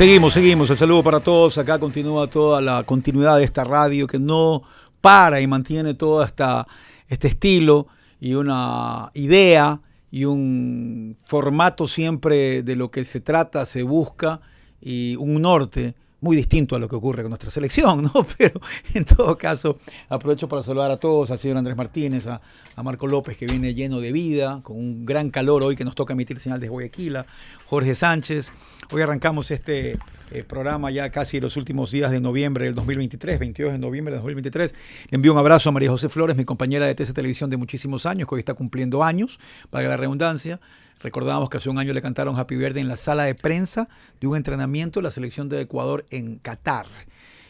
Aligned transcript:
Seguimos, 0.00 0.32
seguimos. 0.32 0.70
El 0.70 0.78
saludo 0.78 1.02
para 1.02 1.20
todos. 1.20 1.58
Acá 1.58 1.78
continúa 1.78 2.26
toda 2.30 2.62
la 2.62 2.84
continuidad 2.84 3.36
de 3.36 3.44
esta 3.44 3.64
radio 3.64 4.06
que 4.06 4.18
no 4.18 4.62
para 5.02 5.42
y 5.42 5.46
mantiene 5.46 5.92
todo 5.92 6.24
esta, 6.24 6.66
este 7.06 7.28
estilo 7.28 7.86
y 8.18 8.32
una 8.32 9.10
idea 9.12 9.78
y 10.10 10.24
un 10.24 11.18
formato 11.22 11.86
siempre 11.86 12.62
de 12.62 12.76
lo 12.76 12.90
que 12.90 13.04
se 13.04 13.20
trata, 13.20 13.66
se 13.66 13.82
busca 13.82 14.40
y 14.80 15.16
un 15.16 15.42
norte 15.42 15.94
muy 16.20 16.36
distinto 16.36 16.76
a 16.76 16.78
lo 16.78 16.88
que 16.88 16.96
ocurre 16.96 17.22
con 17.22 17.30
nuestra 17.30 17.50
selección, 17.50 18.02
¿no? 18.02 18.26
Pero 18.38 18.60
en 18.94 19.04
todo 19.04 19.36
caso, 19.36 19.78
aprovecho 20.08 20.48
para 20.48 20.62
saludar 20.62 20.90
a 20.90 20.98
todos, 20.98 21.30
al 21.30 21.38
señor 21.38 21.56
Andrés 21.56 21.76
Martínez, 21.76 22.26
a, 22.26 22.40
Marco 22.82 23.06
López, 23.06 23.36
que 23.36 23.44
viene 23.44 23.74
lleno 23.74 24.00
de 24.00 24.10
vida, 24.10 24.60
con 24.62 24.78
un 24.78 25.04
gran 25.04 25.30
calor 25.30 25.62
hoy 25.62 25.76
que 25.76 25.84
nos 25.84 25.94
toca 25.94 26.14
emitir 26.14 26.40
señal 26.40 26.60
de 26.60 26.68
Guayaquil, 26.68 27.18
Jorge 27.66 27.94
Sánchez. 27.94 28.54
Hoy 28.90 29.02
arrancamos 29.02 29.50
este 29.50 29.98
eh, 30.30 30.44
programa 30.44 30.90
ya 30.90 31.10
casi 31.10 31.40
los 31.40 31.58
últimos 31.58 31.90
días 31.90 32.10
de 32.10 32.20
noviembre 32.20 32.64
del 32.64 32.74
2023, 32.74 33.38
22 33.38 33.72
de 33.72 33.78
noviembre 33.78 34.14
del 34.14 34.20
2023. 34.20 34.74
Le 35.10 35.16
envío 35.16 35.32
un 35.32 35.38
abrazo 35.38 35.68
a 35.68 35.72
María 35.72 35.90
José 35.90 36.08
Flores, 36.08 36.36
mi 36.36 36.46
compañera 36.46 36.86
de 36.86 36.94
TC 36.94 37.12
Televisión 37.12 37.50
de 37.50 37.58
muchísimos 37.58 38.06
años, 38.06 38.26
que 38.26 38.36
hoy 38.36 38.38
está 38.38 38.54
cumpliendo 38.54 39.04
años, 39.04 39.38
para 39.68 39.88
la 39.88 39.98
redundancia. 39.98 40.58
Recordamos 41.00 41.48
que 41.48 41.56
hace 41.56 41.70
un 41.70 41.78
año 41.78 41.94
le 41.94 42.02
cantaron 42.02 42.38
Happy 42.38 42.56
Birthday 42.56 42.82
en 42.82 42.88
la 42.88 42.96
sala 42.96 43.24
de 43.24 43.34
prensa 43.34 43.88
de 44.20 44.26
un 44.26 44.36
entrenamiento 44.36 45.00
de 45.00 45.04
la 45.04 45.10
selección 45.10 45.48
de 45.48 45.62
Ecuador 45.62 46.06
en 46.10 46.36
Qatar. 46.36 46.86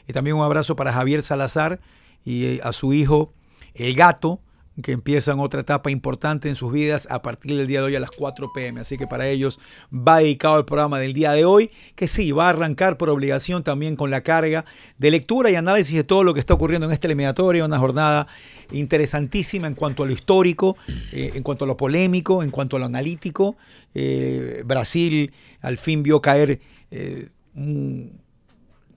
Y 0.07 0.12
también 0.12 0.37
un 0.37 0.42
abrazo 0.42 0.77
para 0.77 0.92
Javier 0.92 1.23
Salazar 1.23 1.81
y 2.25 2.45
eh, 2.45 2.61
a 2.62 2.73
su 2.73 2.92
hijo, 2.92 3.33
el 3.75 3.95
gato, 3.95 4.41
que 4.83 4.92
empiezan 4.92 5.41
otra 5.41 5.61
etapa 5.61 5.91
importante 5.91 6.48
en 6.48 6.55
sus 6.55 6.73
vidas 6.73 7.06
a 7.11 7.23
partir 7.23 7.56
del 7.56 7.67
día 7.67 7.81
de 7.81 7.86
hoy 7.86 7.97
a 7.97 8.00
las 8.00 8.11
4 8.11 8.53
pm. 8.53 8.81
Así 8.81 8.97
que 8.97 9.06
para 9.06 9.28
ellos 9.28 9.61
va 9.92 10.19
dedicado 10.19 10.59
el 10.59 10.64
programa 10.64 10.98
del 10.98 11.12
día 11.12 11.33
de 11.33 11.45
hoy, 11.45 11.70
que 11.95 12.06
sí, 12.06 12.33
va 12.33 12.47
a 12.47 12.50
arrancar 12.50 12.97
por 12.97 13.11
obligación 13.11 13.62
también 13.62 13.97
con 13.97 14.11
la 14.11 14.23
carga 14.23 14.64
de 14.98 15.11
lectura 15.11 15.51
y 15.51 15.55
análisis 15.55 15.95
de 15.95 16.05
todo 16.05 16.25
lo 16.25 16.34
que 16.34 16.41
está 16.41 16.55
ocurriendo 16.55 16.86
en 16.86 16.92
esta 16.92 17.06
eliminatoria, 17.06 17.64
una 17.64 17.78
jornada 17.78 18.27
interesantísima 18.73 19.67
en 19.67 19.75
cuanto 19.75 20.03
a 20.03 20.06
lo 20.06 20.12
histórico, 20.12 20.77
eh, 21.12 21.33
en 21.34 21.42
cuanto 21.42 21.64
a 21.64 21.69
lo 21.69 21.77
polémico, 21.77 22.42
en 22.42 22.51
cuanto 22.51 22.77
a 22.77 22.78
lo 22.78 22.86
analítico. 22.86 23.56
Eh, 23.95 24.62
Brasil 24.64 25.33
al 25.61 25.78
fin 25.78 26.03
vio 26.03 26.20
caer 26.20 26.61
eh, 26.91 27.28
un, 27.55 28.20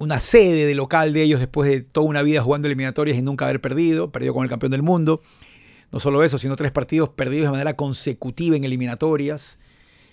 una 0.04 0.20
sede 0.20 0.66
de 0.66 0.76
local 0.76 1.14
de 1.14 1.24
ellos 1.24 1.40
después 1.40 1.70
de 1.70 1.82
toda 1.82 2.08
una 2.08 2.22
vida 2.22 2.42
jugando 2.42 2.68
eliminatorias 2.68 3.18
y 3.18 3.22
nunca 3.22 3.46
haber 3.46 3.62
perdido, 3.62 4.12
perdió 4.12 4.34
con 4.34 4.44
el 4.44 4.50
campeón 4.50 4.72
del 4.72 4.84
mundo. 4.84 5.22
No 5.94 6.00
solo 6.00 6.24
eso, 6.24 6.40
sino 6.40 6.56
tres 6.56 6.72
partidos 6.72 7.10
perdidos 7.10 7.46
de 7.46 7.52
manera 7.52 7.76
consecutiva 7.76 8.58
en 8.58 8.64
eliminatorias. 8.64 9.60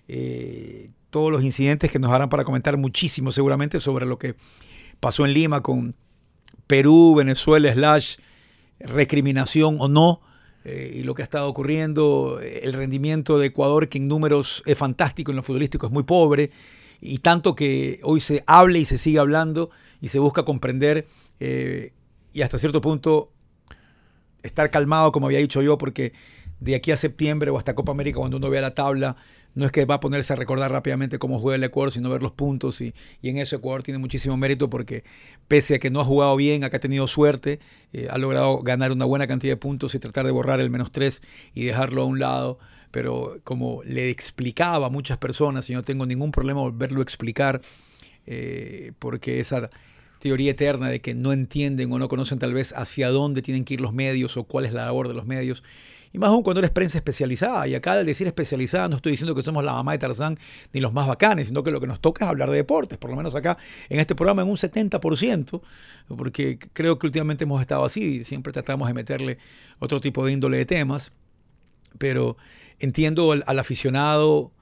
Eh, 0.09 0.91
todos 1.09 1.33
los 1.33 1.43
incidentes 1.43 1.91
que 1.91 1.99
nos 1.99 2.13
harán 2.13 2.29
para 2.29 2.45
comentar 2.45 2.77
muchísimo 2.77 3.33
seguramente 3.33 3.81
sobre 3.81 4.05
lo 4.05 4.19
que 4.19 4.37
pasó 5.01 5.25
en 5.25 5.33
Lima 5.33 5.63
con 5.63 5.97
Perú, 6.67 7.15
Venezuela, 7.17 7.73
slash 7.73 8.17
recriminación 8.79 9.79
o 9.81 9.89
no, 9.89 10.21
eh, 10.65 10.97
y 10.97 11.03
lo 11.03 11.15
que 11.15 11.23
ha 11.23 11.25
estado 11.25 11.49
ocurriendo, 11.49 12.41
el 12.41 12.75
rendimiento 12.75 13.39
de 13.39 13.47
Ecuador 13.47 13.89
que 13.89 13.97
en 13.97 14.07
números 14.07 14.63
es 14.67 14.77
fantástico, 14.77 15.33
en 15.33 15.37
lo 15.37 15.43
futbolístico 15.43 15.87
es 15.87 15.93
muy 15.93 16.03
pobre, 16.03 16.51
y 17.01 17.19
tanto 17.19 17.55
que 17.57 18.01
hoy 18.03 18.21
se 18.21 18.45
hable 18.47 18.81
y 18.81 18.85
se 18.85 18.99
sigue 18.99 19.19
hablando 19.19 19.71
y 20.03 20.09
se 20.09 20.19
busca 20.19 20.45
comprender 20.45 21.07
eh, 21.41 21.93
y 22.35 22.43
hasta 22.43 22.59
cierto 22.59 22.83
punto 22.83 23.33
estar 24.43 24.71
calmado, 24.71 25.13
como 25.13 25.27
había 25.27 25.39
dicho 25.39 25.63
yo, 25.63 25.79
porque 25.79 26.13
de 26.61 26.75
aquí 26.75 26.93
a 26.93 26.97
septiembre 26.97 27.51
o 27.51 27.59
hasta 27.59 27.75
Copa 27.75 27.93
América, 27.93 28.19
cuando 28.19 28.37
uno 28.37 28.51
vea 28.51 28.61
la 28.61 28.75
tabla, 28.75 29.17
no 29.55 29.67
es 29.67 29.73
que 29.73 29.85
va 29.85 29.97
a 29.97 30.01
ponerse 30.01 30.33
a 30.33 30.37
recordar 30.37 30.71
rápidamente 30.71 31.19
cómo 31.19 31.41
juega 31.41 31.57
el 31.57 31.65
Ecuador, 31.65 31.91
sino 31.91 32.09
ver 32.09 32.23
los 32.23 32.33
puntos. 32.33 32.81
Y, 32.81 32.95
y 33.21 33.31
en 33.31 33.39
eso 33.39 33.57
Ecuador 33.57 33.83
tiene 33.83 33.99
muchísimo 33.99 34.37
mérito 34.37 34.71
porque 34.71 35.03
pese 35.49 35.77
a 35.77 35.79
que 35.79 35.91
no 35.91 36.01
ha 36.01 36.05
jugado 36.05 36.37
bien, 36.37 36.63
acá 36.63 36.77
ha 36.77 36.81
tenido 36.81 37.07
suerte, 37.07 37.59
eh, 37.93 38.09
ha 38.11 38.19
logrado 38.19 38.63
ganar 38.63 38.93
una 38.93 39.05
buena 39.05 39.27
cantidad 39.27 39.53
de 39.53 39.57
puntos 39.57 39.95
y 39.95 39.99
tratar 39.99 40.25
de 40.27 40.31
borrar 40.31 40.61
el 40.61 40.71
menos 40.71 40.93
tres 40.93 41.23
y 41.55 41.65
dejarlo 41.65 42.03
a 42.03 42.05
un 42.05 42.19
lado. 42.19 42.59
Pero 42.91 43.39
como 43.45 43.83
le 43.85 44.11
explicaba 44.11 44.87
a 44.87 44.91
muchas 44.91 45.19
personas, 45.19 45.69
y 45.71 45.75
no 45.75 45.83
tengo 45.83 46.07
ningún 46.07 46.33
problema 46.33 46.61
volverlo 46.61 47.01
a 47.01 47.03
explicar, 47.03 47.63
eh, 48.27 48.93
porque 48.99 49.41
esa 49.41 49.71
teoría 50.21 50.53
eterna 50.53 50.89
de 50.89 51.01
que 51.01 51.15
no 51.15 51.33
entienden 51.33 51.91
o 51.93 51.99
no 51.99 52.07
conocen 52.07 52.39
tal 52.39 52.55
vez 52.55 52.73
hacia 52.77 53.09
dónde 53.09 53.43
tienen 53.43 53.65
que 53.65 53.75
ir 53.75 53.81
los 53.81 53.93
medios 53.93 54.37
o 54.37 54.45
cuál 54.45 54.67
es 54.67 54.73
la 54.73 54.85
labor 54.85 55.09
de 55.09 55.15
los 55.15 55.27
medios. 55.27 55.65
Y 56.13 56.19
más 56.19 56.29
aún 56.29 56.43
cuando 56.43 56.59
eres 56.59 56.71
prensa 56.71 56.99
especializada. 56.99 57.67
Y 57.69 57.75
acá 57.75 57.93
al 57.93 58.05
decir 58.05 58.27
especializada 58.27 58.89
no 58.89 58.97
estoy 58.97 59.13
diciendo 59.13 59.35
que 59.35 59.43
somos 59.43 59.65
la 59.65 59.73
mamá 59.73 59.93
de 59.93 59.99
Tarzán 59.99 60.39
ni 60.73 60.81
los 60.81 60.93
más 60.93 61.07
bacanes, 61.07 61.49
sino 61.49 61.63
que 61.63 61.71
lo 61.71 61.81
que 61.81 61.87
nos 61.87 62.01
toca 62.01 62.25
es 62.25 62.31
hablar 62.31 62.51
de 62.51 62.57
deportes, 62.57 62.99
por 62.99 63.11
lo 63.11 63.17
menos 63.17 63.35
acá 63.35 63.57
en 63.89 63.99
este 63.99 64.15
programa 64.15 64.43
en 64.43 64.49
un 64.49 64.57
70%, 64.57 65.63
porque 66.17 66.59
creo 66.73 66.99
que 66.99 67.07
últimamente 67.07 67.45
hemos 67.45 67.61
estado 67.61 67.85
así, 67.85 68.25
siempre 68.25 68.53
tratamos 68.53 68.89
de 68.89 68.95
meterle 68.95 69.39
otro 69.79 70.01
tipo 70.01 70.25
de 70.27 70.33
índole 70.33 70.59
de 70.59 70.67
temas, 70.67 71.13
pero 71.99 72.37
entiendo 72.79 73.33
al 73.33 73.59
aficionado 73.59 74.53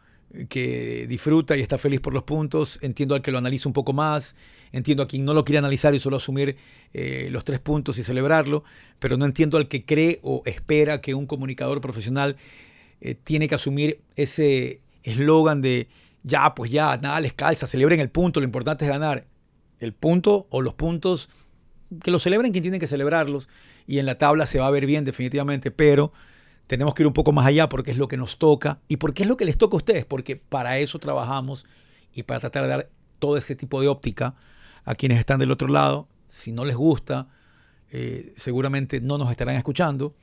que 0.49 1.07
disfruta 1.09 1.57
y 1.57 1.61
está 1.61 1.79
feliz 1.79 2.01
por 2.01 2.13
los 2.13 2.25
puntos, 2.25 2.79
entiendo 2.83 3.15
al 3.15 3.23
que 3.23 3.31
lo 3.31 3.39
analiza 3.39 3.69
un 3.69 3.73
poco 3.73 3.93
más, 3.93 4.37
entiendo 4.73 5.03
a 5.03 5.09
quien 5.09 5.25
no 5.25 5.35
lo 5.35 5.45
quiere 5.45 5.59
analizar 5.59 5.95
y 5.95 6.01
solo 6.01 6.17
asumir 6.17 6.57
eh, 6.93 7.29
los 7.31 7.45
tres 7.45 7.61
puntos 7.61 7.99
y 7.99 8.03
celebrarlo, 8.03 8.65
pero 8.99 9.17
no 9.17 9.25
entiendo 9.25 9.57
al 9.57 9.69
que 9.69 9.85
cree 9.85 10.21
o 10.23 10.43
espera 10.45 11.01
que 11.01 11.15
un 11.15 11.27
comunicador 11.27 11.81
profesional 11.81 12.37
eh, 13.01 13.15
tiene 13.15 13.49
que 13.49 13.55
asumir 13.55 14.01
ese 14.17 14.81
eslogan 15.03 15.63
de 15.63 15.89
ya, 16.23 16.55
pues 16.55 16.71
ya, 16.71 16.97
nada 16.99 17.21
les 17.21 17.33
calza, 17.33 17.67
celebren 17.67 18.01
el 18.01 18.11
punto, 18.11 18.41
lo 18.41 18.47
importante 18.47 18.85
es 18.85 18.91
ganar. 18.91 19.27
El 19.79 19.93
punto 19.95 20.47
o 20.51 20.61
los 20.61 20.75
puntos, 20.75 21.31
que 22.03 22.11
lo 22.11 22.19
celebren 22.19 22.53
quien 22.53 22.63
tiene 22.63 22.79
que 22.79 22.87
celebrarlos. 22.87 23.49
Y 23.87 23.99
en 23.99 24.07
la 24.07 24.19
tabla 24.19 24.45
se 24.45 24.59
va 24.59 24.67
a 24.67 24.71
ver 24.71 24.85
bien 24.85 25.05
definitivamente, 25.05 25.71
pero 25.71 26.13
tenemos 26.69 26.95
que 26.95 27.03
ir 27.03 27.07
un 27.07 27.15
poco 27.15 27.33
más 27.33 27.47
allá 27.47 27.69
porque 27.69 27.91
es 27.91 27.97
lo 27.97 28.07
que 28.07 28.17
nos 28.17 28.39
toca 28.39 28.79
y 28.89 28.99
porque 28.99 29.25
es 29.25 29.29
lo 29.29 29.37
que 29.37 29.47
les 29.47 29.59
toca 29.59 29.75
a 29.75 29.79
ustedes, 29.79 30.05
porque 30.05 30.37
para 30.37 30.79
eso 30.79 30.99
trabajamos 30.99 31.67
y 32.15 32.23
para 32.23 32.41
tratar 32.41 32.63
de 32.63 32.69
dar 32.69 32.91
todo 33.19 33.37
ese 33.37 33.57
tipo 33.57 33.81
de 33.81 33.89
óptica 33.89 34.35
a 34.85 34.95
quienes 34.95 35.19
están 35.19 35.41
del 35.41 35.51
otro 35.51 35.67
lado. 35.67 36.09
Si 36.29 36.53
no 36.53 36.67
les 36.67 36.77
gusta, 36.77 37.27
eh, 37.91 38.35
seguramente 38.37 39.01
no 39.01 39.17
nos 39.17 39.31
estarán 39.31 39.57
escuchando. 39.57 40.15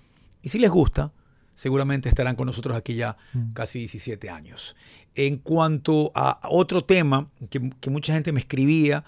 Y 0.44 0.50
si 0.50 0.60
les 0.60 0.70
gusta, 0.70 1.12
seguramente 1.56 2.10
estarán 2.10 2.36
con 2.36 2.46
nosotros 2.46 2.78
aquí 2.78 2.94
ya 2.94 3.18
mm. 3.34 3.54
casi 3.54 3.80
17 3.80 4.30
años. 4.30 4.76
En 5.16 5.38
cuanto 5.38 6.12
a 6.14 6.40
otro 6.50 6.84
tema 6.84 7.28
que, 7.50 7.72
que 7.82 7.90
mucha 7.90 8.14
gente 8.14 8.32
me 8.32 8.40
escribía, 8.40 9.04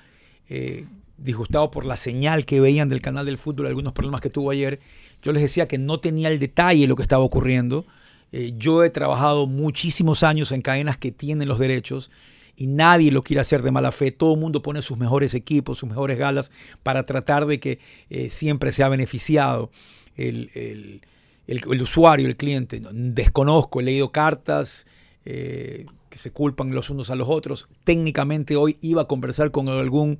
eh, 0.49 0.87
disgustado 1.17 1.69
por 1.69 1.85
la 1.85 1.97
señal 1.97 2.45
que 2.45 2.59
veían 2.59 2.89
del 2.89 3.01
canal 3.01 3.27
del 3.27 3.37
fútbol, 3.37 3.67
algunos 3.67 3.93
problemas 3.93 4.21
que 4.21 4.31
tuvo 4.31 4.49
ayer, 4.49 4.79
yo 5.21 5.33
les 5.33 5.41
decía 5.41 5.67
que 5.67 5.77
no 5.77 5.99
tenía 5.99 6.29
el 6.29 6.39
detalle 6.39 6.81
de 6.81 6.87
lo 6.87 6.95
que 6.95 7.01
estaba 7.01 7.23
ocurriendo. 7.23 7.85
Eh, 8.31 8.53
yo 8.57 8.83
he 8.83 8.89
trabajado 8.89 9.47
muchísimos 9.47 10.23
años 10.23 10.51
en 10.51 10.61
cadenas 10.61 10.97
que 10.97 11.11
tienen 11.11 11.47
los 11.47 11.59
derechos 11.59 12.11
y 12.55 12.67
nadie 12.67 13.11
lo 13.11 13.23
quiere 13.23 13.39
hacer 13.39 13.61
de 13.61 13.71
mala 13.71 13.91
fe. 13.91 14.11
Todo 14.11 14.33
el 14.33 14.39
mundo 14.39 14.61
pone 14.61 14.81
sus 14.81 14.97
mejores 14.97 15.33
equipos, 15.33 15.77
sus 15.77 15.89
mejores 15.89 16.17
galas 16.17 16.51
para 16.83 17.05
tratar 17.05 17.45
de 17.45 17.59
que 17.59 17.79
eh, 18.09 18.29
siempre 18.29 18.71
sea 18.71 18.89
beneficiado 18.89 19.69
el, 20.15 20.49
el, 20.55 21.01
el, 21.47 21.81
usuario, 21.81 22.27
el 22.27 22.35
cliente. 22.35 22.81
Desconozco, 22.91 23.79
he 23.79 23.83
leído 23.83 24.11
cartas 24.11 24.87
eh, 25.25 25.85
que 26.09 26.17
se 26.17 26.31
culpan 26.31 26.71
los 26.71 26.89
unos 26.89 27.09
a 27.11 27.15
los 27.15 27.29
otros. 27.29 27.69
Técnicamente 27.83 28.55
hoy 28.55 28.77
iba 28.81 29.03
a 29.03 29.07
conversar 29.07 29.51
con 29.51 29.69
algún 29.69 30.19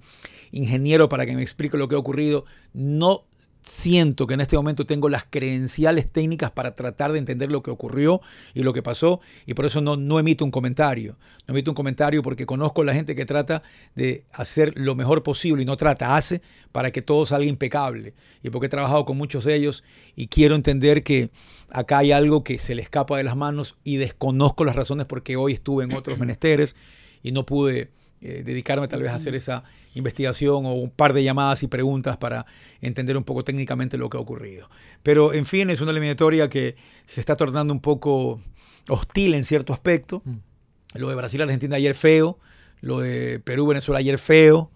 ingeniero 0.51 1.09
para 1.09 1.25
que 1.25 1.35
me 1.35 1.41
explique 1.41 1.77
lo 1.77 1.88
que 1.88 1.95
ha 1.95 1.99
ocurrido. 1.99 2.45
No 2.73 3.23
siento 3.68 4.28
que 4.28 4.34
en 4.34 4.42
este 4.42 4.56
momento 4.56 4.86
tengo 4.86 5.10
las 5.10 5.25
credenciales 5.30 6.10
técnicas 6.10 6.52
para 6.52 6.75
tratar 6.75 7.12
de 7.12 7.19
entender 7.19 7.52
lo 7.52 7.62
que 7.62 7.69
ocurrió 7.69 8.22
y 8.54 8.64
lo 8.64 8.74
que 8.74 8.81
pasó 8.81 9.19
y 9.46 9.54
por 9.54 9.66
eso 9.66 9.81
no, 9.81 9.98
no 9.98 10.19
emito 10.19 10.46
un 10.46 10.52
comentario. 10.52 11.18
No 11.48 11.54
emito 11.54 11.72
un 11.72 11.75
comentario 11.75 12.24
porque 12.24 12.46
conozco 12.46 12.81
a 12.81 12.86
la 12.86 12.94
gente 12.94 13.16
que 13.16 13.25
trata 13.25 13.64
de 13.96 14.25
hacer 14.31 14.74
lo 14.78 14.96
mejor 14.96 15.24
posible 15.24 15.64
y 15.64 15.66
no 15.66 15.75
trata, 15.75 16.16
hace 16.16 16.42
para 16.72 16.92
que 16.92 17.02
todo 17.02 17.25
salga 17.25 17.48
impecable. 17.48 18.14
Y 18.42 18.50
porque 18.50 18.68
he 18.68 18.69
trabajado 18.69 19.06
con 19.06 19.18
muchos 19.18 19.44
de 19.44 19.56
ellos 19.56 19.84
y 20.16 20.28
quiero 20.28 20.56
entender 20.56 21.04
que 21.04 21.30
acá 21.69 22.00
hay 22.00 22.12
algo 22.12 22.44
que 22.44 22.60
se 22.60 22.74
le 22.74 22.81
escapa 22.81 23.18
de 23.18 23.24
las 23.24 23.36
manos 23.36 23.75
y 23.84 23.98
desconozco 23.98 24.64
las 24.64 24.75
razones 24.75 25.06
porque 25.08 25.36
hoy 25.36 25.54
estuve 25.54 25.84
en 25.84 25.94
otros 25.94 26.18
menesteres 26.19 26.75
y 27.22 27.31
no 27.31 27.46
pude 27.46 27.90
eh, 28.22 28.44
dedicarme 28.46 28.88
tal 28.88 29.02
vez 29.02 29.12
a 29.12 29.16
hacer 29.16 29.36
esa 29.36 29.64
investigación 29.94 30.66
o 30.66 30.74
un 30.74 30.90
par 30.90 31.14
de 31.14 31.24
llamadas 31.24 31.64
y 31.64 31.68
preguntas 31.68 32.18
para 32.18 32.46
entender 32.81 33.18
un 33.18 33.24
poco 33.24 33.44
técnicamente 33.44 33.98
lo 33.98 34.10
que 34.10 34.18
ha 34.18 34.19
ocurrido. 34.19 34.69
Pero 35.04 35.34
en 35.34 35.46
fin, 35.46 35.69
es 35.69 35.81
una 35.81 35.92
eliminatoria 35.92 36.50
que 36.50 36.75
se 37.06 37.19
está 37.19 37.36
tornando 37.36 37.74
un 37.74 37.80
poco 37.81 38.42
hostil 38.90 39.34
en 39.34 39.44
cierto 39.44 39.74
aspecto. 39.74 40.24
Lo 40.96 41.10
de 41.10 41.16
Brasil-Argentina 41.16 41.75
ayer 41.75 41.94
feo, 41.96 42.40
lo 42.81 43.00
de 43.00 43.40
Perú-Venezuela 43.40 44.00
ayer 44.00 44.18
feo, 44.18 44.72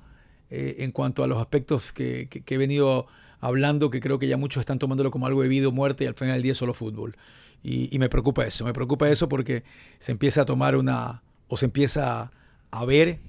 eh, 0.50 0.78
en 0.80 0.92
cuanto 0.92 1.24
a 1.24 1.28
los 1.28 1.40
aspectos 1.40 1.92
que, 1.94 2.28
que- 2.30 2.42
que 2.42 2.56
he 2.56 2.58
venido 2.58 3.08
hablando, 3.40 3.90
que 3.90 4.00
creo 4.02 4.20
que 4.20 4.28
ya 4.28 4.38
muchos 4.38 4.60
están 4.60 4.78
tomándolo 4.80 5.10
como 5.10 5.26
algo 5.26 5.42
de 5.42 5.48
vida 5.48 5.68
o 5.68 5.72
muerte 5.72 6.04
y 6.04 6.08
al 6.08 6.14
final 6.14 6.34
del 6.36 6.44
día 6.44 6.54
solo 6.56 6.74
fútbol. 6.74 7.16
Y, 7.64 7.94
y 7.96 8.00
me 8.00 8.10
preocupa 8.10 8.46
eso, 8.46 8.66
me 8.66 8.74
preocupa 8.74 9.10
eso 9.10 9.30
porque 9.30 9.64
se 10.00 10.12
empieza 10.12 10.42
a 10.42 10.46
tomar 10.46 10.76
una, 10.76 11.24
o 11.48 11.58
se 11.58 11.66
empieza 11.66 12.32
a 12.72 12.86
ver 12.86 13.20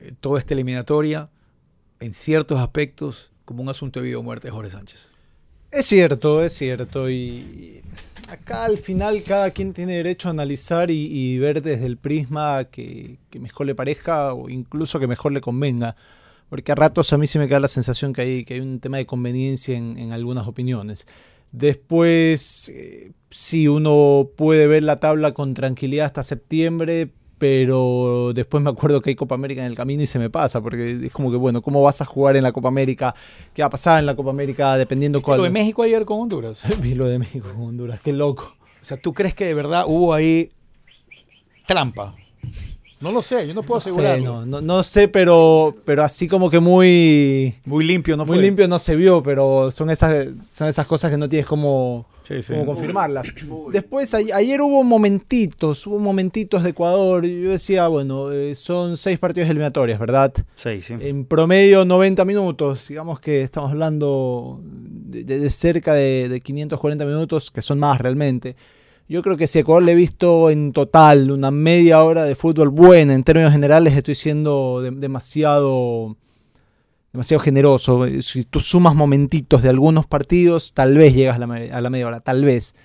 eh, 0.00 0.12
toda 0.18 0.38
esta 0.38 0.54
eliminatoria 0.54 1.30
en 2.00 2.12
ciertos 2.12 2.58
aspectos 2.58 3.32
como 3.44 3.62
un 3.62 3.68
asunto 3.68 4.00
de 4.00 4.06
vida 4.06 4.18
o 4.18 4.22
muerte 4.22 4.50
Jorge 4.50 4.70
Sánchez. 4.70 5.10
Es 5.70 5.86
cierto, 5.86 6.42
es 6.42 6.52
cierto. 6.52 7.08
Y 7.10 7.82
acá 8.28 8.64
al 8.64 8.78
final 8.78 9.22
cada 9.22 9.50
quien 9.50 9.72
tiene 9.72 9.94
derecho 9.94 10.28
a 10.28 10.32
analizar 10.32 10.90
y, 10.90 11.38
ver 11.38 11.62
desde 11.62 11.86
el 11.86 11.96
prisma 11.96 12.64
que, 12.64 13.18
que 13.30 13.38
mejor 13.38 13.66
le 13.66 13.74
parezca 13.74 14.34
o 14.34 14.48
incluso 14.48 14.98
que 14.98 15.06
mejor 15.06 15.32
le 15.32 15.40
convenga. 15.40 15.96
Porque 16.48 16.72
a 16.72 16.74
ratos 16.74 17.12
a 17.12 17.18
mí 17.18 17.28
se 17.28 17.38
me 17.38 17.46
queda 17.46 17.60
la 17.60 17.68
sensación 17.68 18.12
que 18.12 18.22
hay, 18.22 18.44
que 18.44 18.54
hay 18.54 18.60
un 18.60 18.80
tema 18.80 18.96
de 18.96 19.06
conveniencia 19.06 19.76
en, 19.76 19.96
en 19.96 20.12
algunas 20.12 20.48
opiniones. 20.48 21.06
Después, 21.52 22.68
eh, 22.68 23.12
sí, 23.30 23.66
uno 23.68 24.30
puede 24.36 24.66
ver 24.66 24.82
la 24.82 24.96
tabla 24.96 25.32
con 25.34 25.54
tranquilidad 25.54 26.06
hasta 26.06 26.22
septiembre, 26.22 27.10
pero 27.40 28.34
después 28.34 28.62
me 28.62 28.68
acuerdo 28.68 29.00
que 29.00 29.08
hay 29.08 29.16
Copa 29.16 29.34
América 29.34 29.62
en 29.62 29.68
el 29.68 29.74
camino 29.74 30.02
y 30.02 30.06
se 30.06 30.18
me 30.18 30.28
pasa, 30.28 30.60
porque 30.60 31.06
es 31.06 31.10
como 31.10 31.30
que, 31.30 31.38
bueno, 31.38 31.62
¿cómo 31.62 31.80
vas 31.80 32.02
a 32.02 32.04
jugar 32.04 32.36
en 32.36 32.42
la 32.42 32.52
Copa 32.52 32.68
América? 32.68 33.14
¿Qué 33.54 33.62
va 33.62 33.68
a 33.68 33.70
pasar 33.70 33.98
en 33.98 34.04
la 34.04 34.14
Copa 34.14 34.28
América 34.28 34.76
dependiendo 34.76 35.22
cuál? 35.22 35.38
Lo 35.38 35.44
de 35.44 35.50
México 35.50 35.82
ayer 35.82 36.04
con 36.04 36.20
Honduras. 36.20 36.60
Vi 36.82 36.94
lo 36.94 37.06
de 37.06 37.18
México 37.18 37.48
con 37.48 37.68
Honduras, 37.68 37.98
qué 38.02 38.12
loco. 38.12 38.54
O 38.78 38.84
sea, 38.84 38.98
¿tú 39.00 39.14
crees 39.14 39.34
que 39.34 39.46
de 39.46 39.54
verdad 39.54 39.84
hubo 39.86 40.12
ahí 40.12 40.50
trampa? 41.66 42.14
No 43.00 43.12
lo 43.12 43.22
sé, 43.22 43.46
yo 43.48 43.54
no 43.54 43.62
puedo 43.62 43.78
No 43.78 43.80
sé, 43.80 43.90
asegurarlo. 43.90 44.24
no, 44.24 44.46
no, 44.46 44.60
no 44.60 44.82
sé, 44.82 45.08
pero, 45.08 45.74
pero 45.86 46.02
así 46.04 46.28
como 46.28 46.50
que 46.50 46.60
muy, 46.60 47.54
Muy 47.64 47.84
limpio, 47.84 48.16
¿no 48.16 48.26
muy 48.26 48.36
fue? 48.36 48.44
limpio 48.44 48.68
no 48.68 48.78
se 48.78 48.94
vio, 48.94 49.22
pero 49.22 49.70
son 49.70 49.88
esas, 49.90 50.28
son 50.50 50.68
esas 50.68 50.86
cosas 50.86 51.10
que 51.10 51.16
no 51.16 51.26
tienes 51.28 51.46
como, 51.46 52.04
Sí, 52.28 52.42
sí. 52.42 52.52
como 52.52 52.66
confirmarlas. 52.66 53.32
Después, 53.72 54.12
a- 54.14 54.18
ayer 54.34 54.60
hubo 54.60 54.84
momentitos, 54.84 55.86
hubo 55.86 55.98
momentitos 55.98 56.62
de 56.62 56.70
Ecuador. 56.70 57.24
Yo 57.24 57.50
decía, 57.52 57.88
bueno, 57.88 58.30
eh, 58.32 58.54
son 58.54 58.96
seis 58.98 59.18
partidos 59.18 59.48
eliminatorias, 59.48 59.98
¿verdad? 59.98 60.32
Sí, 60.54 60.82
sí. 60.82 60.94
En 61.00 61.24
promedio 61.24 61.86
90 61.86 62.24
minutos, 62.26 62.86
digamos 62.88 63.18
que 63.18 63.40
estamos 63.42 63.70
hablando 63.70 64.60
de 64.62 65.48
cerca 65.50 65.94
de, 65.94 66.28
de 66.28 66.40
540 66.40 67.04
minutos, 67.06 67.50
que 67.50 67.62
son 67.62 67.78
más 67.78 67.98
realmente. 67.98 68.56
Yo 69.10 69.22
creo 69.22 69.36
que 69.36 69.48
si 69.48 69.58
a 69.58 69.62
Ecuador 69.62 69.82
le 69.82 69.90
he 69.90 69.96
visto 69.96 70.50
en 70.50 70.72
total 70.72 71.32
una 71.32 71.50
media 71.50 72.00
hora 72.04 72.22
de 72.22 72.36
fútbol 72.36 72.68
buena, 72.68 73.12
en 73.12 73.24
términos 73.24 73.50
generales 73.50 73.94
estoy 73.94 74.14
siendo 74.14 74.80
de- 74.80 74.92
demasiado, 74.92 76.16
demasiado 77.12 77.40
generoso. 77.42 78.06
Si 78.22 78.44
tú 78.44 78.60
sumas 78.60 78.94
momentitos 78.94 79.62
de 79.64 79.68
algunos 79.68 80.06
partidos, 80.06 80.74
tal 80.74 80.96
vez 80.96 81.12
llegas 81.12 81.40
a 81.40 81.44
la, 81.44 81.52
a 81.76 81.80
la 81.80 81.90
media 81.90 82.06
hora, 82.06 82.20
tal 82.20 82.44
vez. 82.44 82.76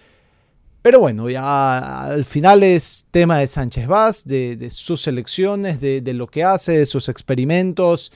Pero 0.81 0.99
bueno, 0.99 1.29
ya 1.29 2.05
al 2.05 2.25
final 2.25 2.63
es 2.63 3.05
tema 3.11 3.37
de 3.37 3.45
Sánchez 3.45 3.85
Vaz, 3.85 4.25
de, 4.25 4.67
sus 4.71 5.07
elecciones, 5.07 5.79
de, 5.79 6.01
de 6.01 6.13
lo 6.15 6.25
que 6.25 6.43
hace, 6.43 6.79
de 6.79 6.87
sus 6.87 7.07
experimentos. 7.07 8.11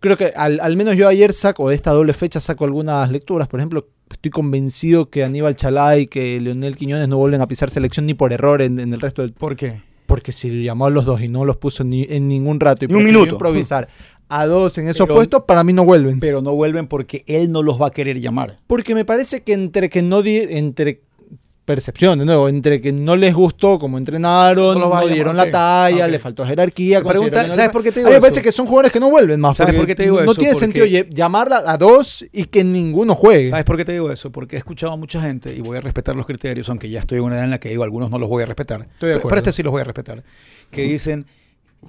Creo 0.00 0.16
que 0.16 0.32
al, 0.34 0.58
al 0.58 0.76
menos 0.76 0.96
yo 0.96 1.06
ayer 1.06 1.32
saco, 1.32 1.68
de 1.68 1.76
esta 1.76 1.92
doble 1.92 2.12
fecha, 2.12 2.40
saco 2.40 2.64
algunas 2.64 3.08
lecturas. 3.12 3.46
Por 3.46 3.60
ejemplo, 3.60 3.86
estoy 4.12 4.30
convencido 4.30 5.10
que 5.10 5.24
Aníbal 5.24 5.56
Chalá 5.56 5.98
y 5.98 6.06
que 6.06 6.40
Leonel 6.40 6.76
Quiñones 6.76 7.08
no 7.08 7.16
vuelven 7.18 7.40
a 7.40 7.48
pisar 7.48 7.70
selección 7.70 8.06
ni 8.06 8.14
por 8.14 8.32
error 8.32 8.62
en, 8.62 8.78
en 8.80 8.92
el 8.94 9.00
resto 9.00 9.22
del... 9.22 9.32
¿Por 9.32 9.56
qué? 9.56 9.80
Porque 10.06 10.32
si 10.32 10.62
llamó 10.62 10.86
a 10.86 10.90
los 10.90 11.04
dos 11.04 11.20
y 11.22 11.28
no 11.28 11.44
los 11.44 11.56
puso 11.56 11.84
ni, 11.84 12.06
en 12.08 12.28
ningún 12.28 12.60
rato 12.60 12.84
y 12.84 12.88
Ni 12.88 12.94
un 12.94 13.04
minuto. 13.04 13.32
improvisar 13.32 13.88
a 14.28 14.46
dos 14.46 14.76
en 14.78 14.88
esos 14.88 15.06
Pero- 15.06 15.16
puestos, 15.16 15.42
para 15.46 15.64
mí 15.64 15.72
no 15.72 15.84
vuelven. 15.84 16.20
Pero 16.20 16.42
no 16.42 16.54
vuelven 16.54 16.86
porque 16.86 17.24
él 17.26 17.50
no 17.52 17.62
los 17.62 17.80
va 17.80 17.88
a 17.88 17.90
querer 17.90 18.20
llamar. 18.20 18.58
Porque 18.66 18.94
me 18.94 19.04
parece 19.04 19.42
que 19.42 19.52
entre 19.54 19.88
que 19.90 20.02
no 20.02 20.22
di- 20.22 20.38
entre 20.48 21.00
percepción, 21.64 22.18
de 22.18 22.24
nuevo, 22.24 22.48
entre 22.48 22.80
que 22.80 22.92
no 22.92 23.14
les 23.14 23.32
gustó 23.34 23.78
como 23.78 23.96
entrenaron, 23.98 24.78
No 24.80 24.88
no, 25.00 25.06
dieron 25.06 25.36
la 25.36 25.50
talla, 25.50 26.06
Ok. 26.06 26.10
le 26.10 26.18
faltó 26.18 26.44
jerarquía. 26.44 27.02
Pregunta- 27.02 27.52
¿sabes 27.52 27.70
por 27.70 27.82
qué 27.82 27.92
te 27.92 28.00
digo 28.00 28.08
A 28.08 28.10
mí 28.10 28.14
me 28.14 28.18
eso? 28.18 28.22
parece 28.22 28.42
que 28.42 28.50
son 28.52 28.66
jugadores 28.66 28.92
que 28.92 28.98
no 29.00 29.10
vuelven 29.10 29.38
más. 29.40 29.56
¿Sabes 29.56 29.74
por 29.76 29.86
qué 29.86 29.94
te 29.94 30.02
digo 30.02 30.16
no 30.16 30.32
eso? 30.32 30.34
tiene 30.34 30.54
Porque- 30.54 30.80
sentido 30.80 30.86
llamarla 31.10 31.62
a 31.66 31.76
dos 31.78 32.24
y 32.32 32.44
que 32.44 32.64
ninguno 32.64 33.14
juegue. 33.14 33.50
¿Sabes 33.50 33.64
por 33.64 33.76
qué 33.76 33.84
te 33.84 33.92
digo 33.92 34.10
eso? 34.10 34.32
Porque 34.32 34.56
he 34.56 34.58
escuchado 34.58 34.92
a 34.92 34.96
mucha 34.96 35.20
gente 35.20 35.54
y 35.54 35.60
voy 35.60 35.76
a 35.78 35.80
respetar 35.80 36.16
los 36.16 36.26
criterios, 36.26 36.68
aunque 36.68 36.90
ya 36.90 37.00
estoy 37.00 37.18
en 37.18 37.24
una 37.24 37.36
edad 37.36 37.44
en 37.44 37.50
la 37.50 37.60
que 37.60 37.68
digo 37.68 37.84
algunos 37.84 38.10
no 38.10 38.18
los 38.18 38.28
voy 38.28 38.42
a 38.42 38.46
respetar. 38.46 38.80
Estoy 38.80 38.88
de 38.90 38.96
pero, 38.98 39.18
acuerdo. 39.18 39.28
pero 39.28 39.38
este 39.40 39.52
sí 39.52 39.62
los 39.62 39.70
voy 39.70 39.80
a 39.82 39.84
respetar. 39.84 40.22
Que 40.70 40.82
dicen, 40.82 41.26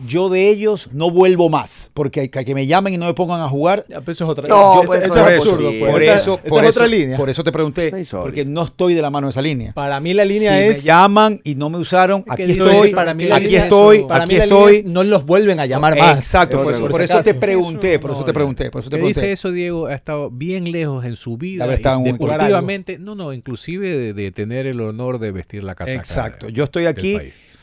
yo 0.08 0.30
de 0.30 0.50
ellos 0.50 0.90
no 0.92 1.12
vuelvo 1.12 1.50
más, 1.50 1.92
porque 1.94 2.22
hay 2.22 2.30
que, 2.30 2.44
que 2.44 2.56
me 2.56 2.66
llamen 2.66 2.96
y 2.96 2.98
no 2.98 3.06
me 3.06 3.14
pongan 3.14 3.42
a 3.42 3.48
jugar. 3.50 3.86
Ya, 3.88 3.98
eso 4.00 4.12
es 4.12 4.22
otra 4.24 4.48
No, 4.48 4.82
eso, 4.82 4.92
pues, 4.92 5.04
eso 5.06 5.28
es 5.28 5.38
absurdo. 5.38 5.70
sí. 5.72 5.78
pues. 5.80 5.92
por 5.92 6.02
Esa- 6.04 6.16
eso, 6.16 6.34
esa 6.44 6.50
por 6.50 6.64
es 6.64 6.70
eso- 6.70 6.80
otra 6.80 6.88
línea. 6.88 7.18
Por 7.18 7.30
eso 7.30 7.44
te 7.44 7.52
pregunté, 7.52 7.92
porque 8.12 8.44
no 8.44 8.64
estoy 8.64 8.96
de 8.96 9.02
la 9.02 9.10
mano 9.10 9.28
de 9.28 9.32
esa 9.32 9.42
línea. 9.42 9.72
Para 9.74 10.00
mí 10.00 10.14
la 10.14 10.26
línea 10.26 10.58
si 10.58 10.64
es... 10.64 10.78
me 10.78 10.84
llaman 10.84 11.42
y 11.44 11.56
no 11.56 11.70
me 11.70 11.78
usaron, 11.78 12.24
¿Qué 12.24 12.32
aquí 12.44 12.52
estoy, 12.54 12.92
para 12.92 13.14
mí 13.14 13.26
la 13.26 13.36
aquí 13.36 13.46
línea 13.46 13.60
es- 13.60 13.64
estoy, 13.66 14.04
para 14.06 14.24
aquí 14.24 14.34
mí 14.34 14.40
la 14.40 14.46
línea 14.46 14.60
estoy. 14.62 14.76
es 14.78 14.86
no 14.86 15.04
los 15.04 15.26
vuelven 15.26 15.60
a 15.60 15.66
llamar 15.68 15.98
más. 15.98 16.16
Exacto, 16.18 16.64
por, 16.64 16.74
eso- 16.74 17.22
te 17.22 17.34
pregunté, 17.36 18.00
por 18.00 18.10
no, 18.12 18.16
eso 18.18 18.26
te 18.26 18.34
pregunté, 18.34 18.72
por 18.72 18.82
eso 18.82 18.90
te 18.90 18.96
pregunté. 18.98 19.20
dice 19.22 19.32
eso, 19.32 19.52
Diego, 19.52 19.86
ha 19.88 19.94
estado 19.94 20.32
bien 20.32 20.72
lejos 20.72 21.06
en 21.06 21.16
su 21.16 21.38
vida. 21.38 21.66
Debe 21.66 21.76
estar 21.76 21.98
y 21.98 22.02
en 22.10 22.14
un- 22.14 22.18
deportivamente, 22.20 22.98
no, 22.98 23.16
no, 23.16 23.32
inclusive 23.32 23.96
de, 23.96 24.14
de 24.14 24.32
tener 24.32 24.66
el 24.66 24.82
honor 24.82 25.20
de 25.20 25.32
vestir 25.32 25.64
la 25.64 25.76
casaca. 25.76 25.98
Exacto. 25.98 26.50
Yo 26.50 26.64
estoy 26.64 26.88
aquí. 26.88 27.18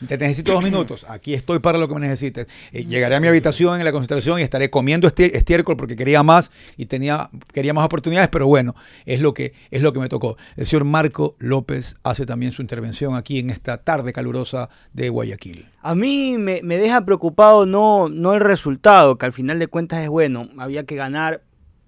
Te 0.07 0.17
necesito 0.17 0.53
dos 0.53 0.63
minutos. 0.63 1.05
Aquí 1.07 1.33
estoy 1.33 1.59
para 1.59 1.77
lo 1.77 1.87
que 1.87 1.93
me 1.93 2.01
necesites. 2.01 2.47
Eh, 2.71 2.85
llegaré 2.85 3.15
a 3.15 3.19
mi 3.19 3.27
habitación 3.27 3.79
en 3.79 3.85
la 3.85 3.91
concentración 3.91 4.39
y 4.39 4.43
estaré 4.43 4.69
comiendo 4.69 5.07
estiércol 5.07 5.77
porque 5.77 5.95
quería 5.95 6.23
más 6.23 6.51
y 6.77 6.87
tenía 6.87 7.29
quería 7.53 7.73
más 7.73 7.85
oportunidades, 7.85 8.29
pero 8.29 8.47
bueno, 8.47 8.75
es 9.05 9.21
lo 9.21 9.33
que 9.33 9.53
es 9.69 9.81
lo 9.81 9.93
que 9.93 9.99
me 9.99 10.09
tocó. 10.09 10.37
El 10.55 10.65
señor 10.65 10.85
Marco 10.85 11.35
López 11.39 11.95
hace 12.03 12.25
también 12.25 12.51
su 12.51 12.61
intervención 12.61 13.15
aquí 13.15 13.39
en 13.39 13.49
esta 13.49 13.77
tarde 13.77 14.13
calurosa 14.13 14.69
de 14.93 15.09
Guayaquil. 15.09 15.67
A 15.81 15.95
mí 15.95 16.37
me, 16.37 16.61
me 16.63 16.77
deja 16.77 17.05
preocupado 17.05 17.65
no, 17.65 18.09
no 18.09 18.33
el 18.33 18.39
resultado, 18.39 19.17
que 19.17 19.25
al 19.25 19.31
final 19.31 19.59
de 19.59 19.67
cuentas 19.67 20.01
es 20.01 20.09
bueno. 20.09 20.49
Había 20.57 20.83
que 20.85 20.95
ganar 20.95 21.41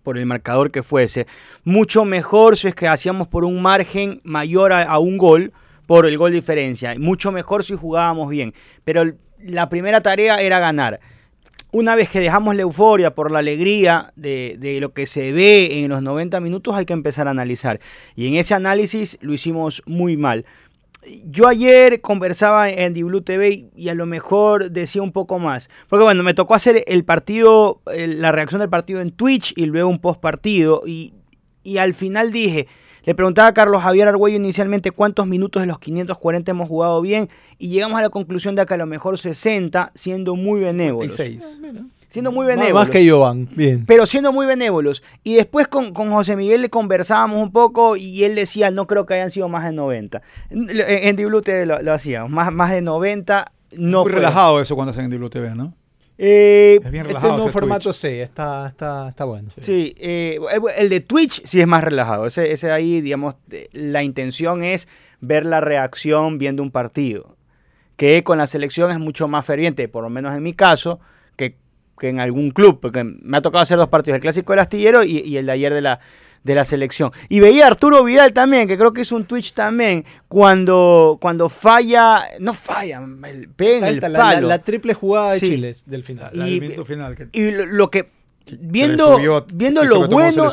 por 0.04 0.18
el 0.18 0.26
marcador 0.26 0.72
que 0.72 0.84
fuese. 0.84 1.28
Mucho 1.64 2.06
mejor 2.06 2.58
si 2.58 2.68
es 2.68 2.76
que 2.76 2.88
hacíamos 2.88 3.28
por 3.28 3.46
un 3.46 3.62
margen 3.62 4.20
mayor 4.24 4.74
a, 4.74 4.84
a 4.84 5.00
un 5.00 5.18
gol, 5.18 5.54
por 5.88 6.06
el 6.06 6.18
gol 6.18 6.32
diferencia. 6.32 6.96
Mucho 6.98 7.32
mejor 7.32 7.64
si 7.64 7.76
jugábamos 7.76 8.30
bien. 8.30 8.54
Pero 8.84 9.14
la 9.40 9.70
primera 9.70 10.02
tarea 10.02 10.38
era 10.38 10.60
ganar. 10.60 11.00
Una 11.72 11.96
vez 11.96 12.10
que 12.10 12.20
dejamos 12.20 12.56
la 12.56 12.62
euforia 12.62 13.16
por 13.16 13.32
la 13.32 13.40
alegría 13.40 14.14
de, 14.16 14.58
de 14.60 14.80
lo 14.80 14.94
que 14.94 15.08
se 15.08 15.32
ve 15.32 15.80
en 15.84 15.90
los 15.90 16.04
90 16.04 16.40
minutos, 16.40 16.76
hay 16.76 16.86
que 16.86 16.94
empezar 16.94 17.28
a 17.28 17.32
analizar. 17.32 17.80
Y 18.16 18.28
en 18.28 18.36
ese 18.36 18.54
análisis 18.54 19.18
lo 19.22 19.34
hicimos 19.34 19.82
muy 19.88 20.16
mal. 20.16 20.46
Yo 21.26 21.48
ayer 21.48 22.00
conversaba 22.02 22.70
en 22.70 22.94
Diblu 22.94 23.22
TV 23.22 23.70
y 23.76 23.90
a 23.90 23.96
lo 23.96 24.06
mejor 24.06 24.72
decía 24.72 25.02
un 25.02 25.12
poco 25.12 25.40
más. 25.40 25.70
Porque 25.90 26.04
bueno, 26.04 26.24
me 26.24 26.34
tocó 26.34 26.54
hacer 26.54 26.84
el 26.88 27.04
partido, 27.04 27.82
la 27.88 28.32
reacción 28.32 28.62
del 28.62 28.70
partido 28.70 29.02
en 29.02 29.12
Twitch 29.12 29.54
y 29.58 29.66
luego 29.66 29.90
un 29.90 30.00
post 30.00 30.22
partido. 30.22 30.84
Y, 30.86 31.14
y 31.64 31.78
al 31.78 31.94
final 31.94 32.32
dije, 32.32 32.68
le 33.04 33.16
preguntaba 33.16 33.50
a 33.50 33.54
Carlos 33.54 33.82
Javier 33.82 34.08
Argüello 34.08 34.38
inicialmente 34.38 34.92
cuántos 34.92 35.28
minutos 35.28 35.62
de 35.62 35.68
los 35.68 35.80
540 35.80 36.52
hemos 36.52 36.68
jugado 36.68 37.02
bien. 37.02 37.30
Y 37.58 37.70
llegamos 37.70 37.98
a 38.00 38.02
la 38.02 38.10
conclusión 38.10 38.56
de 38.56 38.66
que 38.66 38.74
a 38.74 38.78
lo 38.78 38.86
mejor 38.86 39.18
60, 39.18 39.92
siendo 39.96 40.36
muy 40.36 40.62
benévolos. 40.62 41.14
36. 41.16 41.60
Siendo 42.10 42.32
muy 42.32 42.46
Más, 42.46 42.56
benévolos 42.58 42.82
más 42.84 42.90
que 42.92 43.10
Jovan. 43.10 43.48
Bien. 43.56 43.86
pero 43.88 44.06
siendo 44.06 44.32
muy 44.32 44.46
benévolos. 44.46 45.02
Y 45.24 45.34
después 45.34 45.68
con, 45.68 45.94
con 45.94 46.12
José 46.12 46.36
Miguel 46.36 46.62
le 46.62 46.70
conversábamos 46.70 47.42
un 47.42 47.52
poco 47.52 47.96
y 47.96 48.24
él 48.24 48.36
decía, 48.36 48.70
no 48.70 48.86
creo 48.86 49.08
que 49.08 49.16
hayan 49.16 49.32
sido 49.32 49.50
más 49.50 49.64
de 49.66 49.72
90. 49.72 50.22
En, 50.52 50.68
en 50.70 51.16
Diblu 51.16 51.42
TV 51.42 51.66
lo, 51.66 51.82
lo 51.82 51.92
hacíamos, 51.92 52.30
más, 52.30 52.54
más 52.54 52.70
de 52.70 52.82
90 52.84 53.52
no 53.78 54.04
muy 54.04 54.12
fue. 54.12 54.20
relajado 54.20 54.62
eso 54.62 54.76
cuando 54.76 54.92
hacen 54.92 55.12
en 55.12 55.20
WTV, 55.20 55.56
¿no? 55.56 55.74
Eh, 56.18 56.80
Es 56.84 56.92
bien 56.92 57.02
Este 57.02 57.08
relajado. 57.10 57.34
nuevo 57.34 57.46
ese 57.48 57.54
formato 57.54 57.84
Twitch. 57.86 57.96
sí, 57.96 58.08
está, 58.20 58.68
está, 58.68 59.10
está 59.10 59.26
bueno. 59.26 59.50
Sí, 59.60 59.96
eh, 59.98 60.40
el 60.78 60.90
de 60.90 61.00
Twitch 61.00 61.42
sí 61.46 61.60
es 61.60 61.68
más 61.68 61.84
relajado. 61.84 62.26
Ese, 62.28 62.52
ese 62.52 62.72
ahí, 62.72 63.02
digamos, 63.02 63.36
la 63.72 64.04
intención 64.04 64.64
es 64.64 64.88
ver 65.22 65.46
la 65.46 65.60
reacción 65.62 66.38
viendo 66.38 66.62
un 66.62 66.72
partido. 66.72 67.36
Que 67.98 68.24
con 68.24 68.38
la 68.38 68.48
selección 68.48 68.92
es 68.92 69.00
mucho 69.00 69.28
más 69.28 69.46
ferviente, 69.46 69.88
por 69.88 70.04
lo 70.04 70.10
menos 70.10 70.34
en 70.36 70.44
mi 70.44 70.54
caso, 70.54 71.00
que, 71.36 71.56
que 72.00 72.10
en 72.10 72.20
algún 72.20 72.52
club, 72.52 72.80
porque 72.82 73.04
me 73.04 73.38
ha 73.38 73.42
tocado 73.42 73.62
hacer 73.64 73.78
dos 73.78 73.90
partidos, 73.90 74.16
el 74.16 74.22
clásico 74.22 74.54
del 74.54 74.60
astillero 74.60 75.04
y, 75.04 75.20
y 75.20 75.38
el 75.38 75.46
de 75.46 75.52
ayer 75.52 75.74
de 75.74 75.82
la, 75.82 76.00
de 76.44 76.56
la 76.56 76.66
selección. 76.66 77.12
Y 77.30 77.40
veía 77.40 77.66
a 77.66 77.68
Arturo 77.68 78.04
Vidal 78.04 78.34
también, 78.34 78.68
que 78.68 78.78
creo 78.78 78.92
que 78.94 79.02
hizo 79.02 79.16
un 79.16 79.26
Twitch 79.26 79.54
también, 79.54 80.06
cuando, 80.28 81.18
cuando 81.22 81.48
falla, 81.50 82.24
no 82.40 82.54
falla, 82.54 83.02
el, 83.30 83.50
pega 83.50 83.88
en 83.88 83.94
el 83.96 84.02
Falta 84.02 84.10
la, 84.10 84.20
la- 84.20 84.26
palo. 84.36 84.48
la 84.50 84.60
triple 84.60 84.94
jugada 84.94 85.32
de 85.32 85.40
Sí. 85.40 85.46
Chile 85.48 85.72
del 85.86 86.04
final. 86.04 86.30
La 86.34 86.48
Y- 86.50 86.60
del 86.60 86.86
final. 86.86 87.16
Que, 87.16 87.28
y 87.32 87.52
lo, 87.52 87.66
lo 87.66 87.90
que, 87.90 88.10
viendo, 88.60 89.18
subió- 89.18 89.46
viendo 89.54 89.84
lo 89.86 90.08
bueno. 90.08 90.50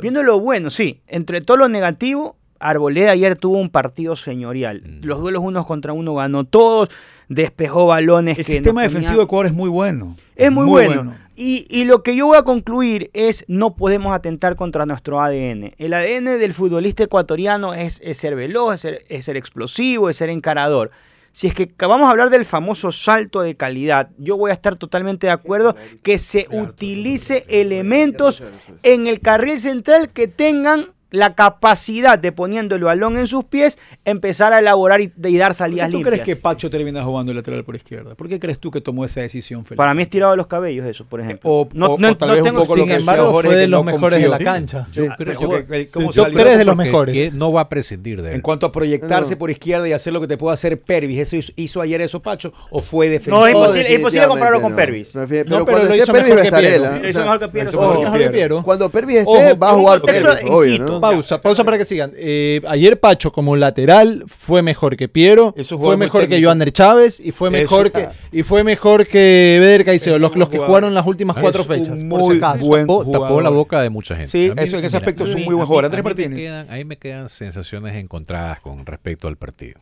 Viendo 0.00 0.22
lo 0.22 0.40
bueno, 0.40 0.68
sí. 0.70 1.00
Entre 1.06 1.40
todo 1.40 1.56
lo 1.56 1.68
negativo, 1.68 2.36
Arboleda 2.58 3.12
ayer 3.12 3.36
tuvo 3.36 3.58
un 3.58 3.70
partido 3.70 4.16
señorial. 4.16 4.82
Mm. 4.82 5.04
Los 5.04 5.20
duelos 5.20 5.42
unos 5.42 5.66
contra 5.66 5.92
uno 5.92 6.14
ganó 6.14 6.44
todos, 6.44 6.90
despejó 7.28 7.86
balones. 7.86 8.38
El 8.38 8.44
que 8.44 8.52
sistema 8.52 8.82
defensivo 8.82 9.18
de 9.18 9.24
Ecuador 9.24 9.46
es 9.46 9.52
muy 9.52 9.68
bueno. 9.68 10.16
Es 10.36 10.50
muy, 10.50 10.66
bueno. 10.66 11.14
Y, 11.36 11.66
y 11.68 11.84
lo 11.84 12.02
que 12.02 12.16
yo 12.16 12.26
voy 12.26 12.38
a 12.38 12.42
concluir 12.42 13.10
es 13.12 13.44
no 13.48 13.74
podemos 13.76 14.14
atentar 14.14 14.56
contra 14.56 14.86
nuestro 14.86 15.20
ADN. 15.20 15.74
El 15.78 15.94
ADN 15.94 16.38
del 16.38 16.54
futbolista 16.54 17.04
ecuatoriano 17.04 17.74
es, 17.74 18.00
es 18.04 18.18
ser 18.18 18.36
veloz, 18.36 18.74
es 18.74 18.80
ser, 18.80 19.04
es 19.08 19.24
ser 19.24 19.36
explosivo, 19.36 20.08
es 20.08 20.16
ser 20.16 20.30
encarador. 20.30 20.90
Si 21.34 21.48
es 21.48 21.54
que 21.54 21.68
vamos 21.80 22.06
a 22.06 22.10
hablar 22.10 22.30
del 22.30 22.44
famoso 22.44 22.92
salto 22.92 23.42
de 23.42 23.56
calidad, 23.56 24.10
yo 24.18 24.36
voy 24.36 24.52
a 24.52 24.54
estar 24.54 24.76
totalmente 24.76 25.26
de 25.26 25.32
acuerdo 25.32 25.74
que 26.04 26.20
se 26.20 26.46
utilice 26.52 27.44
elementos 27.48 28.44
en 28.84 29.08
el 29.08 29.18
carril 29.18 29.58
central 29.58 30.10
que 30.10 30.28
tengan 30.28 30.84
la 31.14 31.34
capacidad 31.34 32.18
de 32.18 32.32
poniendo 32.32 32.74
el 32.74 32.82
balón 32.84 33.16
en 33.18 33.26
sus 33.26 33.44
pies, 33.44 33.78
empezar 34.04 34.52
a 34.52 34.58
elaborar 34.58 35.00
y, 35.00 35.12
y 35.24 35.36
dar 35.38 35.50
¿Por 35.50 35.56
salidas 35.56 35.90
tú 35.90 35.96
limpias. 35.98 36.20
crees 36.22 36.26
que 36.26 36.36
Pacho 36.40 36.68
termina 36.70 37.02
jugando 37.04 37.32
el 37.32 37.36
lateral 37.36 37.64
por 37.64 37.76
izquierda? 37.76 38.14
¿Por 38.14 38.28
qué 38.28 38.38
crees 38.40 38.58
tú 38.58 38.70
que 38.70 38.80
tomó 38.80 39.04
esa 39.04 39.20
decisión, 39.20 39.64
Félix? 39.64 39.76
Para 39.78 39.94
mí 39.94 40.02
es 40.02 40.10
tirado 40.10 40.32
de 40.32 40.36
los 40.36 40.46
cabellos 40.46 40.86
eso, 40.86 41.04
por 41.06 41.20
ejemplo. 41.20 41.48
O- 41.50 41.68
no, 41.72 41.86
o- 41.94 41.98
no- 41.98 42.10
o 42.10 42.16
tal 42.16 42.28
no 42.28 42.34
vez 42.34 42.42
un 42.42 42.48
tengo- 42.48 42.60
poco 42.62 42.76
lo 42.76 42.82
Sin 42.82 42.88
que 42.88 42.96
embargo, 42.96 43.30
Jorge, 43.30 43.48
fue 43.48 43.56
de 43.56 43.68
los 43.68 43.84
no 43.84 43.92
mejores 43.92 44.22
de 44.22 44.28
la 44.28 44.38
cancha. 44.38 44.86
Yo 44.92 45.06
creo 45.16 45.38
que- 45.38 46.56
de 46.58 46.64
los 46.64 46.76
mejores. 46.76 47.30
que 47.30 47.30
no 47.36 47.52
va 47.52 47.62
a 47.62 47.68
prescindir 47.68 48.20
de 48.22 48.30
él. 48.30 48.34
En 48.36 48.40
cuanto 48.40 48.66
a 48.66 48.72
proyectarse 48.72 49.32
No. 49.34 49.38
por 49.38 49.50
izquierda 49.50 49.88
y 49.88 49.92
hacer 49.92 50.12
lo 50.12 50.20
que 50.20 50.26
te 50.28 50.36
puede 50.36 50.54
hacer 50.54 50.80
Pervis, 50.80 51.20
¿eso 51.20 51.36
hizo, 51.36 51.52
hizo 51.56 51.80
ayer 51.80 52.00
eso 52.00 52.20
Pacho 52.20 52.52
o 52.70 52.80
fue 52.82 53.06
No, 53.06 53.12
defensivo? 53.12 53.46
es 53.46 53.52
imposible- 53.54 53.86
es 53.88 53.94
imposible 53.94 54.26
compararlo 54.26 54.60
con 54.62 54.74
Pervis. 54.74 55.14
no. 55.14 55.26
Pero, 55.28 55.50
No, 55.50 55.64
lo 55.64 55.94
hizo 55.94 56.12
Pervis 56.12 56.34
mejor 56.34 56.50
que 56.50 58.30
Piero. 58.30 58.62
Cuando 58.62 58.88
Pervis 58.90 59.18
esté, 59.18 59.54
va 59.54 59.70
a 59.70 59.74
jugar 59.74 60.02
Pervis, 60.02 60.24
obvio, 60.48 60.78
¿no? 60.78 61.00
Pausa, 61.10 61.40
pausa 61.40 61.64
para 61.64 61.78
que 61.78 61.84
sigan. 61.84 62.12
Eh, 62.16 62.60
ayer 62.68 62.98
Pacho 63.00 63.32
como 63.32 63.56
lateral 63.56 64.24
fue 64.26 64.62
mejor 64.62 64.96
que 64.96 65.08
Piero, 65.08 65.54
un 65.56 65.64
fue 65.64 65.96
mejor 65.96 66.28
que. 66.28 66.42
Joander 66.42 66.72
Chávez 66.72 67.20
y 67.20 67.32
fue 67.32 67.48
Eso. 67.48 67.56
mejor 67.58 67.90
que 67.92 68.08
y 68.32 68.42
fue 68.42 68.64
mejor 68.64 69.06
que 69.06 69.58
Beder 69.60 69.84
Caicedo, 69.84 70.18
los, 70.18 70.32
un 70.32 70.38
los 70.40 70.48
que 70.48 70.58
jugaron 70.58 70.94
las 70.94 71.06
últimas 71.06 71.36
Es 71.36 71.42
cuatro 71.42 71.62
un 71.62 71.68
fechas, 71.68 72.02
por 72.04 72.20
muy 72.20 72.34
si 72.34 72.38
acaso. 72.42 72.64
buen 72.66 72.86
tapó, 72.86 73.10
tapó 73.10 73.40
la 73.40 73.50
boca 73.50 73.80
de 73.82 73.90
mucha 73.90 74.14
gente. 74.14 74.30
Sí, 74.30 74.52
eso 74.56 74.78
en 74.78 74.84
ese 74.84 74.96
aspecto 74.96 75.24
es 75.24 75.34
un 75.34 75.44
muy 75.44 75.54
buen 75.54 75.66
jugador. 75.66 75.86
Andrés 75.86 76.04
Martínez. 76.04 76.66
ahí 76.68 76.84
me 76.84 76.96
quedan 76.96 77.28
sensaciones 77.28 77.94
encontradas 77.94 78.60
con 78.60 78.84
respecto 78.86 79.28
al 79.28 79.36
partido. 79.36 79.80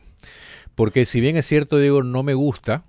Porque 0.75 1.05
si 1.05 1.21
bien 1.21 1.37
es 1.37 1.45
cierto, 1.45 1.77
digo, 1.77 2.01
no 2.03 2.23
me 2.23 2.33
gusta, 2.33 2.83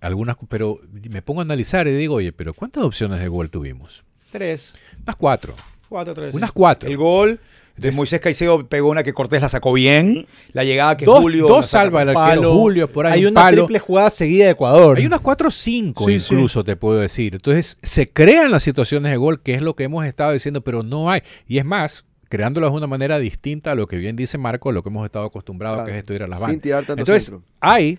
algunas, 0.00 0.36
pero 0.48 0.78
me 1.10 1.22
pongo 1.22 1.40
a 1.40 1.44
analizar 1.44 1.88
y 1.88 1.92
digo, 1.92 2.16
oye, 2.16 2.32
pero 2.32 2.54
¿cuántas 2.54 2.84
opciones 2.84 3.20
de 3.20 3.28
gol 3.28 3.50
tuvimos? 3.50 4.04
Tres, 4.30 4.74
Unas 5.02 5.16
cuatro. 5.16 5.54
cuatro, 5.88 6.14
tres. 6.14 6.34
Unas 6.34 6.52
cuatro. 6.52 6.88
El 6.88 6.96
gol 6.96 7.40
de 7.76 7.88
Des- 7.88 7.96
Moisés 7.96 8.20
Caicedo 8.20 8.66
pegó 8.68 8.90
una 8.90 9.02
que 9.02 9.12
Cortés 9.12 9.40
la 9.42 9.48
sacó 9.48 9.72
bien. 9.72 10.26
La 10.52 10.62
llegada 10.64 10.96
que 10.96 11.04
Dos, 11.04 11.20
Julio. 11.20 11.46
dos 11.48 11.66
salva 11.66 12.02
el 12.02 12.10
arquero 12.10 12.40
Palo. 12.42 12.54
Julio, 12.54 12.90
por 12.92 13.06
ahí 13.06 13.14
Hay 13.14 13.24
un 13.26 13.32
una 13.32 13.42
palo. 13.42 13.64
triple 13.64 13.78
jugada 13.80 14.10
seguida 14.10 14.44
de 14.44 14.50
Ecuador. 14.52 14.96
Hay 14.98 15.06
unas 15.06 15.20
4 15.20 15.48
o 15.48 15.50
5 15.50 16.06
Sí, 16.06 16.20
sí. 16.20 16.26
incluso, 16.34 16.62
te 16.64 16.76
puedo 16.76 17.00
decir. 17.00 17.34
Entonces, 17.34 17.76
se 17.82 18.08
crean 18.08 18.50
las 18.50 18.62
situaciones 18.62 19.10
de 19.10 19.16
gol, 19.16 19.40
que 19.42 19.54
es 19.54 19.62
lo 19.62 19.74
que 19.74 19.84
hemos 19.84 20.04
estado 20.06 20.32
diciendo, 20.32 20.60
pero 20.62 20.82
no 20.82 21.10
hay. 21.10 21.22
Y 21.48 21.58
es 21.58 21.64
más, 21.64 22.04
creándolas 22.28 22.70
de 22.70 22.76
una 22.76 22.86
manera 22.86 23.18
distinta 23.18 23.72
a 23.72 23.74
lo 23.74 23.86
que 23.88 23.96
bien 23.96 24.16
dice 24.16 24.38
Marco, 24.38 24.70
lo 24.72 24.82
que 24.82 24.88
hemos 24.88 25.04
estado 25.04 25.24
acostumbrados, 25.26 25.76
Claro. 25.78 25.86
que 25.86 25.92
es 25.92 25.98
esto 25.98 26.14
ir 26.14 26.22
a 26.22 26.28
las 26.28 26.40
bandas. 26.40 26.64
Entonces, 26.88 27.24
centro. 27.26 27.42
hay, 27.60 27.98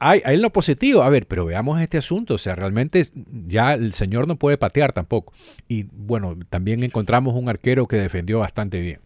hay, 0.00 0.22
hay 0.24 0.38
lo 0.38 0.50
positivo. 0.50 1.02
A 1.02 1.10
ver, 1.10 1.26
pero 1.26 1.44
veamos 1.44 1.80
este 1.80 1.98
asunto. 1.98 2.34
O 2.34 2.38
sea, 2.38 2.56
realmente 2.56 3.02
ya 3.46 3.74
el 3.74 3.92
señor 3.92 4.26
no 4.26 4.36
puede 4.36 4.58
patear 4.58 4.92
tampoco. 4.92 5.32
Y 5.68 5.84
bueno, 5.92 6.36
también 6.48 6.82
encontramos 6.82 7.34
un 7.34 7.48
arquero 7.48 7.86
que 7.86 7.96
defendió 7.96 8.40
bastante 8.40 8.80
bien. 8.80 9.00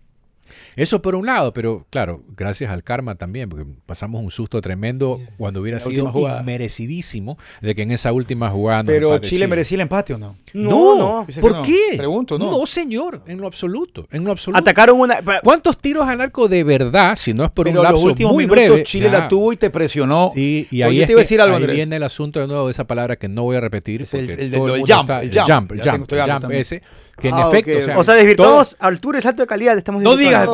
Eso 0.77 1.01
por 1.03 1.15
un 1.15 1.27
lado, 1.27 1.53
pero 1.53 1.87
claro, 1.91 2.23
gracias 2.37 2.71
al 2.73 2.83
karma 2.83 3.15
también, 3.15 3.49
porque 3.49 3.65
pasamos 3.87 4.23
un 4.23 4.31
susto 4.31 4.61
tremendo 4.61 5.19
cuando 5.37 5.61
hubiera 5.61 5.79
La 5.79 5.85
sido 5.85 6.11
merecidísimo 6.45 7.39
de 7.61 7.75
que 7.75 7.83
en 7.83 7.91
esa 7.93 8.13
última 8.13 8.51
jugada 8.51 8.85
Pero 8.85 9.19
Chile 9.19 9.47
merecía 9.47 9.77
el 9.77 9.83
empate 9.83 10.15
o 10.15 10.19
no? 10.19 10.37
No, 10.53 10.97
no. 10.97 11.27
Que 11.27 11.41
¿Por 11.41 11.53
no. 11.53 11.63
qué? 11.63 11.97
Pregunto, 11.97 12.39
¿no? 12.39 12.65
señor, 12.67 13.23
en 13.27 13.41
lo 13.41 13.47
absoluto, 13.47 14.07
en 14.11 14.25
lo 14.25 14.31
absoluto. 14.33 14.59
Atacaron 14.61 14.99
una. 15.01 15.21
pa- 15.21 15.41
¿Cuántos 15.43 15.79
tiros 15.79 16.07
al 16.09 16.21
arco 16.21 16.49
de 16.49 16.65
verdad, 16.65 17.17
si 17.17 17.35
no 17.35 17.45
es 17.45 17.51
por 17.51 17.67
Pero 17.67 17.81
un 17.81 17.85
lapso 17.85 18.15
muy 18.29 18.45
minutos 18.45 18.49
breve? 18.51 18.83
Chile 18.85 19.07
ya. 19.11 19.19
la 19.21 19.29
tuvo 19.29 19.53
y 19.53 19.57
te 19.57 19.71
presionó. 19.71 20.31
Sí, 20.35 20.67
y 20.71 20.83
ahí, 20.83 21.01
es 21.01 21.07
te 21.07 21.13
iba 21.13 21.21
a 21.21 21.23
decir 21.23 21.41
algo, 21.41 21.57
ahí 21.57 21.67
viene 21.67 21.97
el 21.97 22.03
asunto 22.03 22.41
de 22.41 22.47
nuevo 22.47 22.67
de 22.67 22.71
esa 22.73 22.85
palabra 22.87 23.17
que 23.17 23.29
no 23.29 23.43
voy 23.43 23.57
a 23.57 23.61
repetir. 23.61 24.03
Es 24.03 24.15
el- 24.15 24.31
el 24.31 24.55
el 24.55 24.61
jump, 24.61 24.91
está- 24.91 25.23
el 25.23 25.29
el 25.31 25.35
jump. 25.39 25.49
jump, 25.51 25.73
el 25.73 25.81
jump, 25.83 26.11
jump 26.11 26.41
también. 26.41 26.61
ese, 26.61 26.83
que 27.17 27.29
en 27.29 27.35
Ah, 27.35 27.49
efecto, 27.49 27.73
ok, 27.73 27.79
o 27.79 27.83
sea. 27.83 27.99
O 27.99 28.05
sea, 28.05 28.15
desvirtuamos 28.15 28.77
altura 28.79 29.19
y 29.19 29.23
salto 29.23 29.43
de 29.43 29.47
calidad. 29.47 29.77
Estamos 29.79 30.03
No 30.03 30.17
digas. 30.17 30.49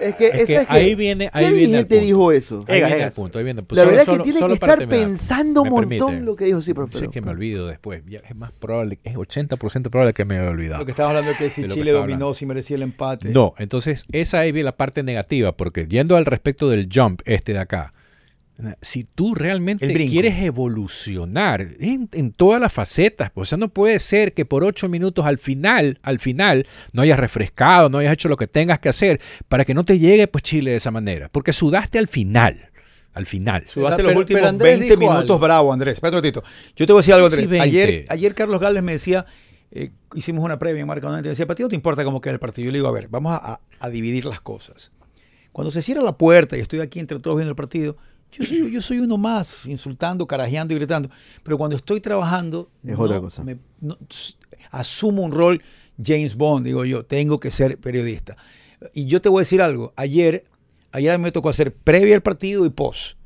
Es 0.00 0.14
que, 0.16 0.26
Es 0.26 0.32
que 0.34 0.42
esa 0.42 0.62
es 0.62 0.66
que- 0.68 0.72
ahí 0.74 0.94
viene- 0.94 1.30
ahí 1.32 1.46
¿Qué 1.46 1.52
viene 1.52 1.78
el 1.78 1.86
punto. 1.86 2.04
dijo 2.04 2.32
eso? 2.32 2.64
ahí 2.68 2.78
Ega, 2.78 2.86
viene 2.88 3.02
el 3.04 3.12
punto, 3.12 3.38
ahí 3.38 3.44
viene. 3.44 3.62
Pues 3.62 3.76
La 3.76 3.82
solo- 3.84 3.90
verdad 3.90 4.02
es 4.02 4.06
que 4.08 4.12
solo- 4.12 4.24
tiene 4.24 4.38
solo 4.38 4.48
que 4.48 4.54
estar 4.54 4.78
terminar. 4.78 5.06
pensando 5.08 5.62
un 5.62 5.68
montón 5.70 5.88
permite. 5.88 6.20
lo 6.24 6.36
que 6.36 6.44
dijo. 6.46 6.60
Sí, 6.60 6.72
Sí, 6.72 6.74
pero- 6.74 7.10
que 7.10 7.20
me 7.20 7.30
olvido 7.30 7.66
después. 7.66 8.02
Ya 8.08 8.20
es 8.28 8.36
más 8.36 8.52
probable, 8.52 8.98
es 9.04 9.16
80% 9.16 9.90
probable 9.90 10.12
que 10.14 10.24
me 10.24 10.38
haya 10.38 10.48
olvidado. 10.50 10.80
Lo 10.80 10.84
que 10.86 10.92
estabas 10.92 11.10
hablando 11.10 11.30
es 11.32 11.38
que 11.38 11.50
si 11.50 11.62
De 11.62 11.68
lo 11.68 11.74
que 11.74 11.80
Chile 11.80 11.92
dominó, 11.92 12.14
hablando. 12.14 12.34
si 12.34 12.46
merecía 12.46 12.76
el 12.76 12.82
empate. 12.82 13.28
No, 13.30 13.54
entonces 13.58 14.04
esa 14.12 14.40
ahí 14.40 14.52
viene 14.52 14.64
la 14.66 14.76
parte 14.76 15.02
negativa, 15.02 15.52
porque 15.56 15.86
yendo 15.86 16.16
al 16.16 16.24
respecto 16.26 16.68
del 16.68 16.88
jump 16.92 17.20
este 17.24 17.52
de 17.52 17.58
acá, 17.60 17.92
si 18.80 19.04
tú 19.04 19.34
realmente 19.34 19.92
quieres 19.92 20.38
evolucionar 20.42 21.66
en, 21.80 22.08
en 22.12 22.32
todas 22.32 22.60
las 22.60 22.72
facetas, 22.72 23.30
pues, 23.30 23.48
o 23.48 23.50
sea, 23.50 23.58
no 23.58 23.68
puede 23.68 23.98
ser 23.98 24.34
que 24.34 24.44
por 24.44 24.64
ocho 24.64 24.88
minutos 24.88 25.24
al 25.26 25.38
final, 25.38 25.98
al 26.02 26.18
final, 26.18 26.66
no 26.92 27.02
hayas 27.02 27.18
refrescado, 27.18 27.88
no 27.88 27.98
hayas 27.98 28.12
hecho 28.14 28.28
lo 28.28 28.36
que 28.36 28.46
tengas 28.46 28.78
que 28.78 28.88
hacer 28.88 29.20
para 29.48 29.64
que 29.64 29.74
no 29.74 29.84
te 29.84 29.98
llegue 29.98 30.26
pues 30.28 30.42
Chile 30.42 30.70
de 30.72 30.76
esa 30.76 30.90
manera, 30.90 31.28
porque 31.30 31.52
sudaste 31.52 31.98
al 31.98 32.08
final, 32.08 32.70
al 33.14 33.26
final. 33.26 33.64
Sudaste 33.66 33.96
Pero- 33.96 34.08
los 34.10 34.18
últimos 34.18 34.40
pero 34.40 34.48
Andrés 34.48 34.78
20 34.78 34.96
dijo 34.96 35.10
minutos 35.12 35.30
algo. 35.34 35.38
bravo, 35.38 35.72
Andrés. 35.72 36.00
Un 36.02 36.12
ratito. 36.12 36.42
Yo 36.76 36.86
te 36.86 36.92
voy 36.92 37.00
a 37.00 37.02
decir 37.02 37.14
algo, 37.14 37.28
sí, 37.30 37.34
Andrés. 37.34 37.50
20. 37.50 37.62
ayer, 37.68 38.06
ayer 38.08 38.34
Carlos 38.34 38.60
Gálvez 38.60 38.82
me 38.82 38.92
decía, 38.92 39.26
eh, 39.70 39.90
hicimos 40.14 40.44
una 40.44 40.58
previa 40.58 40.80
en 40.80 40.86
Marca 40.86 41.06
Donante, 41.06 41.28
me 41.28 41.30
decía, 41.30 41.46
¿para 41.46 41.54
ti 41.56 41.62
no 41.62 41.68
te 41.68 41.74
importa 41.76 42.04
cómo 42.04 42.20
queda 42.20 42.34
el 42.34 42.40
partido? 42.40 42.66
Yo 42.66 42.72
le 42.72 42.78
digo, 42.78 42.88
a 42.88 42.92
ver, 42.92 43.08
vamos 43.08 43.32
a, 43.32 43.36
a- 43.54 43.60
a 43.80 43.90
dividir 43.90 44.24
las 44.26 44.40
cosas. 44.40 44.92
Cuando 45.52 45.70
se 45.70 45.82
cierra 45.82 46.00
la 46.02 46.16
puerta 46.16 46.56
y 46.56 46.60
estoy 46.60 46.80
aquí 46.80 46.98
entre 47.00 47.18
todos 47.20 47.36
viendo 47.36 47.50
el 47.50 47.56
partido, 47.56 47.98
yo 48.32 48.44
soy, 48.44 48.70
yo 48.72 48.80
soy 48.82 48.98
uno 48.98 49.16
más, 49.18 49.66
insultando, 49.66 50.26
carajeando 50.26 50.74
y 50.74 50.76
gritando. 50.78 51.10
Pero 51.42 51.58
cuando 51.58 51.76
estoy 51.76 52.00
trabajando, 52.00 52.70
Es 52.84 52.96
no 52.96 53.04
otra 53.04 53.20
cosa. 53.20 53.44
me- 53.44 53.58
no, 53.80 53.96
s- 54.10 54.34
asumo 54.70 55.22
un 55.22 55.32
rol 55.32 55.62
James 56.02 56.34
Bond, 56.36 56.64
digo 56.66 56.84
yo, 56.84 57.04
tengo 57.04 57.38
que 57.38 57.50
ser 57.50 57.78
periodista. 57.78 58.36
Y 58.94 59.06
yo 59.06 59.20
te 59.20 59.28
voy 59.28 59.40
a 59.40 59.42
decir 59.42 59.62
algo, 59.62 59.92
ayer, 59.96 60.44
ayer 60.92 61.18
me 61.18 61.30
tocó 61.32 61.48
hacer 61.50 61.72
previa 61.74 62.14
al 62.14 62.22
partido 62.22 62.64
y 62.66 62.70
post. 62.70 63.16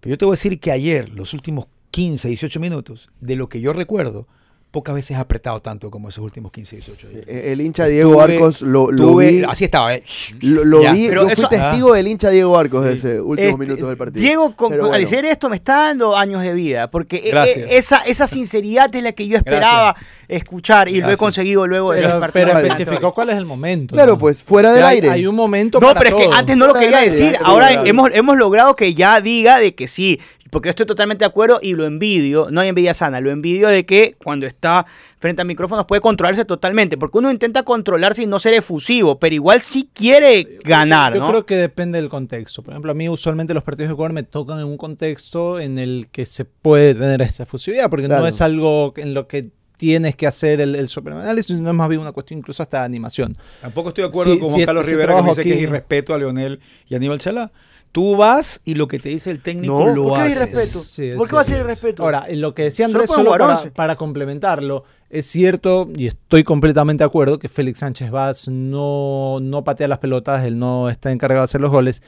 Pero 0.00 0.14
yo 0.14 0.18
te 0.18 0.24
voy 0.24 0.32
a 0.32 0.36
decir 0.36 0.60
que 0.60 0.70
ayer, 0.72 1.10
los 1.10 1.34
últimos 1.34 1.66
15, 1.90 2.28
18 2.28 2.60
minutos, 2.60 3.10
de 3.20 3.34
lo 3.36 3.48
que 3.48 3.60
yo 3.60 3.72
recuerdo, 3.72 4.28
pocas 4.70 4.94
veces 4.94 5.16
apretado 5.16 5.60
tanto 5.62 5.90
como 5.90 6.10
esos 6.10 6.22
últimos 6.22 6.52
15, 6.52 6.76
18 6.76 7.06
ayer. 7.08 7.24
Eh, 7.26 7.52
El 7.52 7.60
hincha 7.62 7.86
Diego 7.86 8.12
Tuve- 8.12 8.22
Arcos 8.34 8.60
lo, 8.60 8.92
lo 8.92 9.02
tuve- 9.12 9.30
vi. 9.30 9.44
así 9.48 9.64
estaba, 9.64 9.94
¿eh? 9.94 10.02
Lo, 10.40 10.62
lo 10.64 10.82
Ya. 10.82 10.92
vi, 10.92 11.08
Pero 11.08 11.22
yo 11.22 11.28
fui 11.28 11.32
eso- 11.44 11.48
testigo 11.48 11.94
del 11.94 12.06
hincha 12.06 12.28
Diego 12.28 12.56
Arcos 12.58 12.84
de 12.84 12.92
Sí. 12.92 12.98
ese 12.98 13.20
últimos 13.20 13.52
Este, 13.52 13.58
minutos 13.64 13.88
del 13.88 13.96
partido. 13.96 14.20
Diego, 14.20 14.54
con, 14.54 14.74
al 14.94 15.00
decir 15.00 15.24
esto, 15.24 15.48
me 15.48 15.56
está 15.56 15.74
dando 15.88 16.14
años 16.16 16.42
de 16.42 16.52
vida. 16.52 16.90
Porque 16.90 17.16
e- 17.16 17.28
e- 17.28 17.30
Gracias. 17.30 17.66
esa, 17.70 17.98
esa 18.02 18.26
sinceridad 18.26 18.94
es 18.94 19.02
la 19.02 19.12
que 19.12 19.26
yo 19.26 19.38
esperaba 19.38 19.96
escuchar 20.28 20.88
y 20.90 21.00
lo 21.00 21.10
he 21.10 21.16
conseguido 21.16 21.66
luego 21.66 21.92
de 21.92 22.02
Pero, 22.02 22.20
partido. 22.20 22.32
pero 22.44 22.54
Vale. 22.54 22.68
especificó 22.68 23.14
cuál 23.14 23.30
es 23.30 23.36
el 23.36 23.46
momento. 23.46 23.94
Claro, 23.94 24.12
¿no? 24.12 24.18
pues, 24.18 24.42
fuera 24.42 24.72
del 24.72 24.82
Ya 24.82 24.88
aire. 24.88 25.10
Hay 25.10 25.26
un 25.26 25.34
momento 25.34 25.80
No, 25.80 25.88
para 25.88 26.00
pero 26.00 26.18
es 26.18 26.26
que 26.26 26.34
antes 26.34 26.56
no 26.56 26.66
lo 26.66 26.74
quería 26.74 26.98
aire, 26.98 27.10
decir. 27.10 27.36
Ahora 27.42 27.72
hemos 27.84 28.36
logrado 28.36 28.76
que 28.76 28.92
ya 28.94 29.20
diga 29.22 29.58
de 29.58 29.74
que 29.74 29.88
sí. 29.88 30.20
Porque 30.50 30.68
estoy 30.70 30.86
totalmente 30.86 31.24
de 31.24 31.26
acuerdo 31.28 31.58
y 31.62 31.74
lo 31.74 31.84
envidio. 31.86 32.48
No 32.50 32.60
hay 32.60 32.68
envidia 32.68 32.94
sana. 32.94 33.20
Lo 33.20 33.30
envidio 33.30 33.68
de 33.68 33.84
que 33.86 34.16
cuando 34.22 34.46
está 34.46 34.86
frente 35.18 35.42
a 35.42 35.44
micrófonos 35.44 35.84
puede 35.86 36.00
controlarse 36.00 36.44
totalmente. 36.44 36.96
Porque 36.96 37.18
uno 37.18 37.30
intenta 37.30 37.62
controlarse 37.62 38.22
y 38.22 38.26
no 38.26 38.38
ser 38.38 38.54
efusivo. 38.54 39.18
Pero 39.18 39.34
igual 39.34 39.60
sí 39.62 39.88
quiere 39.92 40.58
ganar, 40.64 41.14
Yo 41.14 41.20
¿no? 41.20 41.28
creo 41.30 41.46
que 41.46 41.56
depende 41.56 42.00
del 42.00 42.08
contexto. 42.08 42.62
Por 42.62 42.72
ejemplo, 42.72 42.92
a 42.92 42.94
mí 42.94 43.08
usualmente 43.08 43.52
los 43.54 43.62
partidos 43.62 43.88
de 43.88 43.92
Ecuador 43.94 44.12
me 44.12 44.22
tocan 44.22 44.58
en 44.58 44.64
un 44.66 44.76
contexto 44.76 45.60
en 45.60 45.78
el 45.78 46.08
que 46.10 46.24
se 46.26 46.44
puede 46.44 46.94
tener 46.94 47.20
esa 47.22 47.42
efusividad, 47.44 47.90
porque 47.90 48.06
Claro. 48.06 48.22
no 48.22 48.28
es 48.28 48.40
algo 48.40 48.94
en 48.96 49.14
lo 49.14 49.26
que 49.28 49.50
tienes 49.76 50.16
que 50.16 50.26
hacer 50.26 50.60
el, 50.60 50.74
el 50.74 50.88
superanálisis, 50.88 51.54
no 51.56 51.70
es 51.70 51.76
más 51.76 51.88
bien 51.88 52.00
una 52.00 52.10
cuestión 52.10 52.38
incluso 52.38 52.64
hasta 52.64 52.80
de 52.80 52.84
animación. 52.86 53.36
Tampoco 53.60 53.90
estoy 53.90 54.02
de 54.02 54.08
acuerdo 54.08 54.34
Sí, 54.34 54.40
con 54.40 54.64
Carlos 54.64 54.86
Rivera 54.88 55.14
que 55.16 55.22
me 55.22 55.28
dice 55.28 55.44
que 55.44 55.54
es 55.54 55.62
irrespeto 55.62 56.14
a 56.14 56.18
Leonel 56.18 56.58
y 56.88 56.96
Aníbal 56.96 57.20
Chalá. 57.20 57.52
Tú 57.92 58.16
vas 58.16 58.60
y 58.64 58.74
lo 58.74 58.86
que 58.86 58.98
te 58.98 59.08
dice 59.08 59.30
el 59.30 59.40
técnico 59.40 59.84
No, 59.86 59.94
lo 59.94 60.04
¿por 60.08 60.18
qué 60.18 60.24
haces. 60.26 60.36
irrespeto? 60.50 60.78
Sí, 60.84 61.10
¿Por 61.16 61.26
sí, 61.26 61.30
qué 61.30 61.34
va 61.36 61.40
a 61.40 61.44
ser 61.44 61.60
irrespeto? 61.60 62.02
Ahora, 62.02 62.26
en 62.28 62.40
lo 62.40 62.54
que 62.54 62.64
decía 62.64 62.84
Andrés, 62.86 63.08
solo 63.08 63.30
para, 63.30 63.56
11. 63.58 63.70
para 63.70 63.96
complementarlo, 63.96 64.84
es 65.10 65.24
cierto, 65.26 65.88
y 65.96 66.06
estoy 66.08 66.44
completamente 66.44 67.02
de 67.02 67.06
acuerdo, 67.06 67.38
que 67.38 67.48
Félix 67.48 67.78
Sánchez 67.78 68.10
Vaz 68.10 68.48
no, 68.48 69.38
no 69.40 69.64
patea 69.64 69.88
las 69.88 69.98
pelotas, 69.98 70.44
él 70.44 70.58
no 70.58 70.90
está 70.90 71.10
encargado 71.10 71.40
de 71.40 71.44
hacer 71.44 71.60
los 71.62 71.70
goles. 71.72 72.02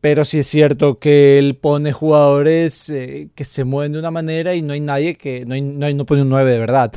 Pero 0.00 0.24
sí 0.24 0.38
es 0.38 0.46
cierto 0.46 0.98
que 0.98 1.38
él 1.38 1.56
pone 1.56 1.92
jugadores 1.92 2.88
eh, 2.88 3.28
que 3.34 3.44
se 3.44 3.64
mueven 3.64 3.92
de 3.92 3.98
una 3.98 4.10
manera 4.10 4.54
y 4.54 4.62
no 4.62 4.72
hay 4.72 4.80
nadie 4.80 5.14
que. 5.14 5.44
No, 5.46 5.54
hay- 5.54 5.60
no, 5.60 5.84
hay- 5.86 5.94
no 5.94 6.06
pone 6.06 6.22
un 6.22 6.30
9 6.30 6.50
de 6.50 6.58
verdad. 6.58 6.90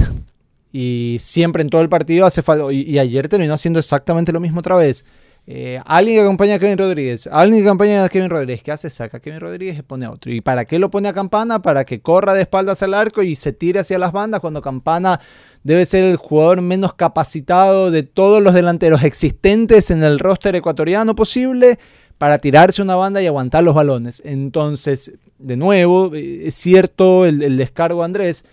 Y 0.71 1.17
siempre 1.19 1.61
en 1.61 1.69
todo 1.69 1.81
el 1.81 1.89
partido 1.89 2.25
hace 2.25 2.41
falta. 2.41 2.71
Y, 2.71 2.81
y 2.89 2.99
ayer 2.99 3.27
terminó 3.27 3.53
haciendo 3.53 3.77
exactamente 3.79 4.31
lo 4.31 4.39
mismo 4.39 4.59
otra 4.61 4.75
vez. 4.77 5.05
Eh, 5.45 5.81
alguien 5.85 6.17
que 6.17 6.21
acompaña 6.21 6.55
a 6.55 6.59
Kevin 6.59 6.77
Rodríguez, 6.77 7.27
alguien 7.27 7.63
que 7.63 7.67
acompaña 7.67 8.05
a 8.05 8.07
Kevin 8.07 8.29
Rodríguez, 8.29 8.63
¿qué 8.63 8.71
hace? 8.71 8.89
Saca 8.89 9.17
a 9.17 9.19
Kevin 9.19 9.41
Rodríguez 9.41 9.77
y 9.77 9.81
pone 9.81 10.05
a 10.05 10.11
otro. 10.11 10.31
¿Y 10.31 10.39
para 10.39 10.63
qué 10.63 10.79
lo 10.79 10.89
pone 10.89 11.09
a 11.09 11.13
Campana? 11.13 11.61
Para 11.61 11.83
que 11.83 11.99
corra 11.99 12.33
de 12.33 12.41
espaldas 12.43 12.81
al 12.81 12.93
arco 12.93 13.23
y 13.23 13.35
se 13.35 13.51
tire 13.51 13.79
hacia 13.79 13.99
las 13.99 14.13
bandas 14.13 14.39
cuando 14.39 14.61
Campana 14.61 15.19
debe 15.63 15.83
ser 15.83 16.05
el 16.05 16.15
jugador 16.15 16.61
menos 16.61 16.93
capacitado 16.93 17.91
de 17.91 18.03
todos 18.03 18.41
los 18.41 18.53
delanteros 18.53 19.03
existentes 19.03 19.91
en 19.91 20.01
el 20.03 20.19
roster 20.19 20.55
ecuatoriano 20.55 21.13
posible 21.13 21.77
para 22.17 22.37
tirarse 22.37 22.81
una 22.81 22.95
banda 22.95 23.21
y 23.21 23.27
aguantar 23.27 23.65
los 23.65 23.75
balones. 23.75 24.21
Entonces, 24.25 25.11
de 25.39 25.57
nuevo, 25.57 26.15
eh, 26.15 26.47
es 26.47 26.55
cierto 26.55 27.25
el, 27.25 27.43
el 27.43 27.57
descargo 27.57 27.99
de 27.99 28.05
Andrés, 28.05 28.45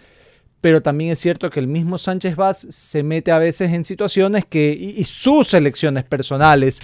pero 0.61 0.83
también 0.83 1.11
es 1.13 1.19
cierto 1.19 1.49
que 1.51 1.61
el 1.61 1.67
mismo 1.67 1.97
Sánchez 1.99 2.37
Vaz 2.37 2.67
se 2.71 3.03
mete 3.03 3.33
a 3.33 3.39
veces 3.39 3.73
en 3.73 3.85
situaciones 3.85 4.45
que, 4.45 4.77
y, 4.79 5.01
y 5.01 5.05
sus 5.05 5.55
elecciones 5.55 6.05
personales 6.05 6.81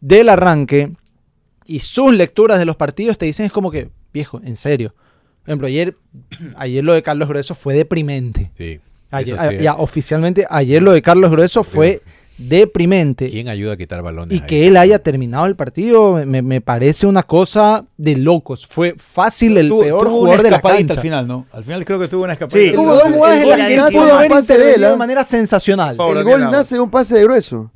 del 0.00 0.28
arranque 0.28 0.92
y 1.64 1.78
sus 1.78 2.12
lecturas 2.12 2.58
de 2.58 2.64
los 2.64 2.76
partidos 2.76 3.16
te 3.18 3.26
dicen 3.26 3.46
es 3.46 3.52
como 3.52 3.70
que, 3.70 3.88
viejo, 4.12 4.40
en 4.44 4.56
serio. 4.56 4.94
Por 5.42 5.50
ejemplo, 5.50 5.68
ayer, 5.68 5.96
ayer 6.56 6.82
lo 6.84 6.92
de 6.92 7.02
Carlos 7.02 7.28
Grueso 7.28 7.54
fue 7.54 7.74
deprimente. 7.74 8.50
Sí. 8.56 8.80
Ayer- 9.10 9.60
ya, 9.62 9.74
oficialmente, 9.74 10.46
ayer 10.48 10.82
lo 10.82 10.92
de 10.92 11.02
Carlos 11.02 11.30
Grueso 11.30 11.62
fue 11.64 12.00
deprimente. 12.38 13.28
¿Quién 13.30 13.48
ayuda 13.48 13.74
a 13.74 13.76
quitar 13.76 14.02
balones? 14.02 14.36
Y 14.38 14.40
ahí? 14.42 14.46
que 14.46 14.66
él 14.66 14.76
haya 14.76 14.98
terminado 14.98 15.46
el 15.46 15.56
partido 15.56 16.20
me, 16.26 16.42
me 16.42 16.60
parece 16.60 17.06
una 17.06 17.22
cosa 17.22 17.84
de 17.96 18.16
locos. 18.16 18.66
Fue 18.70 18.94
fácil 18.98 19.56
el 19.58 19.68
Tuvo- 19.70 19.82
peor 19.82 20.00
tuvo 20.06 20.10
jugador 20.18 20.40
una 20.40 20.42
de 20.42 20.50
la 20.50 20.60
cancha. 20.60 20.94
al 20.94 21.00
final, 21.00 21.26
¿no? 21.26 21.46
Al 21.52 21.64
final 21.64 21.84
creo 21.84 21.98
que 21.98 22.08
tuvo 22.08 22.24
una 22.24 22.32
escapadita. 22.34 22.70
Sí. 22.70 22.74
Tuvo 22.74 22.94
dos 22.94 23.02
jugadas 23.12 23.42
en 23.42 23.48
las 23.48 23.58
de 23.58 23.66
que 23.68 23.76
nace 23.76 24.00
de 24.00 24.10
haber 24.12 24.28
pase 24.30 24.52
de 24.52 24.58
él, 24.58 24.60
intervenido 24.66 24.90
de 24.90 24.96
manera 24.96 25.24
sensacional. 25.24 25.96
Favor, 25.96 26.16
El 26.18 26.24
gol 26.24 26.40
nace 26.50 26.74
de 26.74 26.80
un 26.80 26.90
pase 26.90 27.14
de 27.16 27.22
grueso. 27.24 27.70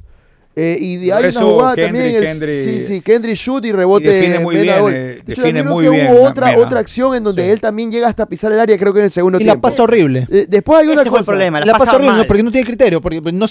Eh, 0.59 0.79
y 0.81 0.97
de- 0.97 1.13
hay 1.13 1.21
Grueso, 1.21 1.41
una 1.41 1.49
jugada 1.55 1.75
Kendry, 1.75 2.13
también. 2.15 2.43
el- 2.49 2.65
sí, 2.65 2.81
sí, 2.87 3.01
Kendry 3.03 3.35
shoot 3.35 3.63
y 3.67 3.73
rebote. 3.73 4.07
Y 4.07 4.09
define 4.09 4.39
muy 4.39 4.57
bien, 4.57 4.81
gol. 4.81 4.93
eh, 4.95 4.97
De 4.97 5.33
hecho, 5.35 5.43
define 5.43 5.63
muy 5.63 5.85
que 5.85 5.91
bien, 5.91 6.07
Hubo 6.13 6.23
otra, 6.23 6.47
Mena. 6.47 6.59
otra 6.67 6.81
acción 6.81 7.15
en 7.15 7.25
donde 7.25 7.45
Sí. 7.45 7.51
él 7.51 7.61
también 7.61 7.91
llega 7.91 8.09
hasta 8.09 8.25
pisar 8.25 8.53
el 8.53 8.61
área, 8.61 8.79
creo 8.79 8.95
que 8.95 9.01
en 9.01 9.05
el 9.05 9.11
segundo 9.11 9.39
Y 9.39 9.45
la 9.45 9.53
tiempo. 9.53 9.69
pasa 9.69 9.83
horrible. 9.83 10.27
Eh, 10.31 10.47
después 10.49 10.81
hay 10.81 10.87
una 10.87 11.03
Ese 11.03 11.11
fue 11.11 11.19
el 11.19 11.25
cosa. 11.25 11.33
problema. 11.33 11.61
La, 11.61 11.67
La 11.67 11.73
pasa 11.73 11.85
pasa 11.85 11.97
horrible 11.97 12.13
mal. 12.13 12.21
no, 12.23 12.27
porque 12.27 12.43
no 12.43 12.51
tiene 12.53 12.67
criterio. 12.67 13.03
Porque 13.03 13.21
pues, 13.21 13.35
no, 13.35 13.45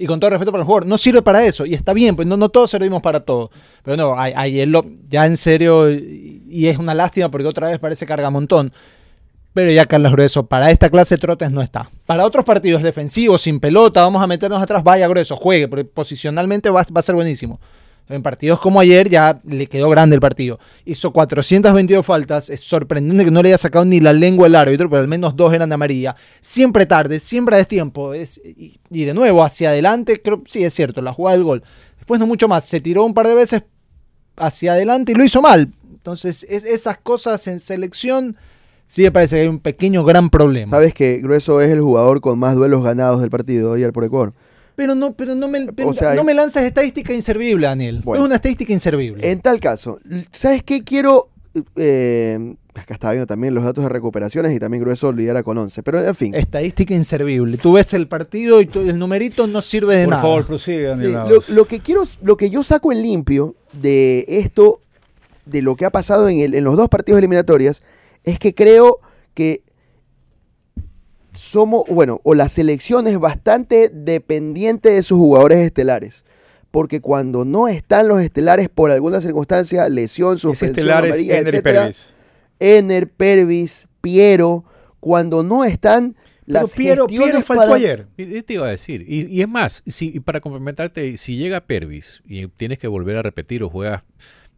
y 0.00 0.06
con 0.06 0.18
todo 0.18 0.30
respeto 0.30 0.50
para 0.50 0.62
el 0.62 0.66
jugador, 0.66 0.86
no 0.86 0.96
sirve 0.96 1.20
para 1.22 1.44
eso. 1.44 1.66
Y 1.66 1.74
está 1.74 1.92
bien, 1.92 2.16
pues 2.16 2.26
no, 2.26 2.36
no 2.36 2.48
todos 2.48 2.70
servimos 2.70 3.02
para 3.02 3.20
todo. 3.20 3.50
Pero 3.82 3.96
no, 3.96 4.14
a- 4.14 4.24
ayer 4.24 4.66
lo, 4.66 4.84
ya 5.08 5.26
en 5.26 5.36
serio, 5.36 5.90
y, 5.90 6.66
es 6.68 6.78
una 6.78 6.94
lástima 6.94 7.30
porque 7.30 7.46
otra 7.46 7.68
vez 7.68 7.78
parece 7.78 8.06
carga 8.06 8.30
montón. 8.30 8.72
Pero 9.52 9.70
ya 9.70 9.84
Carlos 9.84 10.12
Grueso, 10.12 10.46
para 10.46 10.70
esta 10.70 10.88
clase 10.88 11.16
de 11.16 11.20
trotes 11.20 11.50
no 11.50 11.60
está. 11.60 11.90
Para 12.06 12.24
otros 12.24 12.44
partidos 12.44 12.82
defensivos, 12.82 13.42
sin 13.42 13.60
pelota, 13.60 14.02
vamos 14.02 14.22
a 14.22 14.26
meternos 14.26 14.62
atrás, 14.62 14.82
vaya 14.82 15.06
Grueso, 15.08 15.36
juegue, 15.36 15.68
porque 15.68 15.84
posicionalmente 15.84 16.70
va 16.70 16.84
a 16.94 17.02
ser 17.02 17.14
buenísimo. 17.14 17.60
En 18.10 18.22
partidos 18.22 18.58
como 18.60 18.80
ayer 18.80 19.08
ya 19.08 19.40
le 19.44 19.66
quedó 19.66 19.88
grande 19.88 20.14
el 20.14 20.20
partido. 20.20 20.58
Hizo 20.84 21.12
422 21.12 22.04
faltas. 22.04 22.50
Es 22.50 22.60
sorprendente 22.60 23.24
que 23.24 23.30
no 23.30 23.42
le 23.42 23.50
haya 23.50 23.58
sacado 23.58 23.84
ni 23.84 24.00
la 24.00 24.12
lengua 24.12 24.46
al 24.46 24.56
árbitro, 24.56 24.90
pero 24.90 25.00
al 25.00 25.08
menos 25.08 25.36
dos 25.36 25.54
eran 25.54 25.68
de 25.68 25.76
amarilla. 25.76 26.16
Siempre 26.40 26.86
tarde, 26.86 27.20
siempre 27.20 27.54
a 27.54 27.58
destiempo. 27.58 28.12
Es, 28.12 28.40
y, 28.44 28.80
y 28.90 29.04
de 29.04 29.14
nuevo, 29.14 29.44
hacia 29.44 29.70
adelante, 29.70 30.20
creo, 30.20 30.42
sí 30.46 30.64
es 30.64 30.74
cierto, 30.74 31.02
la 31.02 31.12
jugada 31.12 31.36
del 31.36 31.44
gol. 31.44 31.62
Después 31.96 32.18
no 32.18 32.26
mucho 32.26 32.48
más. 32.48 32.64
Se 32.64 32.80
tiró 32.80 33.04
un 33.04 33.14
par 33.14 33.28
de 33.28 33.34
veces 33.34 33.62
hacia 34.36 34.72
adelante 34.72 35.12
y 35.12 35.14
lo 35.14 35.24
hizo 35.24 35.40
mal. 35.40 35.72
Entonces, 35.92 36.46
es, 36.48 36.64
esas 36.64 36.98
cosas 36.98 37.46
en 37.46 37.60
selección 37.60 38.36
sí 38.90 39.02
me 39.02 39.12
parece 39.12 39.36
que 39.36 39.42
hay 39.42 39.48
un 39.48 39.60
pequeño 39.60 40.04
gran 40.04 40.30
problema. 40.30 40.70
Sabes 40.70 40.94
que 40.94 41.18
Grueso 41.18 41.60
es 41.60 41.70
el 41.70 41.80
jugador 41.80 42.20
con 42.20 42.38
más 42.38 42.56
duelos 42.56 42.82
ganados 42.82 43.20
del 43.20 43.30
partido 43.30 43.74
ayer 43.74 43.92
por 43.92 44.02
Ecuador. 44.02 44.32
Pero 44.80 44.94
no, 44.94 45.12
pero 45.12 45.34
no 45.34 45.46
me, 45.46 45.70
pero 45.74 45.90
O 45.90 45.92
sea, 45.92 46.14
no 46.14 46.24
me 46.24 46.32
lanzas 46.32 46.62
estadística 46.64 47.12
inservible, 47.12 47.66
Daniel. 47.66 48.00
Bueno. 48.02 48.22
es 48.22 48.26
una 48.26 48.36
estadística 48.36 48.72
inservible. 48.72 49.30
En 49.30 49.40
tal 49.42 49.60
caso, 49.60 50.00
¿sabes 50.32 50.62
qué 50.62 50.82
quiero? 50.82 51.28
Eh, 51.76 52.54
acá 52.74 52.94
estaba 52.94 53.12
viendo 53.12 53.26
también 53.26 53.52
los 53.52 53.62
datos 53.62 53.84
de 53.84 53.90
recuperaciones 53.90 54.54
y 54.56 54.58
también 54.58 54.82
Grueso 54.82 55.12
lidera 55.12 55.42
con 55.42 55.58
11. 55.58 55.82
Pero 55.82 56.02
en 56.02 56.14
fin. 56.14 56.34
Estadística 56.34 56.94
inservible. 56.94 57.58
Tú 57.58 57.74
ves 57.74 57.92
el 57.92 58.08
partido 58.08 58.62
y 58.62 58.66
tú- 58.66 58.80
el 58.80 58.98
numerito 58.98 59.46
no 59.46 59.60
sirve 59.60 59.96
de 59.96 60.04
Por 60.04 60.10
nada. 60.12 60.22
favor, 60.22 60.46
prosigue, 60.46 60.84
Sí, 60.84 60.88
Daniel. 60.88 61.12
lo, 61.12 61.18
Navas. 61.28 61.48
lo 61.50 61.64
que 61.66 61.80
quiero, 61.80 62.04
lo 62.22 62.38
que 62.38 62.48
yo 62.48 62.62
saco 62.62 62.90
en 62.90 63.02
limpio 63.02 63.54
de 63.74 64.24
esto, 64.28 64.80
de 65.44 65.60
lo 65.60 65.76
que 65.76 65.84
ha 65.84 65.90
pasado 65.90 66.26
en, 66.30 66.38
el- 66.40 66.54
en 66.54 66.64
los 66.64 66.74
dos 66.78 66.88
partidos 66.88 67.18
eliminatorias, 67.18 67.82
es 68.24 68.38
que 68.38 68.54
creo 68.54 69.00
que 69.34 69.60
somos, 71.32 71.84
bueno, 71.88 72.20
o 72.24 72.34
la 72.34 72.48
selección 72.48 73.06
es 73.06 73.18
bastante 73.18 73.88
dependiente 73.92 74.90
de 74.90 75.02
sus 75.02 75.18
jugadores 75.18 75.58
estelares. 75.58 76.24
Porque 76.70 77.00
cuando 77.00 77.44
no 77.44 77.66
están 77.68 78.06
los 78.08 78.22
estelares 78.22 78.68
por 78.68 78.90
alguna 78.92 79.20
circunstancia, 79.20 79.88
lesión, 79.88 80.38
suspensión, 80.38 80.70
estelar 80.78 81.04
es 81.04 81.10
amarilla, 81.12 81.38
Ener 81.38 81.54
etcétera, 81.54 81.80
Pérez. 81.82 82.14
Ener, 82.60 83.10
Pervis, 83.10 83.86
Piero, 84.00 84.64
cuando 85.00 85.42
no 85.42 85.64
están 85.64 86.12
Pero 86.46 86.60
las 86.60 86.72
Piero, 86.72 87.06
gestiones 87.08 87.32
Piero 87.34 87.46
faltó 87.46 87.62
para- 87.64 87.74
ayer. 87.74 88.06
Y- 88.16 88.36
y 88.36 88.42
te 88.42 88.54
iba 88.54 88.66
a 88.66 88.70
decir, 88.70 89.04
y, 89.06 89.26
y 89.26 89.42
es 89.42 89.48
más, 89.48 89.82
si, 89.86 90.12
y 90.14 90.20
para 90.20 90.40
complementarte, 90.40 91.16
si 91.16 91.36
llega 91.36 91.60
Pervis 91.60 92.22
y 92.26 92.46
tienes 92.48 92.78
que 92.78 92.86
volver 92.86 93.16
a 93.16 93.22
repetir 93.22 93.62
o 93.64 93.68
juegas, 93.70 94.04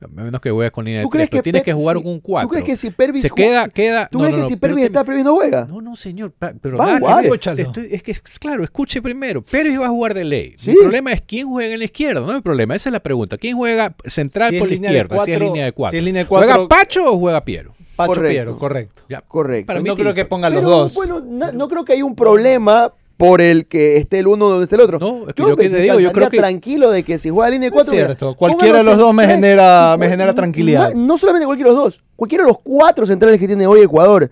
a 0.05 0.09
menos 0.09 0.41
que 0.41 0.51
juegues 0.51 0.73
con 0.73 0.85
línea 0.85 1.01
de 1.01 1.05
¿Tú 1.05 1.11
crees 1.11 1.31
que 1.31 1.43
tienes 1.43 1.63
que 1.63 1.73
jugar 1.73 1.97
si- 1.97 2.03
con 2.03 2.13
un 2.13 2.21
4. 2.21 2.49
¿Tú 2.49 2.53
crees 2.53 2.65
que 2.65 2.77
si 2.77 2.91
Pervis 2.91 3.23
se 3.23 3.31
queda, 3.31 3.69
queda. 3.69 4.09
¿Tú 4.11 4.19
no, 4.19 4.25
crees 4.25 4.37
no, 4.41 4.43
que 4.45 4.49
si 4.53 4.57
Pervis 4.57 4.85
está, 4.85 5.05
Pervis 5.05 5.25
no 5.25 5.35
juega? 5.37 5.67
No, 5.67 5.81
no, 5.81 5.97
señor, 5.97 6.33
pero 6.61 6.77
Va 6.79 6.97
a 6.97 7.01
dale, 7.01 7.29
Escúchalo. 7.29 7.61
estoy- 7.63 7.89
es 7.93 8.03
que, 8.03 8.13
es 8.13 8.21
claro, 8.39 8.65
escuche 8.65 9.01
primero. 9.03 9.43
Pervis 9.43 9.81
va 9.81 9.87
a 9.87 9.91
jugar 9.91 10.15
de 10.15 10.25
ley. 10.25 10.55
Sí. 10.59 10.71
El 10.71 10.77
problema 10.79 11.13
es 11.13 11.23
quién 11.23 11.49
juega 11.49 11.73
en 11.73 11.79
la 11.79 11.85
izquierda, 11.85 12.21
no 12.21 12.33
hay 12.33 12.41
problema. 12.41 12.75
Esa 12.75 12.89
es 12.89 12.93
la 12.93 13.01
pregunta. 13.01 13.39
¿Quién 13.39 13.57
juega 13.57 13.95
central 14.07 14.51
Si 14.51 14.59
por 14.59 14.69
la 14.69 14.75
izquierda? 14.75 15.25
si 15.25 15.33
es 15.33 15.41
línea 15.41 15.65
de 15.67 15.73
4. 15.73 15.91
si 15.91 15.97
es 15.99 16.05
línea 16.05 16.23
de 16.23 16.29
¿Juega 16.29 16.47
cuatro- 16.47 16.69
Pacho 16.69 17.05
o 17.13 17.19
juega 17.19 17.45
Piero? 17.45 17.73
Pacho 17.97 18.15
Correcto. 18.15 18.31
Piero, 18.33 18.59
correcto. 18.59 19.03
Ya. 19.09 19.21
Correcto. 19.21 19.67
Para 19.67 19.81
mí 19.81 19.89
no 19.89 19.97
creo 19.97 20.15
que 20.15 20.25
pongan 20.25 20.55
los 20.55 20.63
dos. 20.63 20.95
Bueno, 20.95 21.21
no 21.21 21.69
creo 21.69 21.85
que 21.85 21.93
haya 21.93 22.05
un 22.05 22.17
problema 22.17 22.93
por 23.25 23.41
el 23.41 23.67
que 23.67 23.99
esté 23.99 24.19
el 24.19 24.27
uno 24.27 24.49
donde 24.49 24.65
esté 24.65 24.75
el 24.75 24.81
otro. 24.81 24.99
No, 24.99 25.29
es 25.29 25.35
que 25.35 25.43
yo 25.45 25.57
que 25.57 25.71
te 25.71 25.77
digo, 25.81 26.01
yo 26.01 26.11
creo 26.11 26.29
que- 26.29 26.39
tranquilo 26.39 26.91
de 26.91 27.05
que 27.05 27.19
si 27.21 27.31
juega 27.31 27.51
línea 27.51 27.69
de 27.69 27.69
Es 27.69 27.73
cuatro. 27.73 27.93
mira, 27.95 28.07
cierto, 28.07 28.35
cualquiera 28.35 28.79
de 28.79 28.85
los 28.85 28.97
dos 28.99 29.15
me 29.15 29.27
genera- 29.27 29.97
me 29.97 30.09
genera 30.09 30.35
tranquilidad. 30.35 30.93
No, 30.93 31.07
no 31.07 31.19
solamente 31.19 31.47
cualquiera 31.47 31.71
de 31.71 31.77
los 31.77 31.85
dos, 31.85 32.03
cualquiera 32.17 32.43
de 32.45 32.49
los 32.51 32.59
cuatro 32.65 33.07
centrales 33.07 33.39
que 33.39 33.47
tiene 33.47 33.65
hoy 33.67 33.81
Ecuador. 33.81 34.29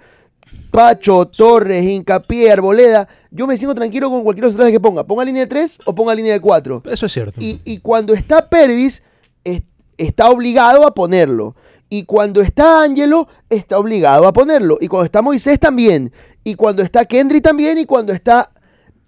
Pacho, 0.72 1.26
Torres, 1.26 1.85
Hincapié, 1.85 2.50
Arboleda. 2.50 3.07
Yo 3.31 3.46
me 3.46 3.57
siento 3.57 3.74
tranquilo 3.76 4.11
con 4.11 4.22
cualquiera 4.24 4.46
de 4.46 4.48
los 4.48 4.53
centrales 4.55 4.72
que 4.72 4.81
ponga. 4.81 5.05
Ponga 5.05 5.24
línea 5.24 5.42
de 5.42 5.46
tres 5.46 5.79
o 5.85 5.94
ponga 5.94 6.14
línea 6.14 6.33
de 6.33 6.40
cuatro. 6.40 6.83
Eso 6.90 7.07
es 7.07 7.12
cierto. 7.12 7.38
Y, 7.40 7.61
y 7.64 7.79
cuando 7.79 8.12
está 8.14 8.48
Pervis, 8.48 9.03
es- 9.44 9.62
está 9.98 10.31
obligado 10.31 10.85
a 10.87 10.94
ponerlo. 10.94 11.55
Y 11.88 12.05
cuando 12.05 12.40
está 12.40 12.83
Ángelo, 12.83 13.29
está 13.48 13.79
obligado 13.79 14.26
a 14.26 14.33
ponerlo. 14.33 14.79
Y 14.81 14.88
cuando 14.88 15.05
está 15.05 15.22
Moisés 15.22 15.59
también. 15.61 16.12
Y 16.44 16.55
cuando 16.55 16.83
está 16.83 17.05
Kendry 17.05 17.40
también. 17.40 17.79
Y 17.79 17.85
cuando 17.85 18.12
está 18.12 18.50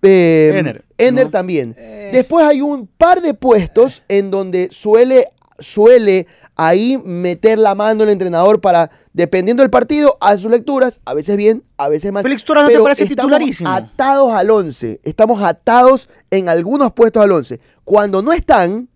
eh, 0.03 0.53
Ener, 0.55 0.85
Ener 0.99 1.25
¿no? 1.27 1.31
también. 1.31 1.77
Después 2.12 2.45
hay 2.45 2.61
un 2.61 2.87
par 2.87 3.23
de 3.23 3.35
puestos 3.35 4.03
en 4.09 4.31
donde 4.31 4.69
suele, 4.71 5.27
suele 5.59 6.27
ahí 6.57 7.01
meter 7.05 7.59
la 7.59 7.75
mano 7.75 8.05
el 8.05 8.11
entrenador 8.11 8.61
para, 8.61 8.91
dependiendo 9.12 9.62
del 9.62 9.71
partido, 9.71 10.17
a 10.21 10.37
sus 10.37 10.51
lecturas, 10.51 11.01
a 11.05 11.15
veces 11.15 11.37
bien, 11.37 11.65
a 11.77 11.88
veces 11.88 12.12
mal. 12.12 12.23
Félix 12.23 12.45
Torres, 12.45 12.65
¿no 12.65 12.69
te 12.69 12.79
parece 12.81 13.07
titularísimo? 13.07 13.71
atados 13.71 14.33
al 14.33 14.51
11, 14.51 15.01
estamos 15.05 15.43
atados 15.43 16.09
en 16.31 16.49
algunos 16.49 16.93
puestos 16.93 17.23
al 17.23 17.33
11. 17.33 17.61
Cuando 17.85 18.23
no 18.23 18.33
están, 18.33 18.88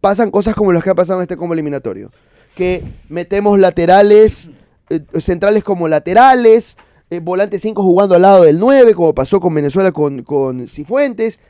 pasan 0.00 0.30
cosas 0.30 0.54
como 0.54 0.72
las 0.72 0.82
que 0.82 0.90
han 0.90 0.96
pasado 0.96 1.20
en 1.20 1.22
este 1.22 1.36
combo 1.36 1.54
eliminatorio. 1.54 2.10
Que 2.54 2.82
metemos 3.08 3.58
laterales, 3.58 4.50
eh, 4.88 5.00
centrales 5.20 5.62
como 5.62 5.86
laterales, 5.88 6.76
eh, 7.10 7.20
volante 7.20 7.58
5 7.58 7.82
jugando 7.82 8.14
al 8.14 8.22
lado 8.22 8.44
del 8.44 8.58
9, 8.58 8.94
como 8.94 9.14
pasó 9.14 9.40
con 9.40 9.52
Venezuela 9.54 9.92
con, 9.92 10.22
con 10.22 10.68
Cifuentes, 10.68 11.40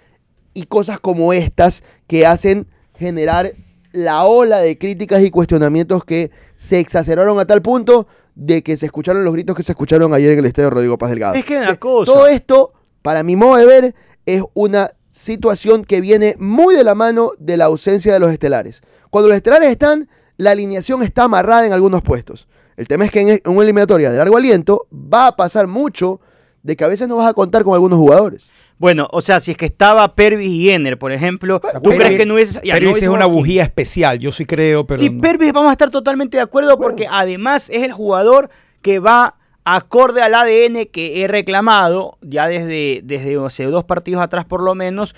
y 0.54 0.64
cosas 0.64 0.98
como 0.98 1.32
estas 1.32 1.84
que 2.06 2.26
hacen 2.26 2.66
generar 2.94 3.54
la 3.92 4.24
ola 4.24 4.58
de 4.58 4.78
críticas 4.78 5.22
y 5.22 5.30
cuestionamientos 5.30 6.04
que 6.04 6.30
se 6.56 6.80
exacerbaron 6.80 7.38
a 7.38 7.46
tal 7.46 7.62
punto 7.62 8.06
de 8.34 8.62
que 8.62 8.76
se 8.76 8.86
escucharon 8.86 9.24
los 9.24 9.32
gritos 9.34 9.56
que 9.56 9.62
se 9.62 9.72
escucharon 9.72 10.14
ayer 10.14 10.32
en 10.32 10.38
el 10.38 10.46
estadio 10.46 10.70
Rodrigo 10.70 10.98
Paz 10.98 11.10
Delgado. 11.10 11.34
Es 11.34 11.44
que 11.44 11.58
una 11.58 11.76
cosa. 11.76 12.12
Todo 12.12 12.26
esto, 12.26 12.72
para 13.02 13.22
mi 13.22 13.36
modo 13.36 13.56
de 13.56 13.66
ver, 13.66 13.94
es 14.26 14.42
una 14.54 14.92
situación 15.10 15.84
que 15.84 16.00
viene 16.00 16.36
muy 16.38 16.74
de 16.74 16.84
la 16.84 16.94
mano 16.94 17.32
de 17.38 17.56
la 17.56 17.66
ausencia 17.66 18.12
de 18.12 18.20
los 18.20 18.30
estelares. 18.30 18.80
Cuando 19.10 19.28
los 19.28 19.36
estelares 19.36 19.70
están, 19.70 20.08
la 20.36 20.52
alineación 20.52 21.02
está 21.02 21.24
amarrada 21.24 21.66
en 21.66 21.72
algunos 21.72 22.02
puestos. 22.02 22.48
El 22.76 22.88
tema 22.88 23.04
es 23.04 23.10
que 23.10 23.20
en 23.20 23.28
en 23.30 23.40
una 23.44 23.62
eliminatoria 23.62 24.10
de 24.10 24.18
largo 24.18 24.36
aliento 24.36 24.86
va 24.92 25.26
a 25.28 25.36
pasar 25.36 25.66
mucho 25.66 26.20
de 26.62 26.76
que 26.76 26.84
a 26.84 26.88
veces 26.88 27.08
no 27.08 27.16
vas 27.16 27.28
a 27.28 27.34
contar 27.34 27.64
con 27.64 27.74
algunos 27.74 27.98
jugadores. 27.98 28.50
Bueno, 28.78 29.08
o 29.12 29.20
sea, 29.20 29.40
si 29.40 29.50
es 29.50 29.56
que 29.56 29.66
estaba 29.66 30.14
Pervis 30.14 30.50
y 30.50 30.70
Ener, 30.70 30.98
por 30.98 31.12
ejemplo, 31.12 31.60
¿tú 31.82 31.90
Pervis- 31.90 31.96
crees 31.98 32.16
que 32.18 32.26
no 32.26 32.34
hubiese... 32.34 32.60
ya, 32.64 32.80
no 32.80 32.86
hubiese 32.90 33.04
es 33.06 33.10
una 33.10 33.26
bujía 33.26 33.62
especial, 33.62 34.18
yo 34.18 34.32
sí 34.32 34.46
creo, 34.46 34.86
pero 34.86 35.00
sí, 35.00 35.10
no. 35.10 35.20
Pervis 35.20 35.52
vamos 35.52 35.68
a 35.68 35.72
estar 35.72 35.90
totalmente 35.90 36.38
de 36.38 36.42
acuerdo 36.42 36.78
porque 36.78 37.06
además 37.10 37.68
es 37.70 37.82
el 37.82 37.92
jugador 37.92 38.48
que 38.80 38.98
va 38.98 39.36
acorde 39.64 40.22
al 40.22 40.34
ADN 40.34 40.86
que 40.90 41.22
he 41.22 41.28
reclamado 41.28 42.16
ya 42.22 42.48
desde, 42.48 43.00
desde 43.04 43.36
hace 43.44 43.64
dos 43.64 43.84
partidos 43.84 44.22
atrás 44.22 44.46
por 44.46 44.62
lo 44.62 44.74
menos, 44.74 45.14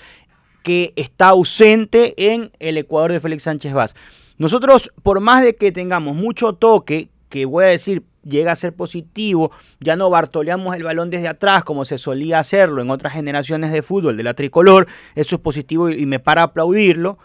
que 0.61 0.91
está 0.95 1.29
ausente 1.29 2.13
en 2.33 2.51
el 2.59 2.77
Ecuador 2.77 3.11
de 3.11 3.19
Félix 3.21 3.43
Sánchez 3.43 3.73
Vaz. 3.73 3.95
Nosotros, 4.37 4.91
por 5.03 5.19
más 5.19 5.43
de 5.43 5.55
que 5.55 5.71
tengamos 5.71 6.15
mucho 6.15 6.53
toque, 6.53 7.09
que 7.33 7.45
voy 7.45 7.63
a 7.63 7.67
decir 7.69 8.03
llega 8.23 8.51
a 8.51 8.55
ser 8.55 8.75
positivo, 8.75 9.51
ya 9.79 9.95
no 9.95 10.11
bartoleamos 10.11 10.75
el 10.75 10.83
balón 10.83 11.09
desde 11.09 11.27
atrás 11.27 11.63
como 11.63 11.83
se 11.83 11.97
solía 11.97 12.37
hacerlo 12.37 12.83
en 12.83 12.91
otras 12.91 13.13
generaciones 13.13 13.71
de 13.71 13.81
fútbol 13.81 14.15
de 14.15 14.21
la 14.21 14.35
tricolor, 14.35 14.87
eso 15.15 15.37
es 15.37 15.41
positivo 15.41 15.89
y, 15.89 16.05
me 16.05 16.19
para 16.19 16.43
aplaudirlo. 16.43 17.17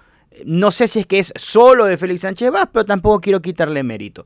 No 0.46 0.70
sé 0.70 0.88
si 0.88 1.00
es 1.00 1.06
que 1.06 1.18
es 1.18 1.30
solo 1.36 1.84
de 1.84 1.98
Félix 1.98 2.22
Sánchez 2.22 2.50
Vaz, 2.50 2.70
pero 2.72 2.86
tampoco 2.86 3.20
quiero 3.20 3.42
quitarle 3.42 3.82
mérito. 3.82 4.24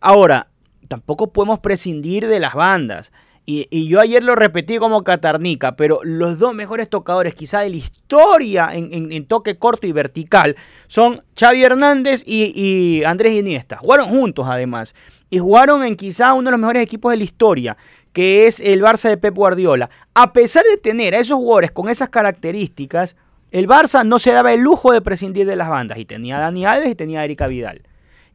Ahora, 0.00 0.46
tampoco 0.86 1.32
podemos 1.32 1.58
prescindir 1.58 2.28
de 2.28 2.38
las 2.38 2.54
bandas. 2.54 3.12
Y, 3.48 3.68
y 3.70 3.86
yo 3.86 4.00
ayer 4.00 4.24
lo 4.24 4.34
repetí 4.34 4.78
como 4.78 5.04
catarnica, 5.04 5.76
pero 5.76 6.00
los 6.02 6.40
dos 6.40 6.52
mejores 6.52 6.90
tocadores 6.90 7.32
quizá 7.34 7.60
de 7.60 7.70
la 7.70 7.76
historia 7.76 8.70
en, 8.72 9.24
toque 9.26 9.56
corto 9.56 9.86
y 9.86 9.92
vertical 9.92 10.56
son 10.88 11.22
Xavi 11.38 11.62
Hernández 11.62 12.24
y, 12.26 12.52
y 12.54 13.04
Andrés 13.04 13.34
Iniesta. 13.34 13.76
Jugaron 13.76 14.08
juntos 14.08 14.46
además. 14.48 14.96
Y 15.30 15.38
jugaron 15.38 15.84
en 15.84 15.94
quizá 15.94 16.34
uno 16.34 16.46
de 16.46 16.50
los 16.52 16.60
mejores 16.60 16.82
equipos 16.82 17.12
de 17.12 17.18
la 17.18 17.24
historia, 17.24 17.76
que 18.12 18.46
es 18.46 18.58
el 18.58 18.82
Barça 18.82 19.08
de 19.08 19.16
Pep 19.16 19.34
Guardiola. 19.34 19.90
A 20.14 20.32
pesar 20.32 20.64
de 20.64 20.76
tener 20.76 21.14
a 21.14 21.18
esos 21.20 21.36
jugadores 21.36 21.70
con 21.70 21.88
esas 21.88 22.08
características, 22.08 23.14
el 23.52 23.68
Barça 23.68 24.04
no 24.04 24.18
se 24.18 24.32
daba 24.32 24.52
el 24.52 24.60
lujo 24.60 24.92
de 24.92 25.00
prescindir 25.00 25.46
de 25.46 25.54
las 25.54 25.68
bandas. 25.68 25.98
Y 25.98 26.04
tenía 26.04 26.38
a 26.38 26.40
Dani 26.40 26.66
Alves 26.66 26.90
y 26.90 26.94
tenía 26.96 27.20
a 27.20 27.24
Erika 27.24 27.46
Vidal. 27.46 27.82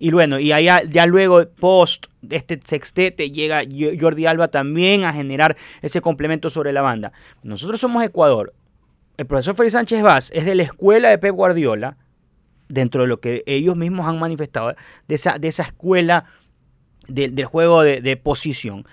Y 0.04 0.10
bueno, 0.10 0.40
y 0.40 0.52
allá 0.52 0.82
ya 0.82 1.06
luego, 1.06 1.48
post 1.60 2.08
este 2.32 2.60
sextete, 2.66 3.30
llega 3.30 3.62
Jordi 4.00 4.26
Alba 4.26 4.48
también 4.48 5.04
a 5.04 5.14
generar 5.14 5.56
ese 5.84 6.02
complemento 6.02 6.50
sobre 6.50 6.74
la 6.74 6.82
banda. 6.82 7.12
Nosotros 7.44 7.80
somos 7.80 8.04
Ecuador. 8.04 8.52
El 9.18 9.28
profesor 9.28 9.56
Félix 9.56 9.74
Sánchez 9.74 10.02
Vaz 10.02 10.32
es 10.34 10.44
de 10.46 10.56
la 10.56 10.64
escuela 10.64 11.10
de 11.12 11.20
Pep 11.20 11.36
Guardiola, 11.36 11.98
dentro 12.68 13.04
de 13.04 13.10
lo 13.10 13.20
que 13.20 13.44
ellos 13.46 13.76
mismos 13.76 14.08
han 14.08 14.18
manifestado, 14.18 14.74
de 15.08 15.14
esa, 15.16 15.38
de 15.38 15.50
esa 15.50 15.62
escuela 15.64 16.26
de- 17.08 17.30
del 17.30 17.46
juego 17.46 17.84
de 17.84 18.18
posición. 18.18 18.86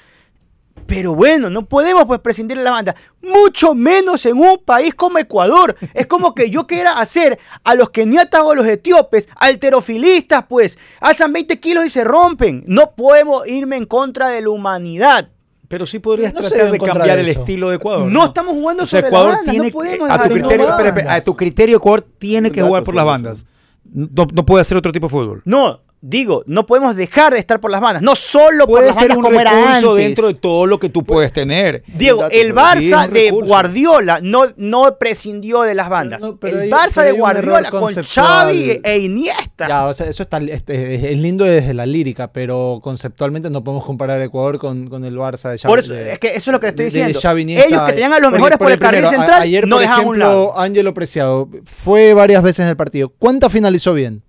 Pero 0.87 1.15
bueno, 1.15 1.51
no 1.51 1.67
podemos 1.67 2.05
pues 2.07 2.21
prescindir 2.21 2.57
de 2.59 2.65
la 2.65 2.71
banda, 2.71 2.95
mucho 3.23 3.75
menos 3.75 4.25
en 4.27 4.39
un 4.39 4.59
país 4.65 4.95
como 4.95 5.19
Ecuador. 5.19 5.77
Es 5.95 6.07
como 6.07 6.35
que 6.35 6.51
yo 6.51 6.67
quiera 6.67 6.93
hacer 6.95 7.39
a 7.65 7.75
los 7.75 7.91
keniatas 7.91 8.41
o 8.43 8.53
a 8.53 8.55
los 8.55 8.67
etíopes 8.67 9.29
alterofilistas, 9.37 10.45
pues, 10.49 10.79
alzan 11.01 11.33
20 11.33 11.61
kilos 11.61 11.85
y 11.87 11.91
se 11.91 12.05
rompen. 12.05 12.65
No 12.67 12.93
podemos 12.97 13.47
irme 13.47 13.77
en 13.77 13.85
contra 13.85 14.29
de 14.29 14.41
la 14.43 14.51
humanidad. 14.51 15.29
Pero 15.69 15.85
sí 15.85 15.99
podrías 15.99 16.33
No 16.33 16.41
tratar 16.41 16.71
de 16.73 16.79
cambiar 16.79 17.17
de 17.17 17.23
el 17.25 17.29
estilo 17.29 17.69
de 17.69 17.77
Ecuador. 17.77 18.11
No 18.11 18.25
estamos 18.27 18.55
jugando 18.55 18.85
O 18.85 18.87
sea, 18.87 19.01
sobre 19.01 19.09
Ecuador 19.09 19.31
la 19.33 19.37
banda, 19.37 19.51
tiene 19.53 19.71
no 19.71 19.79
que- 19.79 20.13
a 20.13 20.17
tu 20.23 20.23
de 20.23 20.31
criterio, 20.41 20.65
jugar. 20.65 20.81
espera, 20.81 20.89
espera, 20.89 21.15
a 21.15 21.21
tu 21.21 21.37
criterio 21.37 21.77
Ecuador 21.77 22.07
tiene 22.19 22.51
que 22.51 22.63
jugar 22.63 22.85
por 22.85 22.95
las 22.95 23.05
bandas. 23.05 23.45
No, 23.93 24.27
no 24.33 24.47
puede 24.47 24.63
hacer 24.63 24.79
otro 24.79 24.93
tipo 24.93 25.07
de 25.07 25.11
fútbol. 25.11 25.43
No, 25.45 25.81
digo, 26.01 26.43
no 26.47 26.67
podemos 26.67 26.95
dejar 26.97 27.33
de 27.33 27.39
estar 27.39 27.61
por 27.61 27.71
las 27.71 27.81
bandas. 27.81 28.03
No 28.03 28.15
solo 28.15 28.67
por 28.67 28.77
Puede 28.77 28.87
las 28.89 28.97
ser 28.97 29.09
bandas 29.09 29.25
como 29.27 29.41
era 29.41 29.77
antes. 29.77 29.95
dentro 29.97 30.27
de 30.29 30.35
todo 30.35 30.67
lo 30.67 30.79
que 30.79 30.89
tú 30.89 31.05
puedes 31.05 31.33
tener. 31.33 31.83
Diego, 31.95 32.27
el 32.31 32.55
Barça 32.55 33.09
de. 33.09 33.31
Guardiola 33.31 34.21
no, 34.23 34.45
no 34.57 34.97
prescindió 34.99 35.63
de 35.63 35.75
las 35.75 35.89
bandas. 35.89 36.21
no, 36.21 36.39
el 36.43 36.71
Barça 36.71 37.03
de 37.03 37.13
Guardiola 37.13 37.71
con. 37.71 37.93
Xavi 37.95 38.81
e 38.85 38.99
Iniesta. 38.99 39.69
Ya, 39.69 39.87
o 39.87 39.95
sea, 39.95 40.07
eso 40.07 40.23
está 40.23 40.39
este, 40.39 41.13
es 41.13 41.19
lindo 41.19 41.45
desde 41.45 41.75
la 41.75 41.87
lírica, 41.87 42.33
pero 42.33 42.81
conceptualmente 42.83 43.51
no 43.51 43.65
podemos 43.65 43.85
comparar 43.85 44.21
Ecuador 44.23 44.59
con, 44.59 44.89
con 44.89 45.05
el 45.05 45.17
Barça 45.17 45.51
de 45.51 45.59
Xavi. 45.59 45.71
Por 45.71 45.79
eso, 45.81 45.93
de- 45.93 46.13
es 46.13 46.19
que 46.19 46.29
eso 46.29 46.39
es 46.39 46.53
lo 46.53 46.61
que 46.61 46.69
estoy 46.69 46.87
de- 46.87 46.91
de 47.01 47.07
diciendo. 47.07 47.39
Iniesta. 47.39 47.67
Ellos 47.69 47.83
que 47.87 47.93
tenían 47.93 48.13
a 48.13 48.19
los 48.19 48.33
mejores 48.33 48.59
por 48.59 48.71
el 48.71 48.79
carril 48.79 49.05
a- 49.05 49.11
central 49.11 49.43
ayer, 49.43 49.67
no 49.67 49.77
por 49.77 49.83
dejaban 49.83 50.07
un 50.07 50.19
lado. 50.19 50.59
Ángelo 50.59 50.95
Preciado 50.95 51.49
fue 51.65 52.15
varias 52.15 52.43
veces 52.43 52.61
en 52.61 52.69
el 52.69 52.77
partido. 52.77 53.13
¿Cuántas 53.19 53.53
finalizó 53.53 53.95
bien? 53.95 54.23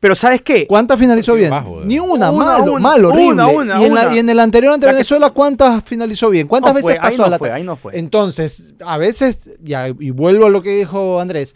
Pero 0.00 0.14
¿sabes 0.14 0.42
qué? 0.42 0.66
¿Cuántas 0.66 0.98
finalizó 0.98 1.34
bien? 1.34 1.48
bajo, 1.50 1.80
de- 1.80 1.86
Ni 1.86 1.98
una, 1.98 2.30
Una, 2.30 2.44
malo, 2.44 2.72
una, 2.72 2.80
malo, 2.80 3.08
horrible. 3.08 3.32
una, 3.32 3.48
una, 3.48 3.80
y, 3.80 3.84
en 3.86 3.94
la- 3.94 4.02
una. 4.06 4.14
y 4.14 4.18
en 4.18 4.28
el 4.28 4.38
anterior 4.40 4.74
ante 4.74 4.86
Venezuela, 4.86 5.30
¿cuántas 5.30 5.82
finalizó 5.84 6.28
bien? 6.28 6.46
¿Cuántas 6.46 6.72
No 6.72 6.74
veces 6.74 6.90
fue, 6.90 6.92
ahí 6.94 7.10
pasó 7.12 7.16
no 7.16 7.24
a 7.24 7.30
la 7.30 7.38
fue, 7.38 7.50
ahí 7.50 7.62
no 7.62 7.76
fue. 7.76 7.98
Entonces, 7.98 8.74
a 8.84 8.98
veces, 8.98 9.50
ya, 9.62 9.88
y 9.88 10.10
vuelvo 10.10 10.44
a 10.46 10.50
lo 10.50 10.60
que 10.60 10.76
dijo 10.76 11.20
Andrés. 11.20 11.54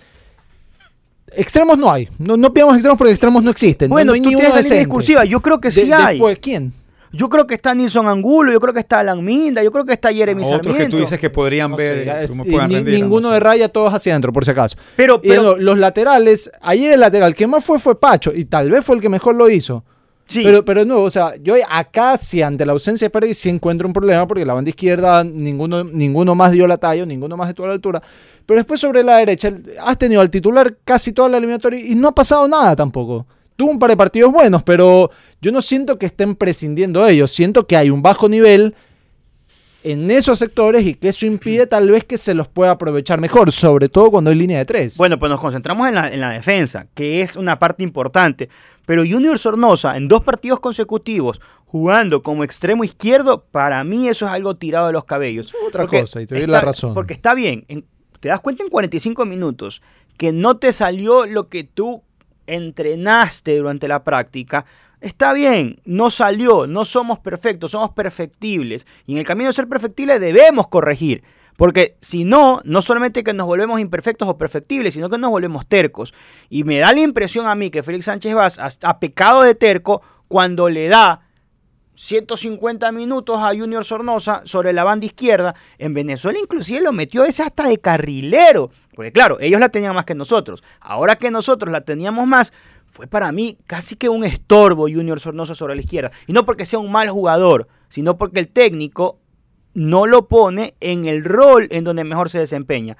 Extremos 1.32 1.76
no 1.76 1.92
hay. 1.92 2.08
No, 2.18 2.38
no 2.38 2.52
pidamos 2.54 2.74
extremos 2.76 2.96
porque 2.96 3.10
extremos 3.12 3.42
no 3.44 3.50
existen. 3.50 3.90
No- 3.90 3.94
Bueno, 3.96 4.12
no, 4.12 4.14
hay 4.14 4.22
tú 4.22 4.30
tienes 4.30 4.54
la 4.54 4.60
línea 4.62 4.78
discursiva. 4.78 5.24
Yo 5.26 5.42
creo 5.42 5.60
que 5.60 5.68
De- 5.68 5.72
sí 5.82 5.92
hay. 5.92 6.14
Después, 6.16 6.38
¿quién? 6.38 6.72
Yo 7.12 7.28
creo 7.28 7.46
que 7.46 7.54
está 7.54 7.74
Nilson 7.74 8.06
Angulo, 8.06 8.52
yo 8.52 8.60
creo 8.60 8.74
que 8.74 8.80
está 8.80 8.98
Alan 9.00 9.24
Minda, 9.24 9.62
yo 9.62 9.70
creo 9.72 9.84
que 9.84 9.92
está 9.92 10.12
Jeremy 10.12 10.42
Otros 10.44 10.60
que 10.60 10.66
Sarmiento. 10.68 10.96
tú 10.96 11.00
dices 11.00 11.18
que 11.18 11.30
podrían 11.30 11.70
No 11.70 11.76
ver 11.76 12.04
sé, 12.04 12.24
es- 12.24 12.32
puedan 12.50 12.68
ni- 12.68 12.74
rendir, 12.76 12.94
ninguno 12.94 13.28
no 13.28 13.34
de 13.34 13.38
sé. 13.38 13.44
raya, 13.44 13.68
todos 13.68 13.94
hacia 13.94 14.12
adentro, 14.12 14.32
por 14.32 14.44
si 14.44 14.50
acaso. 14.50 14.76
Pero, 14.96 15.20
pero 15.22 15.42
lo- 15.42 15.56
los 15.56 15.78
laterales, 15.78 16.50
ayer 16.60 16.92
el 16.92 17.00
lateral 17.00 17.34
que 17.34 17.46
más 17.46 17.64
fue 17.64 17.78
fue 17.78 17.98
Pacho, 17.98 18.32
y 18.34 18.44
tal 18.44 18.70
vez 18.70 18.84
fue 18.84 18.96
el 18.96 19.02
que 19.02 19.08
mejor 19.08 19.34
lo 19.34 19.48
hizo. 19.48 19.84
sí. 20.26 20.42
Pero, 20.44 20.62
pero 20.62 20.84
nuevo, 20.84 21.04
o 21.04 21.10
sea, 21.10 21.32
yo 21.42 21.54
acá 21.70 22.18
sí, 22.18 22.42
ante 22.42 22.66
la 22.66 22.72
ausencia 22.72 23.06
de 23.06 23.10
Pérez, 23.10 23.38
sí 23.38 23.48
encuentro 23.48 23.86
un 23.86 23.94
problema 23.94 24.26
porque 24.28 24.44
la 24.44 24.52
banda 24.52 24.68
izquierda, 24.68 25.24
ninguno, 25.24 25.84
ninguno 25.84 26.34
más 26.34 26.52
dio 26.52 26.66
la 26.66 26.76
talla, 26.76 27.06
ninguno 27.06 27.34
más 27.38 27.48
estuvo 27.48 27.64
a 27.64 27.68
la 27.70 27.74
altura. 27.74 28.02
Pero 28.44 28.58
después 28.60 28.78
sobre 28.78 29.02
la 29.02 29.16
derecha, 29.16 29.50
has 29.82 29.96
tenido 29.96 30.20
al 30.20 30.28
titular 30.28 30.76
casi 30.84 31.12
toda 31.12 31.30
la 31.30 31.38
eliminatoria 31.38 31.80
y 31.80 31.94
no 31.94 32.08
ha 32.08 32.14
pasado 32.14 32.46
nada 32.46 32.76
tampoco. 32.76 33.26
Tuvo 33.58 33.72
un 33.72 33.78
par 33.80 33.90
de 33.90 33.96
partidos 33.96 34.30
buenos, 34.32 34.62
pero 34.62 35.10
yo 35.42 35.50
no 35.50 35.60
siento 35.60 35.98
que 35.98 36.06
estén 36.06 36.36
prescindiendo 36.36 37.04
de 37.04 37.14
ellos. 37.14 37.32
Siento 37.32 37.66
que 37.66 37.76
hay 37.76 37.90
un 37.90 38.02
bajo 38.02 38.28
nivel 38.28 38.76
en 39.82 40.08
esos 40.12 40.38
sectores 40.38 40.86
y 40.86 40.94
que 40.94 41.08
eso 41.08 41.26
impide 41.26 41.66
tal 41.66 41.90
vez 41.90 42.04
que 42.04 42.18
se 42.18 42.34
los 42.34 42.46
pueda 42.46 42.70
aprovechar 42.70 43.20
mejor, 43.20 43.50
sobre 43.50 43.88
todo 43.88 44.12
cuando 44.12 44.30
hay 44.30 44.36
línea 44.36 44.58
de 44.58 44.64
tres. 44.64 44.96
Bueno, 44.96 45.18
pues 45.18 45.28
nos 45.28 45.40
concentramos 45.40 45.88
en 45.88 45.96
la, 45.96 46.06
en 46.12 46.20
la 46.20 46.30
defensa, 46.30 46.86
que 46.94 47.20
es 47.20 47.34
una 47.34 47.58
parte 47.58 47.82
importante. 47.82 48.48
Pero 48.86 49.02
Junior 49.02 49.36
Sornosa, 49.40 49.96
en 49.96 50.06
dos 50.06 50.22
partidos 50.22 50.60
consecutivos, 50.60 51.40
jugando 51.66 52.22
como 52.22 52.44
extremo 52.44 52.84
izquierdo, 52.84 53.44
para 53.50 53.82
mí 53.82 54.08
eso 54.08 54.26
es 54.26 54.30
algo 54.32 54.56
tirado 54.56 54.86
de 54.86 54.92
los 54.92 55.04
cabellos. 55.04 55.52
otra 55.66 55.82
Porque 55.82 56.02
cosa, 56.02 56.22
y 56.22 56.28
te 56.28 56.36
doy 56.36 56.42
está- 56.44 56.52
la 56.52 56.60
razón. 56.60 56.94
Porque 56.94 57.12
está 57.12 57.34
bien, 57.34 57.64
en- 57.66 57.84
te 58.20 58.28
das 58.28 58.38
cuenta 58.38 58.62
en 58.62 58.68
45 58.70 59.24
minutos 59.24 59.82
que 60.16 60.30
no 60.30 60.58
te 60.58 60.70
salió 60.72 61.26
lo 61.26 61.48
que 61.48 61.64
tú 61.64 62.04
entrenaste 62.48 63.56
durante 63.56 63.86
la 63.88 64.02
práctica. 64.02 64.64
Está 65.00 65.32
bien, 65.32 65.80
no 65.84 66.10
salió, 66.10 66.66
no 66.66 66.84
somos 66.84 67.20
perfectos, 67.20 67.70
somos 67.70 67.90
perfectibles. 67.90 68.86
Y 69.06 69.12
en 69.12 69.18
el 69.18 69.26
camino 69.26 69.48
de 69.48 69.52
ser 69.54 69.68
perfectibles 69.68 70.20
debemos 70.20 70.66
corregir. 70.66 71.22
Porque 71.56 71.96
si 72.00 72.24
no, 72.24 72.60
no 72.64 72.82
solamente 72.82 73.24
que 73.24 73.32
nos 73.32 73.46
volvemos 73.46 73.80
imperfectos 73.80 74.28
o 74.28 74.38
perfectibles, 74.38 74.94
sino 74.94 75.10
que 75.10 75.18
nos 75.18 75.30
volvemos 75.30 75.66
tercos. 75.66 76.14
Y 76.48 76.64
me 76.64 76.78
da 76.78 76.92
la 76.92 77.00
impresión 77.00 77.46
a 77.46 77.54
mí 77.54 77.70
que 77.70 77.82
Félix 77.82 78.04
Sánchez 78.06 78.34
Vaz 78.34 78.58
ha- 78.82 79.00
pecado 79.00 79.42
de 79.42 79.54
terco 79.56 80.02
cuando 80.28 80.68
le 80.68 80.88
da 80.88 81.22
150 81.98 82.92
minutos 82.92 83.40
a 83.40 83.48
Junior 83.48 83.84
Sornosa 83.84 84.42
sobre 84.44 84.72
la 84.72 84.84
banda 84.84 85.04
izquierda. 85.04 85.56
En 85.78 85.94
Venezuela 85.94 86.38
inclusive 86.38 86.80
lo 86.80 86.92
metió 86.92 87.24
ese 87.24 87.42
hasta 87.42 87.66
de 87.66 87.78
carrilero. 87.78 88.70
Porque 88.94 89.10
claro, 89.10 89.38
ellos 89.40 89.58
la 89.58 89.68
tenían 89.68 89.96
más 89.96 90.04
que 90.04 90.14
nosotros. 90.14 90.62
Ahora 90.80 91.16
que 91.16 91.32
nosotros 91.32 91.72
la 91.72 91.80
teníamos 91.80 92.28
más, 92.28 92.52
fue 92.86 93.08
para 93.08 93.32
mí 93.32 93.58
casi 93.66 93.96
que 93.96 94.08
un 94.08 94.22
estorbo 94.22 94.82
Junior 94.82 95.18
Sornosa 95.18 95.56
sobre 95.56 95.74
la 95.74 95.80
izquierda. 95.80 96.12
Y 96.28 96.32
no 96.32 96.44
porque 96.44 96.66
sea 96.66 96.78
un 96.78 96.92
mal 96.92 97.10
jugador, 97.10 97.66
sino 97.88 98.16
porque 98.16 98.38
el 98.38 98.46
técnico 98.46 99.18
no 99.74 100.06
lo 100.06 100.28
pone 100.28 100.76
en 100.78 101.04
el 101.04 101.24
rol 101.24 101.66
en 101.72 101.82
donde 101.82 102.04
mejor 102.04 102.30
se 102.30 102.38
desempeña. 102.38 102.96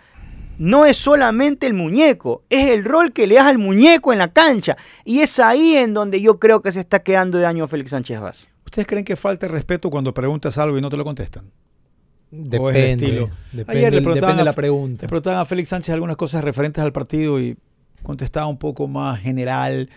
No 0.59 0.87
es 0.87 0.97
solamente 0.97 1.69
el 1.69 1.75
muñeco, 1.75 2.43
es 2.51 2.71
el 2.71 2.85
rol 2.85 3.13
que 3.13 3.29
le 3.29 3.37
das 3.37 3.47
al 3.47 3.59
muñeco 3.59 4.13
en 4.13 4.19
la 4.19 4.33
cancha. 4.33 4.77
Y 5.05 5.21
es 5.21 5.39
ahí 5.39 5.77
en 5.77 5.95
donde 5.95 6.21
yo 6.21 6.41
creo 6.41 6.63
que 6.63 6.73
se 6.73 6.81
está 6.81 7.05
quedando 7.05 7.39
de 7.39 7.47
año 7.47 7.69
Félix 7.69 7.93
Sánchez 7.93 8.21
Vaz. 8.21 8.49
¿Ustedes 8.69 8.87
creen 8.87 9.03
que 9.05 9.17
falta 9.17 9.47
el 9.47 9.53
respeto 9.53 9.89
cuando 9.89 10.13
preguntas 10.13 10.59
algo 10.59 10.77
y 10.77 10.83
no 10.83 10.91
te 10.91 10.99
lo 10.99 11.05
contestan? 11.05 11.51
Depende. 12.31 12.59
O 12.59 12.69
es 12.71 12.77
el 12.77 12.85
estilo. 12.91 13.31
Depende, 13.53 13.79
Ayer 13.81 13.95
le 13.95 14.03
preguntaban 14.03 14.39
a- 14.41 14.45
la 14.45 14.53
pregunta. 14.53 15.03
Le 15.05 15.09
preguntaban 15.09 15.41
a 15.41 15.45
Félix 15.47 15.71
Sánchez 15.71 15.95
algunas 15.95 16.17
cosas 16.17 16.45
referentes 16.45 16.85
al 16.85 16.93
partido 16.93 17.41
y 17.41 17.57
contestaba 18.03 18.47
un 18.47 18.59
poco 18.59 18.87
más 18.87 19.19
general. 19.21 19.89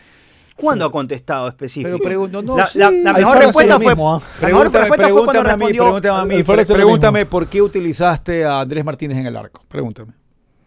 ¿Cuándo 0.56 0.86
Sí. 0.86 0.90
ha 0.90 0.92
contestado 0.92 1.48
específico? 1.50 1.98
Pero 2.02 2.22
pregun- 2.22 2.30
no, 2.32 2.42
no, 2.42 2.56
la, 2.58 2.68
sí. 2.68 2.80
la- 2.80 2.92
la 2.92 3.10
Al 3.12 3.18
mejor 3.18 3.34
Foro 3.34 3.46
respuesta 3.48 3.76
fue, 3.78 3.86
mismo, 3.88 4.16
¿ah? 4.16 4.22
la 4.42 4.48
mejor 4.48 4.64
respuesta 4.72 5.10
fue 5.10 5.26
cuando 5.26 5.32
a 5.40 5.44
mí, 5.44 5.50
respondió 5.50 5.84
pregúntame 5.84 6.20
a 6.22 6.26
mí, 6.26 6.36
El 6.36 6.46
Foro 6.46 6.56
pre- 6.56 6.62
hace 6.62 6.74
lo 6.74 6.78
pregúntame 6.78 7.26
por 7.26 7.48
qué 7.48 7.62
utilizaste 7.62 8.46
a 8.46 8.62
Andrés 8.62 8.86
Martínez 8.86 9.18
en 9.18 9.26
el 9.28 9.36
arco. 9.36 9.64
Pregúntame. 9.68 10.14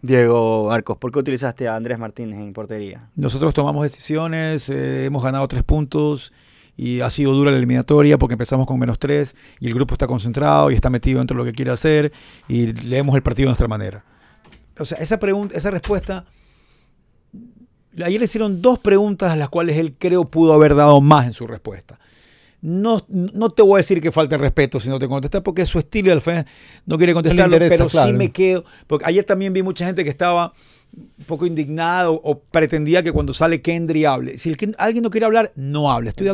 Diego 0.01 0.71
Arcos, 0.71 0.97
¿por 0.97 1.11
qué 1.11 1.17
utilizaste 1.19 1.67
a 1.67 1.75
Andrés 1.75 1.97
Martínez 1.97 2.37
en 2.39 2.53
portería? 2.53 3.09
Nosotros 3.15 3.53
tomamos 3.55 3.81
decisiones, 3.83 4.69
eh, 4.69 5.05
hemos 5.05 5.23
ganado 5.23 5.47
tres 5.47 5.63
puntos 5.63 6.31
y 6.77 7.01
ha 7.01 7.09
sido 7.09 7.31
dura 7.33 7.51
la 7.51 7.57
eliminatoria 7.57 8.17
porque 8.17 8.33
empezamos 8.33 8.65
con 8.65 8.79
menos 8.79 8.99
tres 8.99 9.35
y 9.59 9.67
el 9.67 9.73
grupo 9.73 9.93
está 9.93 10.07
concentrado 10.07 10.71
y 10.71 10.75
está 10.75 10.89
metido 10.89 11.19
dentro 11.19 11.35
de 11.35 11.43
lo 11.43 11.45
que 11.45 11.53
quiere 11.55 11.71
hacer 11.71 12.11
y 12.47 12.73
leemos 12.83 13.15
el 13.15 13.23
partido 13.23 13.47
de 13.47 13.51
nuestra 13.51 13.67
manera. 13.67 14.03
O 14.77 14.85
sea, 14.85 14.97
esa 14.97 15.17
pregunta, 15.19 15.55
esa 15.55 15.71
respuesta. 15.71 16.25
Ayer 18.03 18.19
le 18.19 18.25
hicieron 18.25 18.61
dos 18.61 18.79
preguntas 18.79 19.31
a 19.31 19.37
las 19.37 19.49
cuales 19.49 19.77
él 19.77 19.95
creo 19.97 20.25
pudo 20.25 20.53
haber 20.53 20.75
dado 20.75 20.99
más 20.99 21.25
en 21.25 21.33
su 21.33 21.47
respuesta. 21.47 21.97
No, 22.67 23.05
no 23.07 23.51
te 23.51 23.61
voy 23.61 23.75
a 23.75 23.77
decir 23.77 24.01
que 24.01 24.11
falta 24.11 24.33
el 24.35 24.41
respeto 24.41 24.79
si 24.79 24.89
no 24.89 24.97
te 24.97 25.07
contesta, 25.07 25.43
porque 25.43 25.61
es 25.61 25.69
su 25.69 25.77
estilo 25.77 26.09
y 26.09 26.13
al 26.13 26.21
final 26.21 26.47
no 26.87 26.97
quiere 26.97 27.13
contestarlo, 27.13 27.55
interesa, 27.57 27.75
pero 27.75 27.89
sí 27.89 28.13
me 28.17 28.31
quedo. 28.31 28.65
Porque 28.87 29.05
ayer 29.05 29.23
también 29.23 29.53
vi 29.53 29.61
mucha 29.61 29.85
gente 29.85 30.03
que 30.03 30.09
estaba 30.09 30.51
un 30.97 31.25
poco 31.25 31.45
indignado 31.45 32.19
o 32.23 32.39
pretendía 32.39 33.03
que 33.03 33.11
cuando 33.11 33.35
sale 33.35 33.61
Kendry 33.61 34.05
hable. 34.05 34.39
Si 34.39 34.49
el 34.49 34.57
Ken- 34.57 34.73
alguien 34.79 35.03
no 35.03 35.11
quiere 35.11 35.25
hablar, 35.27 35.51
no 35.55 35.91
habla. 35.91 36.09
Estoy 36.09 36.25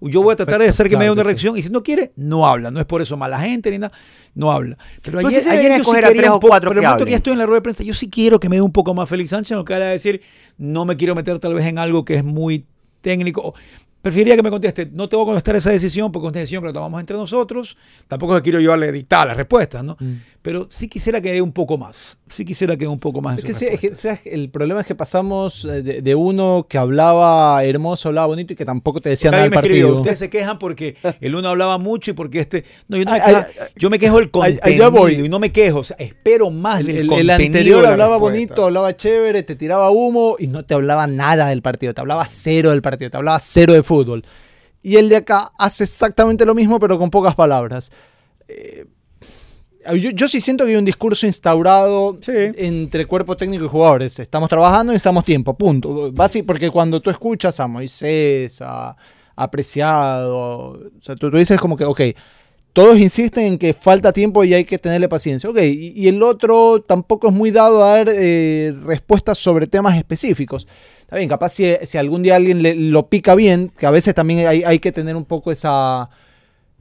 yo 0.00 0.22
voy 0.22 0.34
a 0.34 0.36
tratar 0.36 0.60
de 0.60 0.68
hacer 0.68 0.88
que 0.88 0.96
me 0.96 1.04
dé 1.06 1.10
una 1.10 1.22
reacción 1.26 1.58
y 1.58 1.62
si 1.62 1.70
no 1.70 1.82
quiere, 1.82 2.12
no 2.14 2.46
habla. 2.46 2.70
No 2.70 2.78
es 2.78 2.86
por 2.86 3.02
eso 3.02 3.16
mala 3.16 3.40
gente 3.40 3.70
ni 3.72 3.78
nada, 3.78 3.92
no 4.36 4.52
habla. 4.52 4.78
Pero 5.02 5.18
ayer, 5.30 5.40
ayer 5.50 5.62
yo 5.78 5.84
sí 5.84 5.90
quería 5.96 6.08
tres 6.20 6.30
un 6.34 6.40
poco, 6.40 6.50
pero 6.68 6.80
el 6.80 6.84
momento 6.90 7.04
que 7.06 7.10
ya 7.12 7.16
estoy 7.16 7.32
en 7.32 7.38
la 7.40 7.46
rueda 7.46 7.58
de 7.58 7.62
prensa, 7.62 7.82
yo 7.82 7.94
sí 7.94 8.08
quiero 8.08 8.38
que 8.38 8.48
me 8.48 8.56
dé 8.56 8.62
un 8.62 8.72
poco 8.72 8.94
más 8.94 9.08
Félix 9.08 9.30
Sánchez, 9.30 9.56
no 9.56 9.64
que 9.64 9.74
decir, 9.74 10.20
no 10.56 10.84
me 10.84 10.96
quiero 10.96 11.16
meter 11.16 11.38
tal 11.40 11.54
vez 11.54 11.66
en 11.66 11.78
algo 11.78 12.04
que 12.04 12.14
es 12.16 12.22
muy 12.24 12.64
técnico. 13.00 13.54
Preferiría 14.02 14.34
que 14.36 14.42
me 14.42 14.50
conteste, 14.50 14.88
no 14.92 15.08
te 15.08 15.16
voy 15.16 15.24
a 15.24 15.26
contestar 15.26 15.56
esa 15.56 15.70
decisión 15.70 16.10
porque 16.10 16.26
es 16.28 16.30
una 16.32 16.40
decisión 16.40 16.62
que 16.62 16.68
la 16.68 16.72
tomamos 16.72 17.00
entre 17.00 17.16
nosotros. 17.16 17.76
Tampoco 18.08 18.34
le 18.34 18.40
quiero 18.42 18.58
llevarle 18.58 18.90
dictar 18.92 19.26
las 19.26 19.36
respuestas, 19.36 19.84
¿no? 19.84 19.96
Mm. 20.00 20.12
Pero 20.42 20.66
sí 20.70 20.88
quisiera 20.88 21.20
que 21.20 21.32
dé 21.32 21.42
un 21.42 21.52
poco 21.52 21.76
más. 21.76 22.16
Sí 22.30 22.46
quisiera 22.46 22.74
que 22.76 22.86
dé 22.86 22.88
un 22.88 22.98
poco 22.98 23.20
más. 23.20 23.38
Es 23.44 23.44
que, 23.60 23.74
es 23.88 24.20
que, 24.22 24.30
el 24.32 24.48
problema 24.48 24.80
es 24.80 24.86
que 24.86 24.94
pasamos 24.94 25.66
eh, 25.66 25.82
de, 25.82 26.00
de 26.00 26.14
uno 26.14 26.64
que 26.66 26.78
hablaba 26.78 27.62
hermoso, 27.62 28.08
hablaba 28.08 28.28
bonito 28.28 28.54
y 28.54 28.56
que 28.56 28.64
tampoco 28.64 29.02
te 29.02 29.10
decía 29.10 29.30
Porque 29.30 29.36
nada 29.36 29.42
del 29.42 29.50
me 29.50 29.56
escribió, 29.56 29.84
partido. 29.86 30.00
ustedes 30.00 30.18
se 30.18 30.30
quejan 30.30 30.58
porque 30.58 30.96
el 31.20 31.34
uno 31.34 31.48
hablaba 31.50 31.76
mucho 31.76 32.12
y 32.12 32.14
porque 32.14 32.40
este. 32.40 32.64
No, 32.88 32.96
yo 32.96 33.04
no 33.04 33.10
me 33.12 33.20
Ay, 33.20 33.26
quejo, 33.34 33.38
ay, 33.60 33.68
yo 33.76 33.90
me 33.90 33.98
quejo 33.98 34.18
ay, 34.18 34.26
contenido 34.28 34.90
voy. 34.90 35.12
y 35.26 35.28
no 35.28 35.38
me 35.38 35.52
quejo. 35.52 35.80
O 35.80 35.84
sea, 35.84 35.96
espero 35.98 36.48
más 36.50 36.80
El, 36.80 36.86
del 36.86 36.96
el- 36.96 37.02
el 37.02 37.08
contenido. 37.08 37.34
anterior 37.34 37.76
de 37.80 37.82
la 37.86 37.90
hablaba 37.92 38.16
bonito, 38.16 38.64
hablaba 38.64 38.96
chévere, 38.96 39.42
te 39.42 39.56
tiraba 39.56 39.90
humo 39.90 40.36
y 40.38 40.46
no 40.46 40.64
te 40.64 40.72
hablaba 40.72 41.06
nada 41.06 41.48
del 41.48 41.60
partido, 41.60 41.92
te 41.92 42.00
hablaba 42.00 42.24
cero 42.24 42.70
del 42.70 42.80
partido, 42.80 43.10
te 43.10 43.16
hablaba 43.18 43.38
cero 43.40 43.74
de 43.74 43.82
fútbol. 43.90 44.24
Y 44.82 44.96
el 44.96 45.08
de 45.08 45.16
acá 45.16 45.52
hace 45.58 45.84
exactamente 45.84 46.46
lo 46.46 46.54
mismo, 46.54 46.78
pero 46.78 46.98
con 46.98 47.10
pocas 47.10 47.34
palabras. 47.34 47.90
Eh, 48.48 48.86
yo, 49.98 50.10
yo 50.10 50.28
sí 50.28 50.40
siento 50.40 50.64
que 50.64 50.70
hay 50.72 50.76
un 50.76 50.84
discurso 50.84 51.26
instaurado 51.26 52.18
Sí. 52.20 52.32
entre 52.56 53.06
cuerpo 53.06 53.36
técnico 53.36 53.64
y 53.64 53.68
jugadores. 53.68 54.18
Estamos 54.18 54.48
trabajando 54.48 54.92
y 54.92 54.96
estamos 54.96 55.24
tiempo, 55.24 55.54
punto. 55.56 56.12
Basi- 56.12 56.44
porque 56.44 56.70
cuando 56.70 57.00
tú 57.00 57.10
escuchas 57.10 57.58
a 57.60 57.66
Moisés, 57.66 58.60
a, 58.62 58.94
a 59.36 59.50
Preciado, 59.50 60.38
o 60.38 60.78
sea, 61.02 61.16
tú, 61.16 61.30
tú 61.30 61.36
dices 61.38 61.58
como 61.60 61.76
que, 61.76 61.84
ok, 61.84 62.00
todos 62.72 62.98
insisten 62.98 63.46
en 63.46 63.58
que 63.58 63.72
falta 63.72 64.12
tiempo 64.12 64.44
y 64.44 64.54
hay 64.54 64.64
que 64.64 64.78
tenerle 64.78 65.08
paciencia. 65.08 65.50
Ok, 65.50 65.58
y, 65.62 65.92
y 65.96 66.08
el 66.08 66.22
otro 66.22 66.82
tampoco 66.86 67.28
es 67.28 67.34
muy 67.34 67.50
dado 67.50 67.84
a 67.84 67.96
dar 67.96 68.08
eh, 68.12 68.72
respuestas 68.84 69.38
sobre 69.38 69.66
temas 69.66 69.96
específicos. 69.98 70.66
Está 71.00 71.16
bien, 71.16 71.28
capaz 71.28 71.48
si, 71.50 71.64
si 71.82 71.98
algún 71.98 72.22
día 72.22 72.36
alguien 72.36 72.62
le- 72.62 72.74
lo 72.76 73.08
pica 73.08 73.34
bien, 73.34 73.72
que 73.76 73.86
a 73.86 73.90
veces 73.90 74.14
también 74.14 74.46
hay, 74.46 74.62
hay 74.62 74.78
que 74.78 74.92
tener 74.92 75.16
un 75.16 75.24
poco 75.24 75.50
esa, 75.50 76.08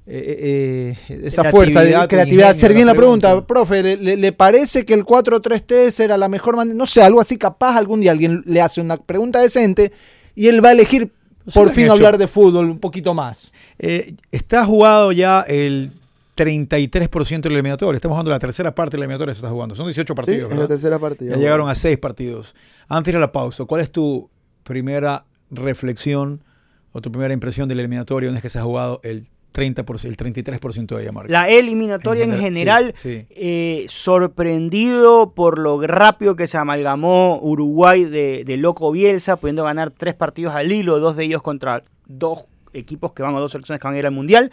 eh, 0.06 0.96
eh, 1.10 1.20
esa 1.26 1.44
fuerza 1.46 1.82
de 1.84 1.96
Creatividad, 2.08 2.50
hacer 2.52 2.74
bien 2.74 2.86
la 2.88 2.94
pregunta. 2.94 3.30
pregunta. 3.30 3.48
Profe, 3.48 3.82
¿le, 3.84 3.98
le- 3.98 4.18
le 4.18 4.32
parece 4.32 4.86
que 4.86 4.94
el 4.94 5.04
4-3-3 5.06 6.00
era 6.04 6.18
la 6.18 6.28
mejor 6.30 6.56
manera? 6.56 6.76
No 6.78 6.86
sé, 6.86 7.02
algo 7.02 7.20
así, 7.20 7.38
capaz 7.38 7.76
algún 7.78 8.02
día 8.02 8.12
alguien 8.12 8.44
le 8.46 8.62
hace 8.62 8.82
una 8.82 8.98
pregunta 8.98 9.40
decente 9.40 9.92
y 10.36 10.48
él 10.48 10.64
va 10.64 10.70
a 10.70 10.72
elegir 10.74 11.12
por 11.54 11.72
fin 11.72 11.90
hablar 11.90 12.18
de 12.18 12.28
fútbol 12.28 12.66
un 12.70 12.80
poquito 12.80 13.14
más. 13.14 13.54
Eh, 13.78 14.14
está 14.32 14.66
jugado 14.66 15.12
ya 15.12 15.42
el 15.42 15.92
33% 16.36 17.42
del 17.42 17.54
eliminatorio. 17.54 17.96
Estamos 17.96 18.16
jugando 18.16 18.32
la 18.32 18.40
tercera 18.40 18.74
parte 18.74 18.96
del 18.98 19.02
eliminatorio. 19.04 19.34
Se 19.34 19.40
está 19.40 19.50
jugando. 19.50 19.76
Son 19.76 19.86
18 19.86 20.14
Sí, 20.14 20.16
partidos. 20.16 20.52
en 20.52 20.60
la 20.60 20.68
tercera 20.68 20.98
parte. 21.00 21.26
Ya 21.26 21.36
llegaron 21.36 21.70
a 21.70 21.76
6 21.76 21.98
partidos. 21.98 22.56
Antes 22.88 23.06
de 23.06 23.12
ir 23.12 23.18
a 23.18 23.20
la 23.22 23.32
pausa, 23.32 23.66
¿cuál 23.66 23.82
es 23.82 23.92
tu 23.92 24.30
primera 24.64 25.26
reflexión 25.52 26.44
o 26.92 27.02
tu 27.02 27.12
primera 27.12 27.34
impresión 27.34 27.68
del 27.68 27.80
eliminatorio 27.80 28.30
una 28.30 28.38
vez 28.38 28.44
que 28.44 28.50
se 28.50 28.60
ha 28.60 28.64
jugado 28.64 29.00
el 29.04 29.28
30%, 29.54 30.06
el 30.06 30.18
33% 30.18 30.96
de 30.96 31.02
ella, 31.02 31.12
Marco? 31.12 31.32
La 31.32 31.50
eliminatoria 31.50 32.24
en 32.24 32.34
En 32.34 32.40
general, 32.40 32.94
general, 32.94 32.94
sí, 32.96 33.22
sí. 33.22 33.28
eh, 33.32 33.86
sorprendido 33.88 35.32
por 35.34 35.60
lo 35.60 35.82
rápido 35.82 36.36
que 36.36 36.48
se 36.48 36.58
amalgamó 36.58 37.40
Uruguay 37.42 38.06
de, 38.06 38.44
de 38.46 38.58
Loco 38.58 38.92
Bielsa, 38.92 39.38
pudiendo 39.38 39.64
ganar 39.64 39.92
tres 39.92 40.14
partidos 40.14 40.54
al 40.56 40.72
hilo, 40.72 41.00
dos 41.00 41.16
de 41.16 41.26
ellos 41.26 41.42
contra 41.42 41.84
dos 42.08 42.46
equipos 42.74 43.14
que 43.14 43.24
van 43.24 43.36
o 43.36 43.40
dos 43.40 43.52
selecciones 43.52 43.82
que 43.82 43.88
van 43.88 43.96
a 43.96 44.00
ir 44.00 44.06
al 44.06 44.12
Mundial. 44.12 44.52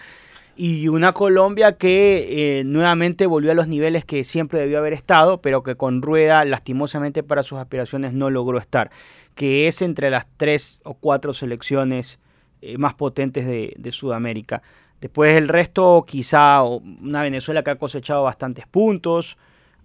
Y 0.59 0.89
una 0.89 1.13
Colombia 1.13 1.77
que 1.77 2.61
eh, 2.61 2.65
nuevamente 2.65 3.27
volvió 3.27 3.51
a 3.51 3.55
los 3.55 3.69
niveles 3.69 4.07
que 4.07 4.25
siempre 4.25 4.59
debió 4.59 4.79
haber 4.79 4.95
estado, 4.95 5.43
pero 5.43 5.63
que 5.63 5.75
con 5.77 6.01
Rueda, 6.01 6.47
lastimosamente 6.47 7.23
para 7.23 7.43
sus 7.43 7.59
aspiraciones, 7.59 8.15
no 8.15 8.31
logró 8.31 8.57
estar. 8.59 8.91
Que 9.35 9.69
es 9.69 9.83
entre 9.83 10.09
las 10.09 10.27
tres 10.39 10.81
o 10.85 10.95
cuatro 10.95 11.35
selecciones 11.35 12.19
eh, 12.63 12.79
más 12.79 12.95
potentes 12.95 13.47
de, 13.47 13.75
de 13.77 13.93
Sudamérica. 13.93 14.63
Después 15.01 15.37
el 15.37 15.49
resto, 15.49 16.05
quizá 16.07 16.63
una 16.63 17.23
Venezuela 17.23 17.63
que 17.63 17.71
ha 17.71 17.79
cosechado 17.79 18.23
bastantes 18.23 18.67
puntos. 18.67 19.37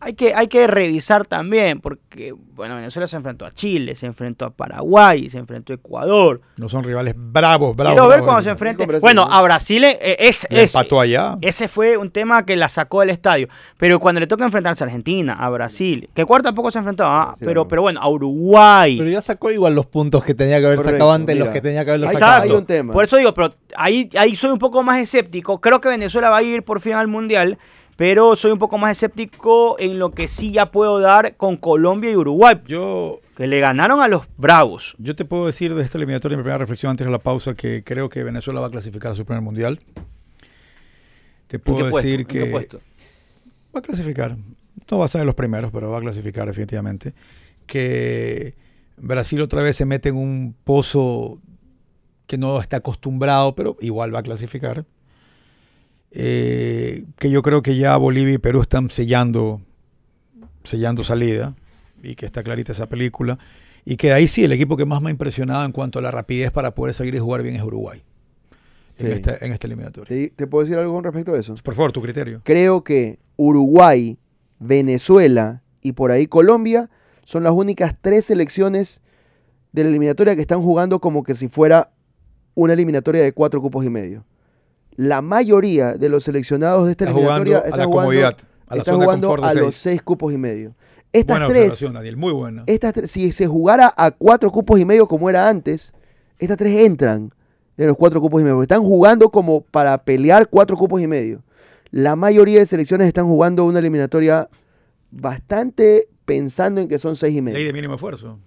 Hay 0.03 0.13
que, 0.13 0.33
hay 0.33 0.47
que 0.47 0.65
revisar 0.65 1.27
también, 1.27 1.79
porque 1.79 2.33
bueno, 2.55 2.75
Venezuela 2.75 3.05
se 3.05 3.15
enfrentó 3.17 3.45
a 3.45 3.51
Chile, 3.53 3.93
se 3.93 4.07
enfrentó 4.07 4.45
a 4.45 4.49
Paraguay, 4.49 5.29
se 5.29 5.37
enfrentó 5.37 5.73
a 5.73 5.75
Ecuador. 5.75 6.41
No 6.57 6.67
son 6.69 6.81
rivales 6.83 7.13
bravos, 7.15 7.75
bravos. 7.75 7.93
Quiero 7.93 8.07
ver 8.07 8.17
bravos, 8.21 8.25
cuando 8.25 8.41
se 8.43 8.49
enfrente. 8.49 8.85
Bueno, 8.99 9.25
¿no? 9.27 9.31
a 9.33 9.41
Brasil 9.43 9.83
eh, 9.83 9.97
es, 10.19 10.47
Le 10.49 10.63
es- 10.63 10.73
empató 10.75 10.99
allá. 10.99 11.37
ese 11.41 11.67
fue 11.67 11.97
un 11.97 12.09
tema 12.09 12.45
que 12.47 12.55
la 12.55 12.67
sacó 12.67 13.01
del 13.01 13.11
estadio. 13.11 13.47
Pero 13.77 13.99
cuando 13.99 14.19
le 14.19 14.25
toca 14.27 14.43
enfrentarse 14.43 14.83
a 14.83 14.87
Argentina, 14.87 15.33
a 15.39 15.49
Brasil, 15.49 16.09
que 16.15 16.23
Ecuador 16.23 16.41
tampoco 16.43 16.71
se 16.71 16.79
enfrentó, 16.79 17.05
ah, 17.05 17.35
Sí, 17.37 17.45
pero, 17.45 17.67
pero 17.67 17.83
bueno, 17.83 17.99
a 18.01 18.09
Uruguay. 18.09 18.97
Pero 18.97 19.09
ya 19.11 19.21
sacó 19.21 19.51
igual 19.51 19.75
los 19.75 19.85
puntos 19.85 20.23
que 20.23 20.33
tenía 20.33 20.59
que 20.59 20.65
haber 20.65 20.77
Correcto, 20.77 20.97
sacado 20.97 21.11
antes, 21.13 21.37
los 21.37 21.49
que 21.49 21.61
tenía 21.61 21.85
que 21.85 21.91
haberlos 21.91 22.09
Ahí 22.09 22.15
sacado. 22.15 22.41
hay 22.43 22.51
un 22.51 22.65
tema. 22.65 22.91
Por 22.91 23.03
eso 23.05 23.17
digo, 23.17 23.33
pero 23.35 23.53
ahí, 23.75 24.09
ahí 24.17 24.35
soy 24.35 24.49
un 24.49 24.57
poco 24.59 24.81
más 24.81 24.99
escéptico. 24.99 25.61
Creo 25.61 25.79
que 25.79 25.89
Venezuela 25.89 26.29
va 26.31 26.37
a 26.37 26.43
ir 26.43 26.63
por 26.63 26.81
fin 26.81 26.93
al 26.93 27.07
Mundial, 27.07 27.59
pero 28.01 28.35
soy 28.35 28.49
un 28.49 28.57
poco 28.57 28.79
más 28.79 28.93
escéptico 28.93 29.75
en 29.77 29.99
lo 29.99 30.09
que 30.09 30.27
sí 30.27 30.51
ya 30.51 30.71
puedo 30.71 30.99
dar 30.99 31.35
con 31.37 31.55
Colombia 31.55 32.09
y 32.09 32.15
Uruguay, 32.15 32.59
Yo, 32.65 33.21
que 33.37 33.45
le 33.45 33.59
ganaron 33.59 34.01
a 34.01 34.07
los 34.07 34.23
Bravos. 34.37 34.95
yo 34.97 35.15
te 35.15 35.23
puedo 35.23 35.45
decir 35.45 35.75
de 35.75 35.83
esta 35.83 35.99
eliminatoria, 35.99 36.35
mi 36.35 36.41
primera 36.41 36.57
reflexión 36.57 36.89
antes 36.89 37.05
de 37.05 37.11
la 37.11 37.19
pausa, 37.19 37.53
que 37.53 37.83
creo 37.83 38.09
que 38.09 38.23
Venezuela 38.23 38.59
va 38.59 38.65
a 38.65 38.69
clasificar 38.71 39.11
a 39.11 39.15
su 39.15 39.23
primer 39.23 39.43
mundial. 39.43 39.79
Te 41.45 41.57
¿En 41.57 41.61
puedo 41.61 41.77
puesto? 41.91 41.97
decir 41.97 42.21
¿En 42.21 42.25
qué 42.25 42.39
que 42.39 42.45
puesto? 42.47 42.81
va 43.75 43.81
a 43.81 43.83
clasificar. 43.83 44.35
No 44.89 44.97
va 44.97 45.05
a 45.05 45.07
ser 45.07 45.23
los 45.23 45.35
primeros, 45.35 45.69
pero 45.71 45.91
va 45.91 45.99
a 45.99 46.01
clasificar 46.01 46.47
definitivamente. 46.47 47.13
Que 47.67 48.55
Brasil 48.97 49.41
otra 49.41 49.61
vez 49.61 49.75
se 49.75 49.85
mete 49.85 50.09
en 50.09 50.15
un 50.17 50.55
pozo 50.63 51.37
que 52.25 52.39
no 52.39 52.59
está 52.61 52.77
acostumbrado, 52.77 53.53
pero 53.53 53.77
igual 53.79 54.11
va 54.15 54.21
a 54.21 54.23
clasificar. 54.23 54.85
Eh, 56.11 57.05
que 57.17 57.29
yo 57.29 57.41
creo 57.41 57.61
que 57.61 57.77
ya 57.77 57.95
Bolivia 57.97 58.33
y 58.33 58.37
Perú 58.37 58.61
están 58.61 58.89
sellando, 58.89 59.61
sellando 60.63 61.03
salida 61.03 61.55
y 62.03 62.15
que 62.15 62.25
está 62.25 62.43
clarita 62.43 62.73
esa 62.73 62.87
película. 62.87 63.39
Y 63.85 63.95
que 63.95 64.13
ahí 64.13 64.27
sí, 64.27 64.43
el 64.43 64.51
equipo 64.51 64.77
que 64.77 64.85
más 64.85 65.01
me 65.01 65.09
ha 65.09 65.11
impresionado 65.11 65.65
en 65.65 65.71
cuanto 65.71 65.99
a 65.99 66.01
la 66.01 66.11
rapidez 66.11 66.51
para 66.51 66.75
poder 66.75 66.93
salir 66.93 67.15
y 67.15 67.19
jugar 67.19 67.41
bien 67.43 67.55
es 67.55 67.63
Uruguay. 67.63 68.03
En, 68.97 69.13
esta, 69.13 69.37
en 69.41 69.51
esta 69.51 69.65
eliminatoria. 69.65 70.07
¿Te, 70.07 70.29
te 70.29 70.45
puedo 70.45 70.63
decir 70.63 70.77
algo 70.77 70.93
con 70.93 71.03
respecto 71.03 71.33
a 71.33 71.39
eso? 71.39 71.55
Por 71.63 71.73
favor, 71.73 71.91
tu 71.91 72.03
criterio. 72.03 72.41
Creo 72.43 72.83
que 72.83 73.17
Uruguay, 73.35 74.19
Venezuela 74.59 75.63
y 75.81 75.93
por 75.93 76.11
ahí 76.11 76.27
Colombia 76.27 76.91
son 77.25 77.43
las 77.43 77.53
únicas 77.53 77.95
tres 77.99 78.25
selecciones 78.25 79.01
de 79.71 79.83
la 79.83 79.89
eliminatoria 79.89 80.35
que 80.35 80.41
están 80.41 80.61
jugando 80.61 80.99
como 80.99 81.23
que 81.23 81.33
si 81.33 81.47
fuera 81.47 81.91
una 82.53 82.73
eliminatoria 82.73 83.23
de 83.23 83.31
cuatro 83.31 83.61
cupos 83.61 83.85
y 83.85 83.89
medio. 83.89 84.25
La 84.95 85.21
mayoría 85.21 85.93
de 85.93 86.09
los 86.09 86.23
seleccionados 86.23 86.85
de 86.85 86.91
esta 86.91 87.05
Está 87.05 87.13
jugando 87.13 87.41
eliminatoria 87.43 87.57
a 87.65 87.65
están 87.65 87.79
la 87.79 87.85
jugando, 87.85 88.01
comodidad, 88.09 88.37
a 88.67 88.75
la 88.75 88.83
zona 88.83 89.03
jugando 89.05 89.35
de 89.37 89.47
a 89.47 89.53
los 89.53 89.75
seis 89.75 90.01
cupos 90.01 90.33
y 90.33 90.37
medio. 90.37 90.75
Estas 91.13 91.35
Buena 91.37 91.47
tres, 91.47 91.61
observación, 91.63 91.93
Daniel, 91.93 92.17
muy 92.17 92.31
buena. 92.31 92.63
estas 92.67 92.93
tres- 92.93 93.11
si 93.11 93.31
se 93.31 93.45
jugara 93.47 93.91
a 93.97 94.11
cuatro 94.11 94.51
cupos 94.51 94.79
y 94.79 94.85
medio 94.85 95.07
como 95.07 95.29
era 95.29 95.49
antes, 95.49 95.93
estas 96.39 96.57
tres 96.57 96.85
entran 96.85 97.33
en 97.77 97.87
los 97.87 97.97
cuatro 97.97 98.21
cupos 98.21 98.39
y 98.41 98.43
medio. 98.43 98.55
porque 98.57 98.73
Están 98.73 98.83
jugando 98.83 99.29
como 99.29 99.61
para 99.61 99.97
pelear 100.03 100.47
cuatro 100.47 100.77
cupos 100.77 101.01
y 101.01 101.07
medio. 101.07 101.43
La 101.89 102.15
mayoría 102.15 102.59
de 102.59 102.65
selecciones 102.65 103.07
están 103.07 103.25
jugando 103.27 103.65
una 103.65 103.79
eliminatoria 103.79 104.47
bastante 105.09 106.07
pensando 106.25 106.81
en 106.81 106.87
que 106.87 106.99
son 106.99 107.15
seis 107.15 107.31
y 107.33 107.41
Ley 107.41 107.41
medio. 107.53 107.67
de 107.67 107.73
mínimo 107.73 107.95
esfuerzo. 107.95 108.39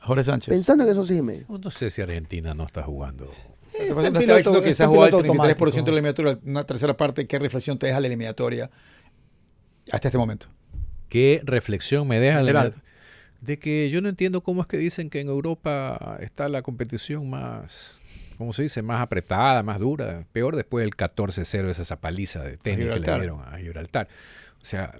Jorge 0.00 0.24
Sánchez. 0.24 0.54
Pensando 0.54 0.84
en 0.84 0.88
que 0.90 0.94
son 0.94 1.04
seis 1.06 1.18
y 1.18 1.22
medio. 1.22 1.46
No 1.48 1.70
sé 1.70 1.90
si 1.90 2.00
Argentina 2.00 2.54
no 2.54 2.64
está 2.64 2.82
jugando. 2.82 3.30
Este 3.80 3.94
no 3.94 4.00
estaba 4.00 4.18
piloto- 4.20 4.36
diciendo 4.36 4.62
que 4.62 4.68
este 4.70 4.74
se 4.74 4.82
ha 4.84 4.88
jugado 4.88 5.18
el 5.18 5.22
piloto 5.24 5.42
33% 5.42 5.84
de 5.84 5.92
la 5.92 5.98
eliminatoria, 5.98 6.38
una 6.44 6.64
tercera 6.64 6.96
parte, 6.96 7.26
¿qué 7.26 7.38
reflexión 7.38 7.78
te 7.78 7.86
deja 7.86 8.00
la 8.00 8.06
eliminatoria 8.06 8.70
hasta 9.92 10.08
este 10.08 10.18
momento? 10.18 10.46
¿Qué 11.08 11.40
reflexión 11.44 12.08
me 12.08 12.18
deja 12.18 12.42
la- 12.42 12.46
General. 12.62 12.74
de 13.40 13.58
que 13.58 13.90
yo 13.90 14.00
no 14.00 14.08
entiendo 14.08 14.40
cómo 14.42 14.62
es 14.62 14.66
que 14.66 14.76
dicen 14.78 15.10
que 15.10 15.20
en 15.20 15.28
Europa 15.28 16.18
está 16.20 16.48
la 16.48 16.62
competición 16.62 17.28
más, 17.30 17.96
¿cómo 18.38 18.52
se 18.52 18.62
dice? 18.64 18.82
Más 18.82 19.00
apretada, 19.00 19.62
más 19.62 19.78
dura. 19.78 20.24
Peor 20.32 20.56
después 20.56 20.82
del 20.84 20.96
14-0, 20.96 21.70
esa, 21.70 21.82
esa 21.82 22.00
paliza 22.00 22.42
de 22.42 22.56
tenis 22.56 22.88
que 22.88 22.98
le 23.00 23.18
dieron 23.18 23.40
a 23.42 23.58
Gibraltar. 23.58 24.08
O 24.60 24.64
sea, 24.64 24.92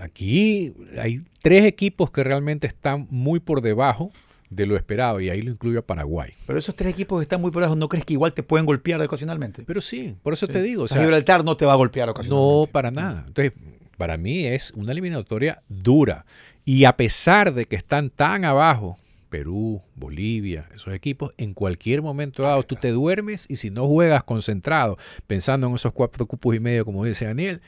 aquí 0.00 0.74
hay 0.98 1.22
tres 1.42 1.64
equipos 1.64 2.10
que 2.10 2.24
realmente 2.24 2.66
están 2.66 3.06
muy 3.10 3.40
por 3.40 3.60
debajo 3.60 4.10
de 4.50 4.66
lo 4.66 4.76
esperado 4.76 5.20
y 5.20 5.28
ahí 5.30 5.42
lo 5.42 5.50
incluyo 5.50 5.80
a 5.80 5.82
Paraguay. 5.82 6.32
Pero 6.46 6.58
esos 6.58 6.74
tres 6.74 6.92
equipos 6.94 7.18
que 7.18 7.22
están 7.22 7.40
muy 7.40 7.50
por 7.50 7.62
abajo, 7.62 7.76
¿no 7.76 7.88
crees 7.88 8.04
que 8.04 8.12
igual 8.14 8.32
te 8.32 8.42
pueden 8.42 8.66
golpear 8.66 9.00
ocasionalmente? 9.02 9.64
Pero 9.66 9.80
sí, 9.80 10.14
por 10.22 10.32
eso 10.34 10.46
Sí. 10.46 10.52
te 10.52 10.62
digo. 10.62 10.84
O 10.84 10.88
sea, 10.88 11.00
Gibraltar 11.00 11.44
no 11.44 11.56
te 11.56 11.64
va 11.64 11.72
a 11.72 11.76
golpear 11.76 12.06
No, 12.06 12.12
ocasionalmente. 12.12 12.72
para 12.72 12.90
nada. 12.90 13.24
Entonces, 13.26 13.52
para 13.96 14.16
mí 14.16 14.44
es 14.46 14.72
una 14.76 14.92
eliminatoria 14.92 15.62
dura. 15.68 16.24
Y 16.64 16.84
a 16.84 16.96
pesar 16.96 17.54
de 17.54 17.66
que 17.66 17.76
están 17.76 18.10
tan 18.10 18.44
abajo, 18.44 18.98
Perú, 19.28 19.82
Bolivia, 19.96 20.68
esos 20.74 20.94
equipos, 20.94 21.32
en 21.36 21.52
cualquier 21.52 22.00
momento 22.02 22.44
dado 22.44 22.62
tú 22.62 22.76
te 22.76 22.90
duermes 22.90 23.46
y 23.48 23.56
si 23.56 23.70
no 23.70 23.86
juegas 23.86 24.22
concentrado, 24.22 24.96
pensando 25.26 25.66
en 25.66 25.74
esos 25.74 25.92
cuatro 25.92 26.26
cupos 26.26 26.54
y 26.54 26.60
medio, 26.60 26.84
como 26.84 27.04
dice 27.04 27.24
Daniel, 27.26 27.60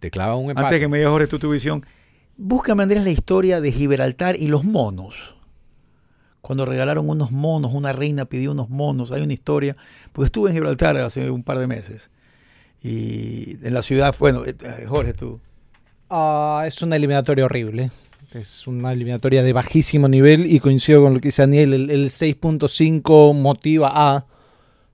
te 0.00 0.10
clava 0.10 0.36
un 0.36 0.50
empate. 0.50 0.66
Antes 0.66 0.76
de 0.76 0.84
que 0.84 0.88
me 0.88 0.98
digas, 0.98 1.10
Jorge, 1.10 1.26
tú 1.26 1.38
tu 1.38 1.50
visión, 1.50 1.84
búscame, 2.36 2.82
Andrés, 2.82 3.02
la 3.04 3.10
historia 3.10 3.60
de 3.60 3.72
Gibraltar 3.72 4.36
y 4.36 4.48
los 4.48 4.64
monos. 4.64 5.34
Cuando 6.40 6.64
regalaron 6.64 7.08
unos 7.10 7.30
monos, 7.32 7.72
una 7.74 7.92
reina 7.92 8.24
pidió 8.24 8.52
unos 8.52 8.70
monos. 8.70 9.10
Hay 9.12 9.22
una 9.22 9.32
historia, 9.32 9.76
porque 10.12 10.26
estuve 10.26 10.50
en 10.50 10.56
Gibraltar 10.56 10.96
hace 10.98 11.30
un 11.30 11.42
par 11.42 11.58
de 11.58 11.66
meses. 11.66 12.10
Y 12.82 13.56
en 13.66 13.74
la 13.74 13.82
ciudad, 13.82 14.14
bueno, 14.18 14.44
eh, 14.46 14.54
Jorge, 14.86 15.12
tú. 15.12 15.40
Ah, 16.10 16.64
es 16.66 16.80
una 16.82 16.96
eliminatoria 16.96 17.44
horrible. 17.44 17.90
Es 18.32 18.66
una 18.66 18.92
eliminatoria 18.92 19.42
de 19.42 19.52
bajísimo 19.52 20.06
nivel 20.06 20.46
y 20.46 20.60
coincido 20.60 21.02
con 21.02 21.14
lo 21.14 21.20
que 21.20 21.28
dice 21.28 21.42
Daniel, 21.42 21.72
el, 21.74 21.90
el 21.90 22.10
6.5 22.10 23.32
motiva 23.34 23.90
a... 23.92 24.26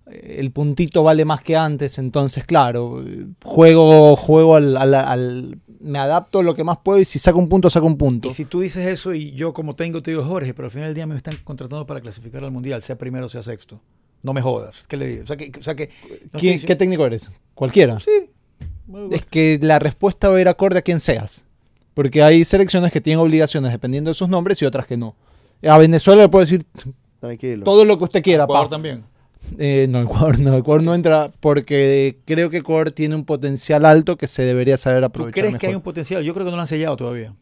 eh, 0.07 0.37
El 0.39 0.51
puntito 0.53 1.03
vale 1.03 1.25
más 1.25 1.43
que 1.43 1.57
antes, 1.57 1.99
entonces 1.99 2.45
claro, 2.45 3.03
eh, 3.05 3.27
juego, 3.43 4.15
juego 4.17 4.55
al- 4.57 5.59
Me 5.85 5.99
adapto 5.99 6.43
lo 6.43 6.55
que 6.55 6.65
más 6.65 6.79
puedo 6.83 6.99
y 6.99 7.05
si 7.05 7.19
saco 7.19 7.39
un 7.39 7.49
punto, 7.49 7.69
saco 7.69 7.87
un 7.87 7.99
punto. 7.99 8.29
Y 8.29 8.31
si 8.33 8.45
tú 8.47 8.61
dices 8.61 8.87
eso 8.89 9.13
y 9.13 9.33
yo 9.33 9.53
como 9.53 9.75
tengo, 9.77 10.01
te 10.01 10.11
digo, 10.13 10.25
Jorge, 10.25 10.55
pero 10.55 10.67
al 10.67 10.71
final 10.73 10.89
del 10.89 10.95
día 10.95 11.07
me 11.07 11.15
están 11.17 11.37
contratando 11.45 11.87
para 11.87 12.01
clasificar 12.01 12.43
al 12.43 12.51
Mundial, 12.51 12.81
sea 12.83 12.97
primero 12.97 13.27
o 13.27 13.29
sea 13.29 13.43
sexto. 13.43 13.81
No 14.23 14.33
me 14.33 14.41
jodas. 14.41 14.85
¿Qué 14.89 14.97
le 14.97 15.07
digo? 15.09 15.25
O 15.25 15.27
sea, 15.27 15.37
que, 15.37 15.53
o 15.59 15.63
sea 15.63 15.75
que, 15.75 15.89
no 15.89 15.93
estoy 16.15 16.19
¿Quién- 16.41 16.53
diciendo- 16.55 16.67
¿Qué 16.67 16.77
técnico 16.77 17.05
eres? 17.07 17.31
Cualquiera. 17.55 18.01
Sí. 18.01 18.31
Es 19.11 19.27
que 19.27 19.59
la 19.63 19.79
respuesta 19.79 20.29
va 20.31 20.37
a 20.37 20.41
ir 20.41 20.49
acorde 20.49 20.79
a 20.79 20.83
quien 20.83 21.01
seas. 21.01 21.45
Porque 21.93 22.23
hay 22.23 22.45
selecciones 22.45 22.91
que 22.91 23.01
tienen 23.01 23.21
obligaciones 23.21 23.71
dependiendo 23.71 24.11
de 24.11 24.15
sus 24.15 24.29
nombres 24.29 24.61
y 24.63 24.65
otras 24.65 24.87
que 24.87 24.97
no. 24.97 25.15
A 25.63 25.77
Venezuela 25.79 26.23
le 26.23 26.29
puedo 26.29 26.45
decir 26.45 26.65
Tranquilo. 27.21 27.65
todo 27.65 27.85
lo 27.85 27.97
que 27.99 28.05
usted 28.05 28.23
quiera, 28.23 28.45
Ecuador 28.45 28.67
pa. 28.67 28.71
también. 28.71 29.05
Eh, 29.59 29.87
no, 29.89 30.01
Ecuador 30.03 30.39
no. 30.41 30.57
Ecuador 30.57 30.83
no 30.83 30.95
entra 30.95 31.31
porque 31.41 32.17
creo 32.25 32.51
que 32.51 32.59
Ecuador 32.59 32.93
tiene 32.93 33.15
un 33.15 33.25
potencial 33.25 33.85
alto 33.85 34.17
que 34.17 34.27
se 34.27 34.43
debería 34.43 34.77
saber 34.77 35.01
¿Tú 35.01 35.07
aprovechar. 35.07 35.45
crees 35.45 35.57
que 35.59 35.67
hay 35.69 35.75
un 35.75 35.83
potencial? 35.83 36.23
Yo 36.23 36.33
creo 36.35 36.45
que 36.45 36.51
no 36.51 36.57
lo 36.57 36.63
han 36.63 36.67
sellado 36.69 36.97
todavía. 36.97 37.35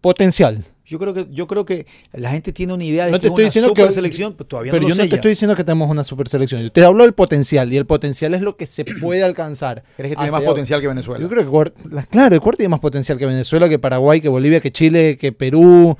potencial? 0.00 0.64
Yo 0.84 0.98
creo 0.98 1.12
que 1.12 1.26
yo 1.30 1.46
creo 1.46 1.64
que 1.66 1.86
la 2.14 2.30
gente 2.30 2.50
tiene 2.52 2.72
una 2.72 2.84
idea 2.84 3.04
de 3.06 3.10
No 3.12 3.18
que 3.18 3.22
te 3.22 3.26
es 3.26 3.30
estoy 3.30 3.42
una 3.42 3.46
diciendo 3.48 3.68
super 3.68 3.86
que- 3.88 3.92
selección, 3.92 4.34
pero 4.34 4.46
todavía 4.48 4.72
Pero 4.72 4.82
no 4.82 4.88
lo 4.88 4.94
yo 4.94 5.02
no 5.02 5.08
te 5.08 5.14
estoy 5.16 5.30
diciendo 5.30 5.54
que 5.54 5.64
tenemos 5.64 5.90
una 5.90 6.02
super 6.04 6.28
selección. 6.28 6.62
Yo 6.62 6.72
te 6.72 6.82
hablo 6.82 7.04
del 7.04 7.12
potencial 7.12 7.70
y 7.72 7.76
el 7.76 7.84
potencial 7.84 8.32
es 8.32 8.40
lo 8.40 8.56
que 8.56 8.64
se 8.64 8.84
puede 9.00 9.22
alcanzar. 9.22 9.82
¿Crees 9.96 10.12
que 10.12 10.16
tiene 10.16 10.32
más 10.32 10.40
potencial 10.42 10.80
que 10.80 10.88
Venezuela? 10.88 11.20
Yo 11.20 11.28
creo 11.28 11.44
que 11.44 12.06
claro, 12.10 12.34
Ecuador 12.34 12.56
tiene 12.56 12.70
más 12.70 12.80
potencial 12.80 13.18
que 13.18 13.26
Venezuela, 13.26 13.68
que 13.68 13.78
Paraguay, 13.78 14.20
que 14.22 14.28
Bolivia, 14.28 14.60
que 14.60 14.72
Chile, 14.72 15.18
que 15.20 15.32
Perú. 15.32 15.96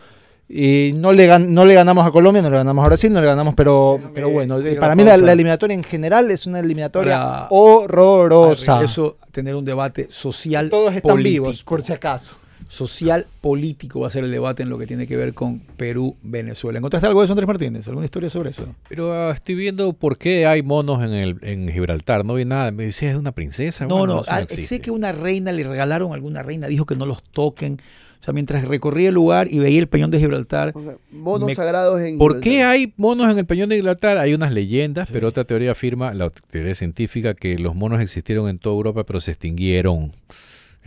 Y 0.51 0.93
no 0.95 1.13
le, 1.13 1.29
gan- 1.29 1.49
no 1.49 1.67
le 1.67 1.75
ganamos 1.75 2.07
a 2.07 2.11
Colombia, 2.11 2.41
no 2.41 2.49
le 2.49 2.57
ganamos 2.57 2.83
a 2.83 2.89
Brasil, 2.89 3.13
no 3.13 3.21
le 3.21 3.27
ganamos, 3.27 3.55
pero, 3.55 4.01
pero 4.15 4.31
bueno, 4.31 4.57
a 4.57 4.81
para 4.81 4.95
mí 4.97 5.05
la, 5.05 5.15
eliminatoria 5.15 5.75
en 5.75 5.85
general 5.85 6.31
es 6.31 6.47
una 6.47 6.61
eliminatoria 6.61 7.19
Para- 7.19 7.47
horrorosa. 7.51 8.83
Eso 8.83 9.19
tener 9.31 9.55
un 9.55 9.65
debate 9.65 10.07
social 10.11 10.71
Todos 10.71 10.95
están 10.95 11.11
político. 11.13 11.45
vivos, 11.45 11.63
por 11.65 11.83
si 11.83 11.93
acaso. 11.93 12.33
Social 12.69 13.27
político 13.41 14.01
va 14.01 14.09
a 14.09 14.11
ser 14.11 14.25
el 14.25 14.31
debate 14.31 14.63
en 14.63 14.69
lo 14.69 14.79
que 14.79 14.87
tiene 14.87 15.07
que 15.07 15.17
ver 15.17 15.33
con 15.33 15.61
Perú, 15.79 16.17
Venezuela. 16.23 16.79
¿Encontraste 16.79 17.07
algo 17.07 17.21
de 17.21 17.25
eso, 17.25 17.33
Andrés 17.33 17.47
Martínez? 17.49 17.89
¿Alguna 17.89 18.05
historia 18.05 18.29
sobre 18.29 18.51
eso? 18.51 18.75
Pero 18.91 19.13
ah, 19.13 19.33
estoy 19.33 19.55
viendo 19.55 19.95
por 19.95 20.19
qué 20.19 20.47
hay 20.47 20.63
monos 20.63 21.03
en, 21.03 21.13
el, 21.15 21.39
en 21.43 21.69
Gibraltar. 21.69 22.27
No 22.27 22.35
vi 22.35 22.45
nada. 22.45 22.71
Me 22.71 22.85
dice, 22.85 23.09
es 23.09 23.17
una 23.17 23.33
princesa. 23.33 23.87
No, 23.87 23.99
Bueno, 23.99 24.17
no, 24.17 24.21
eso 24.21 24.31
ah, 24.31 24.45
sé 24.49 24.81
que 24.81 24.91
una 24.91 25.13
reina 25.13 25.51
le 25.51 25.65
regalaron 25.65 26.13
alguna 26.13 26.43
reina, 26.43 26.67
dijo 26.67 26.85
que 26.85 26.95
no 26.95 27.07
los 27.07 27.23
toquen. 27.23 27.81
O 28.21 28.25
sea, 28.25 28.35
mientras 28.35 28.65
recorría 28.67 29.09
el 29.09 29.15
lugar 29.15 29.47
y 29.51 29.61
veía 29.61 29.79
el 29.79 29.87
peñón 29.87 30.11
de 30.11 30.19
Gibraltar, 30.19 30.73
O 30.75 30.83
sea, 30.83 30.97
monos 31.13 31.47
Me- 31.47 31.55
sagrados 31.55 32.01
en 32.01 32.19
¿Por 32.19 32.41
qué 32.41 32.65
hay 32.65 32.93
monos 32.97 33.31
en 33.31 33.39
el 33.39 33.47
peñón 33.47 33.69
de 33.69 33.77
Gibraltar? 33.77 34.19
Hay 34.19 34.35
unas 34.35 34.53
leyendas, 34.53 35.09
pero 35.11 35.29
otra 35.29 35.45
teoría 35.45 35.71
afirma, 35.71 36.13
la 36.13 36.29
teoría 36.51 36.75
científica, 36.75 37.35
que 37.35 37.57
los 37.59 37.77
monos 37.77 38.01
existieron 38.03 38.49
en 38.49 38.59
toda 38.59 38.75
Europa, 38.75 39.05
pero 39.05 39.21
se 39.21 39.31
extinguieron. 39.31 40.11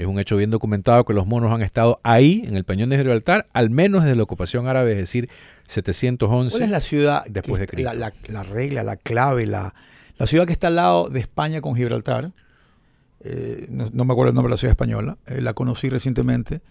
Es 0.02 0.08
un 0.08 0.20
hecho 0.20 0.36
bien 0.38 0.50
documentado 0.50 1.06
que 1.06 1.14
los 1.14 1.28
monos 1.28 1.52
han 1.52 1.62
estado 1.62 2.00
ahí, 2.04 2.44
en 2.46 2.56
el 2.56 2.64
peñón 2.64 2.90
de 2.90 2.98
Gibraltar, 2.98 3.48
al 3.54 3.70
menos 3.70 4.04
desde 4.04 4.16
la 4.16 4.24
ocupación 4.24 4.68
árabe, 4.68 4.94
es 4.94 4.98
decir, 4.98 5.30
711. 5.68 6.52
¿cuál 6.52 6.64
es 6.64 6.70
la 6.70 6.80
ciudad? 6.80 7.24
después 7.30 7.60
de 7.60 7.66
la, 7.68 7.72
Cristo. 7.72 7.94
la- 7.94 8.14
la 8.34 8.44
regla, 8.44 8.84
la 8.84 8.96
clave, 8.98 9.46
la, 9.46 9.74
la 10.18 10.28
ciudad 10.28 10.46
que 10.46 10.54
está 10.54 10.68
al 10.68 10.76
lado 10.76 11.10
de 11.10 11.20
España 11.20 11.62
con 11.62 11.76
Gibraltar? 11.76 12.32
eh, 13.24 13.68
no, 13.70 13.86
no 13.94 14.04
me 14.06 14.14
acuerdo 14.14 14.30
el 14.30 14.36
nombre 14.36 14.50
de 14.50 14.54
la 14.56 14.58
ciudad 14.58 14.72
española, 14.72 15.18
eh, 15.28 15.42
la 15.42 15.54
conocí 15.54 15.90
recientemente 15.90 16.62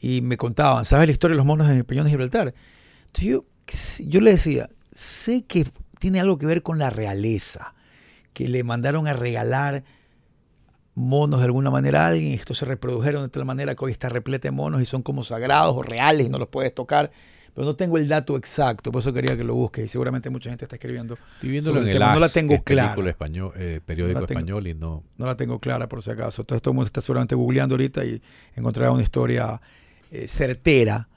y 0.00 0.20
me 0.20 0.36
contaban, 0.36 0.84
¿sabes 0.84 1.08
la 1.08 1.12
historia 1.12 1.32
de 1.34 1.38
los 1.38 1.46
monos 1.46 1.68
en 1.70 1.76
el 1.78 1.84
peñón 1.86 2.04
de 2.04 2.10
Gibraltar? 2.10 2.52
Entonces 3.06 3.24
yo, 3.24 3.44
yo 4.06 4.20
le 4.20 4.32
decía, 4.32 4.68
sé 4.92 5.44
que 5.44 5.66
tiene 5.98 6.20
algo 6.20 6.36
que 6.36 6.44
ver 6.44 6.62
con 6.62 6.78
la 6.78 6.90
realeza, 6.90 7.74
que 8.34 8.48
le 8.48 8.62
mandaron 8.64 9.08
a 9.08 9.14
regalar 9.14 9.82
monos 10.98 11.40
de 11.40 11.46
alguna 11.46 11.70
manera 11.70 12.04
a 12.04 12.08
alguien 12.08 12.32
y 12.32 12.34
estos 12.34 12.58
se 12.58 12.64
reprodujeron 12.64 13.22
de 13.22 13.28
tal 13.28 13.44
manera 13.44 13.74
que 13.74 13.84
hoy 13.84 13.92
está 13.92 14.08
repleta 14.08 14.48
de 14.48 14.52
monos 14.52 14.82
y 14.82 14.84
son 14.86 15.02
como 15.02 15.22
sagrados 15.24 15.74
o 15.76 15.82
reales 15.82 16.26
y 16.26 16.30
no 16.30 16.38
los 16.38 16.48
puedes 16.48 16.74
tocar. 16.74 17.10
Pero 17.54 17.66
no 17.66 17.74
tengo 17.74 17.98
el 17.98 18.06
dato 18.06 18.36
exacto, 18.36 18.92
por 18.92 19.00
eso 19.00 19.12
quería 19.12 19.36
que 19.36 19.42
lo 19.42 19.54
busques 19.54 19.84
y 19.84 19.88
seguramente 19.88 20.30
mucha 20.30 20.48
gente 20.50 20.64
está 20.64 20.76
escribiendo. 20.76 21.18
Estoy 21.36 21.50
viéndolo 21.50 21.78
en 21.78 21.84
el 21.84 21.88
el 21.90 21.94
tema. 21.98 22.14
No 22.14 22.20
la 22.20 22.28
tengo 22.28 22.58
clara. 22.62 22.94
español, 23.10 23.52
eh, 23.56 23.80
periódico 23.84 24.14
No 24.14 24.20
la 24.20 24.26
tengo. 24.28 24.38
español 24.40 24.66
y 24.68 24.74
no... 24.74 25.02
No 25.16 25.26
la 25.26 25.36
tengo 25.36 25.58
clara 25.58 25.88
por 25.88 26.00
si 26.02 26.10
acaso. 26.10 26.42
Entonces 26.42 26.62
todo 26.62 26.70
el 26.72 26.76
mundo 26.76 26.86
está 26.86 27.00
seguramente 27.00 27.34
googleando 27.34 27.74
ahorita 27.74 28.04
y 28.04 28.22
encontrará 28.54 28.92
una 28.92 29.02
historia 29.02 29.60
eh, 30.12 30.28
certera 30.28 31.08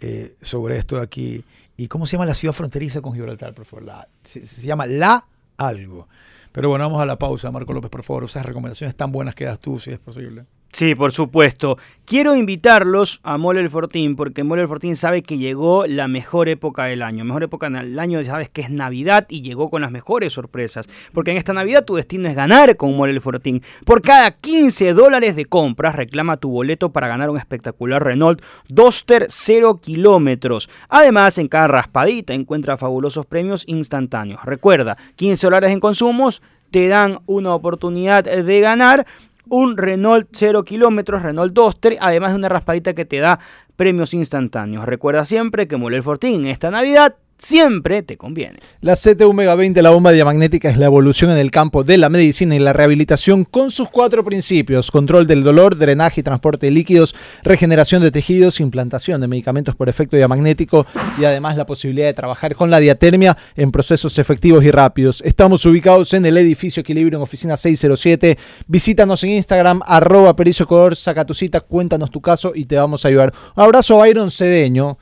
eh, 0.00 0.36
sobre 0.40 0.78
esto 0.78 0.96
de 0.96 1.02
aquí. 1.02 1.44
¿Y 1.76 1.88
cómo 1.88 2.06
se 2.06 2.12
llama 2.12 2.24
la 2.26 2.34
ciudad 2.34 2.54
fronteriza 2.54 3.02
con 3.02 3.12
Gibraltar, 3.12 3.52
por 3.52 3.66
favor? 3.66 3.84
La- 3.84 4.08
se, 4.24 4.46
se 4.46 4.66
llama 4.66 4.86
La 4.86 5.26
Algo. 5.58 6.08
Pero 6.52 6.68
bueno, 6.68 6.84
vamos 6.84 7.00
a 7.00 7.06
la 7.06 7.18
pausa, 7.18 7.50
Marco 7.50 7.72
López, 7.72 7.90
por 7.90 8.02
favor. 8.02 8.24
Esas 8.24 8.44
recomendaciones 8.44 8.96
tan 8.96 9.12
buenas 9.12 9.34
que 9.34 9.44
das 9.44 9.60
tú, 9.60 9.78
si 9.78 9.90
es 9.90 9.98
posible. 9.98 10.46
Sí, 10.72 10.94
por 10.94 11.12
supuesto. 11.12 11.78
Quiero 12.04 12.34
invitarlos 12.34 13.20
a 13.22 13.38
Mole 13.38 13.60
el 13.60 13.70
Fortín 13.70 14.16
porque 14.16 14.44
Mole 14.44 14.62
el 14.62 14.68
Fortín 14.68 14.96
sabe 14.96 15.22
que 15.22 15.36
llegó 15.36 15.86
la 15.86 16.08
mejor 16.08 16.48
época 16.48 16.84
del 16.84 17.02
año. 17.02 17.24
Mejor 17.24 17.42
época 17.42 17.68
del 17.68 17.98
año, 17.98 18.20
ya 18.20 18.32
sabes 18.32 18.48
que 18.48 18.62
es 18.62 18.70
Navidad 18.70 19.26
y 19.28 19.42
llegó 19.42 19.68
con 19.68 19.82
las 19.82 19.90
mejores 19.90 20.32
sorpresas. 20.32 20.88
Porque 21.12 21.32
en 21.32 21.36
esta 21.36 21.52
Navidad 21.52 21.84
tu 21.84 21.96
destino 21.96 22.28
es 22.28 22.36
ganar 22.36 22.76
con 22.76 22.96
Mole 22.96 23.12
el 23.12 23.20
Fortín. 23.20 23.62
Por 23.84 24.00
cada 24.00 24.30
15 24.30 24.92
dólares 24.92 25.36
de 25.36 25.44
compras, 25.44 25.96
reclama 25.96 26.36
tu 26.36 26.50
boleto 26.50 26.90
para 26.90 27.08
ganar 27.08 27.30
un 27.30 27.36
espectacular 27.36 28.02
Renault 28.02 28.42
Duster 28.68 29.26
0 29.28 29.80
kilómetros. 29.82 30.70
Además, 30.88 31.36
en 31.38 31.48
cada 31.48 31.68
raspadita 31.68 32.32
encuentra 32.32 32.76
fabulosos 32.76 33.26
premios 33.26 33.64
instantáneos. 33.66 34.40
Recuerda, 34.44 34.96
15 35.16 35.46
dólares 35.46 35.70
en 35.70 35.80
consumos 35.80 36.42
te 36.70 36.88
dan 36.88 37.18
una 37.26 37.54
oportunidad 37.54 38.24
de 38.24 38.60
ganar 38.60 39.06
un 39.50 39.76
Renault 39.76 40.28
0 40.32 40.64
kilómetros, 40.64 41.22
Renault 41.22 41.52
Duster, 41.52 41.98
además 42.00 42.30
de 42.30 42.38
una 42.38 42.48
raspadita 42.48 42.94
que 42.94 43.04
te 43.04 43.18
da 43.18 43.38
premios 43.76 44.14
instantáneos. 44.14 44.86
Recuerda 44.86 45.24
siempre 45.24 45.68
que 45.68 45.76
Moler 45.76 46.02
Fortín 46.02 46.46
esta 46.46 46.70
Navidad 46.70 47.16
siempre 47.40 48.02
te 48.02 48.16
conviene. 48.16 48.60
La 48.80 48.94
CTU 48.94 49.32
Mega 49.32 49.54
20, 49.54 49.82
la 49.82 49.90
bomba 49.90 50.12
diamagnética, 50.12 50.70
es 50.70 50.78
la 50.78 50.86
evolución 50.86 51.30
en 51.30 51.38
el 51.38 51.50
campo 51.50 51.82
de 51.82 51.98
la 51.98 52.08
medicina 52.08 52.54
y 52.54 52.58
la 52.58 52.72
rehabilitación 52.72 53.44
con 53.44 53.70
sus 53.70 53.88
cuatro 53.88 54.24
principios: 54.24 54.90
control 54.90 55.26
del 55.26 55.42
dolor, 55.42 55.76
drenaje 55.76 56.20
y 56.20 56.24
transporte 56.24 56.66
de 56.66 56.72
líquidos, 56.72 57.14
regeneración 57.42 58.02
de 58.02 58.10
tejidos, 58.10 58.60
implantación 58.60 59.20
de 59.20 59.28
medicamentos 59.28 59.74
por 59.74 59.88
efecto 59.88 60.16
diamagnético 60.16 60.86
y 61.18 61.24
además 61.24 61.56
la 61.56 61.66
posibilidad 61.66 62.06
de 62.06 62.14
trabajar 62.14 62.54
con 62.54 62.70
la 62.70 62.78
diatermia 62.78 63.36
en 63.56 63.72
procesos 63.72 64.18
efectivos 64.18 64.64
y 64.64 64.70
rápidos. 64.70 65.22
Estamos 65.24 65.64
ubicados 65.66 66.12
en 66.14 66.26
el 66.26 66.36
edificio 66.36 66.82
Equilibrio 66.82 67.18
en 67.18 67.22
oficina 67.22 67.56
607. 67.56 68.38
Visítanos 68.66 69.24
en 69.24 69.30
Instagram, 69.30 69.80
arroba 69.84 70.36
Pericio 70.36 70.68
saca 70.94 71.24
tu 71.24 71.34
cita, 71.34 71.60
cuéntanos 71.60 72.10
tu 72.10 72.20
caso 72.20 72.52
y 72.54 72.64
te 72.64 72.76
vamos 72.76 73.04
a 73.04 73.08
ayudar. 73.08 73.32
Un 73.56 73.62
abrazo 73.64 73.98
Byron 73.98 74.30
Cedeño. 74.30 74.98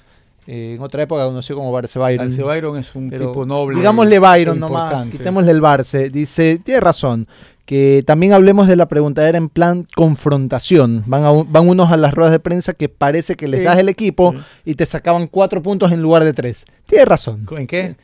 Eh, 0.51 0.75
en 0.77 0.83
otra 0.83 1.03
época 1.03 1.25
conoció 1.27 1.55
como 1.55 1.71
Barce 1.71 1.99
Byron. 1.99 2.27
Alce 2.27 2.43
Byron 2.43 2.79
es 2.79 2.95
un 2.95 3.11
Pero 3.11 3.29
tipo 3.29 3.45
noble. 3.47 3.77
Digámosle 3.77 4.19
Byron 4.19 4.57
e 4.57 4.61
nomás, 4.61 5.07
quitémosle 5.09 5.51
el 5.53 5.61
Barce. 5.61 6.09
Dice, 6.09 6.59
tiene 6.65 6.81
razón, 6.81 7.29
que 7.67 8.03
también 8.07 8.33
hablemos 8.33 8.67
de 8.67 8.77
la 8.77 8.87
preguntadera 8.89 9.37
en 9.37 9.51
plan 9.51 9.87
confrontación. 9.95 11.05
Van, 11.07 11.25
a 11.25 11.31
van 11.31 11.69
unos 11.69 11.93
a 11.93 11.97
las 11.97 12.15
ruedas 12.15 12.33
de 12.33 12.41
prensa 12.41 12.73
que 12.73 12.89
parece 12.89 13.35
que 13.37 13.47
les 13.47 13.61
Sí. 13.61 13.65
das 13.67 13.79
el 13.79 13.89
equipo 13.89 14.35
y 14.65 14.75
te 14.75 14.87
sacaban 14.87 15.27
cuatro 15.27 15.63
puntos 15.63 15.93
en 15.93 16.01
lugar 16.03 16.25
de 16.25 16.33
tres. 16.33 16.65
Tiene 16.87 17.05
razón. 17.05 17.47
¿En 17.57 17.67
qué? 17.67 17.97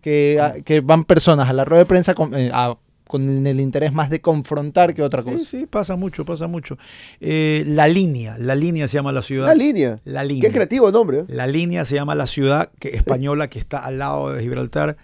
Que, 0.00 0.38
a- 0.40 0.54
que 0.64 0.80
van 0.80 1.04
personas 1.04 1.48
a 1.48 1.52
la 1.52 1.64
rueda 1.64 1.80
de 1.82 1.86
prensa 1.86 2.14
con, 2.14 2.34
eh, 2.34 2.50
a- 2.54 2.76
con 3.08 3.46
el 3.46 3.58
interés 3.60 3.92
más 3.92 4.10
de 4.10 4.20
confrontar 4.20 4.94
que 4.94 5.02
otra 5.02 5.22
Sí, 5.22 5.30
cosa. 5.32 5.44
sí, 5.44 5.66
pasa 5.66 5.96
mucho, 5.96 6.24
pasa 6.24 6.46
mucho. 6.46 6.78
Eh, 7.20 7.64
la 7.66 7.88
línea, 7.88 8.36
la 8.38 8.54
línea 8.54 8.86
se 8.86 8.94
llama 8.98 9.10
la 9.10 9.22
ciudad. 9.22 9.46
La 9.48 9.54
línea. 9.56 10.00
La 10.04 10.22
línea. 10.22 10.48
Qué 10.48 10.54
creativo 10.54 10.92
nombre. 10.92 11.20
¿eh? 11.20 11.24
La 11.28 11.46
línea 11.48 11.84
se 11.84 11.96
llama 11.96 12.14
la 12.14 12.26
ciudad 12.26 12.70
que, 12.78 12.90
española 12.90 13.48
que 13.50 13.58
está 13.58 13.78
al 13.78 13.98
lado 13.98 14.32
de 14.32 14.42
Gibraltar. 14.42 14.96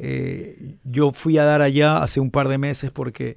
Eh, 0.00 0.56
yo 0.84 1.12
fui 1.12 1.38
a 1.38 1.44
dar 1.44 1.62
allá 1.62 1.98
hace 1.98 2.18
un 2.18 2.30
par 2.30 2.48
de 2.48 2.58
meses 2.58 2.90
porque 2.90 3.36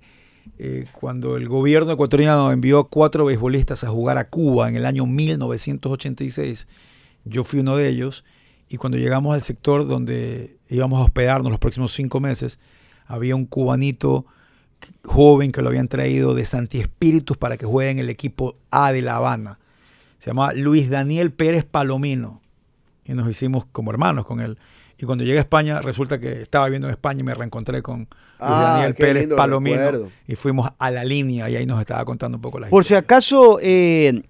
eh, 0.57 0.85
cuando 0.93 1.35
el 1.37 1.47
gobierno 1.49 1.91
ecuatoriano 1.91 2.51
envió 2.51 2.79
a 2.79 2.87
cuatro 2.89 3.25
beisbolistas 3.25 3.83
a 3.83 3.89
jugar 3.89 4.17
a 4.17 4.29
Cuba 4.29 4.69
en 4.69 4.77
el 4.77 4.85
año 4.85 5.05
1986, 5.05 6.67
yo 7.25 7.43
fui 7.43 7.59
uno 7.59 7.75
de 7.77 7.89
ellos 7.89 8.23
y 8.69 8.77
cuando 8.77 8.97
llegamos 8.97 9.33
al 9.33 9.41
sector 9.41 9.87
donde 9.87 10.57
íbamos 10.69 10.99
a 10.99 11.03
hospedarnos 11.03 11.51
los 11.51 11.59
próximos 11.59 11.93
cinco 11.93 12.19
meses, 12.19 12.59
había 13.13 13.35
un 13.35 13.45
cubanito 13.45 14.25
joven 15.05 15.51
que 15.51 15.61
lo 15.61 15.69
habían 15.69 15.87
traído 15.87 16.33
de 16.33 16.45
Santi 16.45 16.79
Espíritus 16.79 17.37
para 17.37 17.57
que 17.57 17.65
juegue 17.65 17.91
en 17.91 17.99
el 17.99 18.09
equipo 18.09 18.55
A 18.71 18.91
de 18.91 19.01
La 19.01 19.15
Habana. 19.17 19.59
Se 20.19 20.29
llama 20.29 20.53
Luis 20.53 20.89
Daniel 20.89 21.31
Pérez 21.31 21.63
Palomino. 21.65 22.41
Y 23.05 23.13
nos 23.13 23.29
hicimos 23.29 23.65
como 23.71 23.91
hermanos 23.91 24.25
con 24.25 24.39
él. 24.39 24.57
Y 24.97 25.05
cuando 25.05 25.23
llegué 25.25 25.37
a 25.39 25.41
España, 25.41 25.81
resulta 25.81 26.19
que 26.19 26.41
estaba 26.41 26.65
viviendo 26.65 26.87
en 26.87 26.93
España 26.93 27.19
y 27.19 27.23
me 27.23 27.33
reencontré 27.33 27.81
con 27.81 27.99
Luis 27.99 28.09
Ah, 28.39 28.73
Daniel 28.75 28.93
Pérez 28.93 29.23
lindo 29.23 29.35
Palomino. 29.35 29.77
recuerdo. 29.77 30.09
Y 30.27 30.35
fuimos 30.35 30.69
a 30.77 30.91
la 30.91 31.03
línea 31.03 31.49
y 31.49 31.55
ahí 31.57 31.65
nos 31.65 31.79
estaba 31.81 32.05
contando 32.05 32.37
un 32.37 32.41
poco 32.41 32.59
la 32.59 32.69
Por 32.69 32.85
si 32.85 32.95
acaso, 32.95 33.59
eh, 33.61 34.21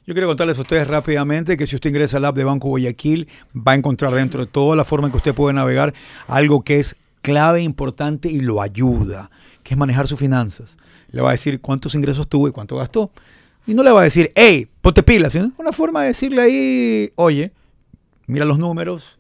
Yo 0.10 0.16
quiero 0.16 0.28
contarles 0.28 0.58
a 0.58 0.62
ustedes 0.62 0.88
rápidamente 0.88 1.56
que 1.56 1.68
si 1.68 1.76
usted 1.76 1.92
ingresa 1.92 2.18
al 2.18 2.26
app 2.26 2.36
de 2.36 2.44
Banco 2.44 2.68
Guayaquil, 2.68 3.28
va 3.56 3.74
a 3.74 3.76
encontrar 3.76 4.12
dentro 4.12 4.44
de 4.44 4.48
toda 4.48 4.76
la 4.76 4.84
forma 4.84 5.06
en 5.06 5.12
que 5.12 5.18
usted 5.18 5.36
puede 5.36 5.54
navegar 5.54 5.94
algo 6.26 6.64
que 6.64 6.80
es 6.80 6.96
clave, 7.22 7.62
importante 7.62 8.28
y 8.28 8.40
lo 8.40 8.60
ayuda, 8.60 9.30
que 9.62 9.76
es 9.76 9.78
manejar 9.78 10.08
sus 10.08 10.18
finanzas. 10.18 10.78
Le 11.12 11.22
va 11.22 11.30
a 11.30 11.34
decir 11.34 11.62
cuántos 11.62 11.94
ingresos 11.94 12.28
tuvo 12.28 12.48
y 12.48 12.52
cuánto 12.52 12.76
gastó. 12.78 13.12
Y 13.68 13.76
no 13.76 13.84
le 13.84 13.92
va 13.92 14.00
a 14.00 14.04
decir, 14.04 14.32
hey, 14.34 14.68
ponte 14.82 15.04
pilas, 15.04 15.34
sino 15.34 15.52
una 15.60 15.72
forma 15.72 16.02
de 16.02 16.08
decirle 16.08 16.42
ahí, 16.42 17.12
oye, 17.14 17.52
mira 18.26 18.46
los 18.46 18.58
números, 18.58 19.20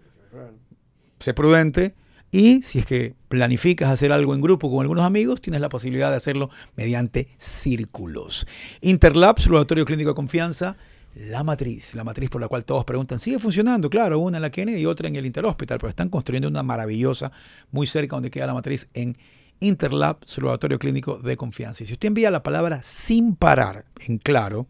sé 1.19 1.35
prudente 1.35 1.93
y 2.31 2.61
si 2.61 2.79
es 2.79 2.85
que 2.85 3.15
planificas 3.27 3.89
hacer 3.89 4.11
algo 4.11 4.33
en 4.35 4.41
grupo 4.41 4.69
con 4.69 4.81
algunos 4.81 5.05
amigos, 5.05 5.41
tienes 5.41 5.61
la 5.61 5.69
posibilidad 5.69 6.11
de 6.11 6.17
hacerlo 6.17 6.49
mediante 6.75 7.29
círculos. 7.37 8.45
Interlabs, 8.81 9.45
Laboratorio 9.47 9.85
Clínico 9.85 10.09
de 10.09 10.15
Confianza, 10.15 10.77
la 11.15 11.43
matriz, 11.43 11.95
la 11.95 12.03
matriz 12.03 12.29
por 12.29 12.39
la 12.39 12.47
cual 12.47 12.65
todos 12.65 12.85
preguntan, 12.85 13.19
sigue 13.19 13.39
funcionando, 13.39 13.89
claro, 13.89 14.19
una 14.19 14.37
en 14.37 14.43
la 14.43 14.51
Kennedy 14.51 14.81
y 14.81 14.85
otra 14.85 15.07
en 15.07 15.15
el 15.15 15.25
Interhospital, 15.25 15.79
pero 15.79 15.89
están 15.89 16.09
construyendo 16.09 16.47
una 16.47 16.63
maravillosa 16.63 17.31
muy 17.71 17.87
cerca 17.87 18.15
donde 18.15 18.29
queda 18.29 18.47
la 18.47 18.53
matriz 18.53 18.87
en 18.93 19.17
Interlab, 19.59 20.17
su 20.25 20.41
laboratorio 20.41 20.79
clínico 20.79 21.17
de 21.17 21.35
confianza. 21.35 21.83
Y 21.83 21.87
si 21.87 21.93
usted 21.93 22.07
envía 22.07 22.31
la 22.31 22.43
palabra 22.43 22.81
sin 22.83 23.35
parar 23.35 23.85
en 24.07 24.19
claro, 24.19 24.67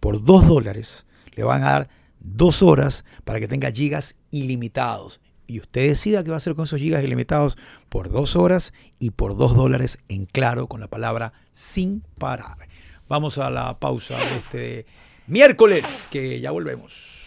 por 0.00 0.24
dos 0.24 0.46
dólares 0.46 1.04
le 1.34 1.44
van 1.44 1.62
a 1.62 1.72
dar 1.72 1.88
dos 2.20 2.62
horas 2.62 3.04
para 3.24 3.40
que 3.40 3.48
tenga 3.48 3.70
gigas 3.70 4.16
ilimitados. 4.30 5.20
Y 5.46 5.60
usted 5.60 5.88
decida 5.88 6.22
qué 6.22 6.30
va 6.30 6.36
a 6.36 6.38
hacer 6.38 6.54
con 6.54 6.64
esos 6.64 6.78
gigas 6.78 7.04
ilimitados 7.04 7.58
por 7.88 8.10
dos 8.10 8.36
horas 8.36 8.72
y 8.98 9.10
por 9.10 9.36
dos 9.36 9.56
dólares 9.56 9.98
en 10.08 10.26
claro 10.26 10.66
con 10.66 10.80
la 10.80 10.88
palabra 10.88 11.32
sin 11.52 12.02
parar. 12.18 12.68
Vamos 13.08 13.38
a 13.38 13.50
la 13.50 13.78
pausa 13.78 14.16
de 14.16 14.36
este 14.36 14.86
miércoles, 15.26 16.08
que 16.10 16.40
ya 16.40 16.50
volvemos. 16.50 17.22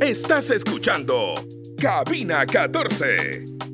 Estás 0.00 0.50
escuchando 0.50 1.34
Cabina 1.78 2.44
14. 2.44 3.65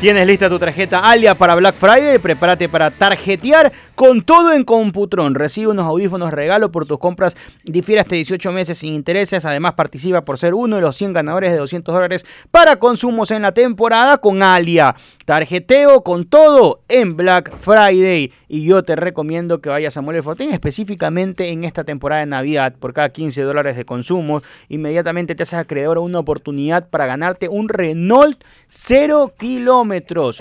Tienes 0.00 0.26
lista 0.26 0.50
tu 0.50 0.58
tarjeta 0.58 1.08
Alia 1.08 1.34
para 1.34 1.54
Black 1.54 1.74
Friday, 1.74 2.18
prepárate 2.18 2.68
para 2.68 2.90
tarjetear 2.90 3.72
con 3.94 4.20
todo 4.20 4.52
en 4.52 4.62
Computron. 4.62 5.34
Recibe 5.34 5.68
unos 5.68 5.86
audífonos 5.86 6.34
regalo 6.34 6.70
por 6.70 6.84
tus 6.84 6.98
compras, 6.98 7.34
difiere 7.64 8.02
hasta 8.02 8.14
18 8.14 8.52
meses 8.52 8.76
sin 8.76 8.92
intereses. 8.92 9.46
Además, 9.46 9.72
participa 9.72 10.22
por 10.22 10.36
ser 10.36 10.52
uno 10.52 10.76
de 10.76 10.82
los 10.82 10.96
100 10.96 11.14
ganadores 11.14 11.50
de 11.50 11.56
200 11.56 11.94
dólares 11.94 12.26
para 12.50 12.76
consumos 12.76 13.30
en 13.30 13.40
la 13.40 13.52
temporada 13.52 14.18
con 14.18 14.42
Alia. 14.42 14.94
Tarjeteo 15.24 16.02
con 16.02 16.26
todo 16.26 16.82
en 16.88 17.16
Black 17.16 17.56
Friday. 17.56 18.32
Y 18.48 18.64
yo 18.64 18.84
te 18.84 18.96
recomiendo 18.96 19.62
que 19.62 19.70
vayas 19.70 19.96
a 19.96 20.02
Mole 20.02 20.22
Fortín, 20.22 20.52
específicamente 20.52 21.48
en 21.48 21.64
esta 21.64 21.84
temporada 21.84 22.20
de 22.20 22.26
Navidad. 22.26 22.74
Por 22.78 22.92
cada 22.92 23.08
15 23.08 23.40
dólares 23.42 23.76
de 23.76 23.86
consumo, 23.86 24.42
inmediatamente 24.68 25.34
te 25.34 25.42
haces 25.42 25.58
acreedor 25.58 25.96
a 25.96 26.00
una 26.00 26.18
oportunidad 26.18 26.90
para 26.90 27.06
ganarte 27.06 27.48
un 27.48 27.70
Renault 27.70 28.44
0 28.68 29.32
kilómetros. 29.38 29.85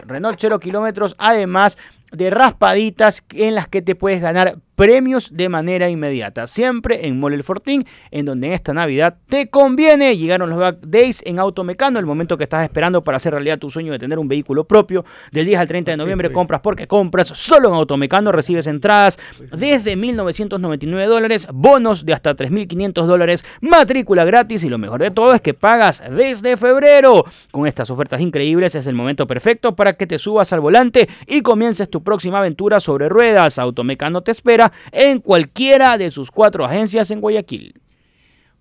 Renault 0.05 0.37
0 0.39 0.59
kilómetros, 0.59 1.15
además 1.17 1.77
de 2.11 2.29
raspaditas 2.29 3.23
en 3.33 3.55
las 3.55 3.67
que 3.67 3.81
te 3.81 3.95
puedes 3.95 4.21
ganar 4.21 4.57
premios 4.76 5.36
de 5.36 5.49
manera 5.49 5.89
inmediata. 5.89 6.47
Siempre 6.47 7.07
en 7.07 7.19
Mole 7.19 7.36
El 7.36 7.43
Fortín, 7.43 7.86
en 8.11 8.26
donde 8.26 8.47
en 8.47 8.53
esta 8.53 8.73
Navidad 8.73 9.17
te 9.30 9.49
conviene. 9.49 10.17
Llegaron 10.17 10.49
los 10.49 10.59
Back 10.59 10.80
Days 10.86 11.21
en 11.26 11.39
Automecano, 11.39 11.99
el 11.99 12.05
momento 12.05 12.38
que 12.38 12.43
estás 12.43 12.63
esperando 12.63 13.03
para 13.03 13.17
hacer 13.17 13.34
realidad 13.34 13.57
tu 13.57 13.69
sueño 13.69 13.91
de 13.91 13.99
tener 13.99 14.19
un 14.19 14.28
vehículo 14.28 14.65
propio. 14.65 15.05
Del 15.32 15.45
10 15.45 15.59
al 15.59 15.67
30 15.67 15.91
de 15.91 15.97
noviembre 15.97 16.32
compras 16.32 16.61
porque 16.61 16.88
compras. 16.88 17.30
Solo 17.30 17.69
en 17.69 17.76
Automecano 17.76 18.32
recibes 18.32 18.67
entradas 18.67 19.17
desde 19.39 19.95
1.999 19.95 21.07
dólares, 21.07 21.47
bonos 21.53 22.05
de 22.05 22.13
hasta 22.13 22.36
3.500 22.36 23.05
dólares, 23.05 23.45
matrícula 23.61 24.26
gratis 24.26 24.63
y 24.63 24.69
lo 24.69 24.78
mejor 24.78 25.01
de 25.01 25.11
todo 25.11 25.34
es 25.34 25.41
que 25.41 25.53
pagas 25.53 26.03
desde 26.11 26.57
febrero. 26.57 27.26
Con 27.51 27.67
estas 27.67 27.89
ofertas 27.89 28.21
increíbles 28.21 28.76
es 28.76 28.88
el 28.88 28.95
momento 28.95 29.28
perfecto 29.28 29.76
para 29.76 29.93
que 29.93 30.07
te 30.07 30.19
subas 30.19 30.51
al 30.53 30.59
volante 30.59 31.07
y 31.28 31.41
comiences 31.41 31.89
tu 31.89 32.03
próxima 32.03 32.39
aventura 32.39 32.80
sobre 32.80 33.09
ruedas. 33.09 33.59
Automecano 33.59 34.21
te 34.21 34.32
espera 34.32 34.64
en 34.91 35.20
cualquiera 35.20 35.97
de 35.97 36.11
sus 36.11 36.32
cuatro 36.32 36.66
agencias 36.66 37.11
en 37.11 37.22
Guayaquil. 37.22 37.82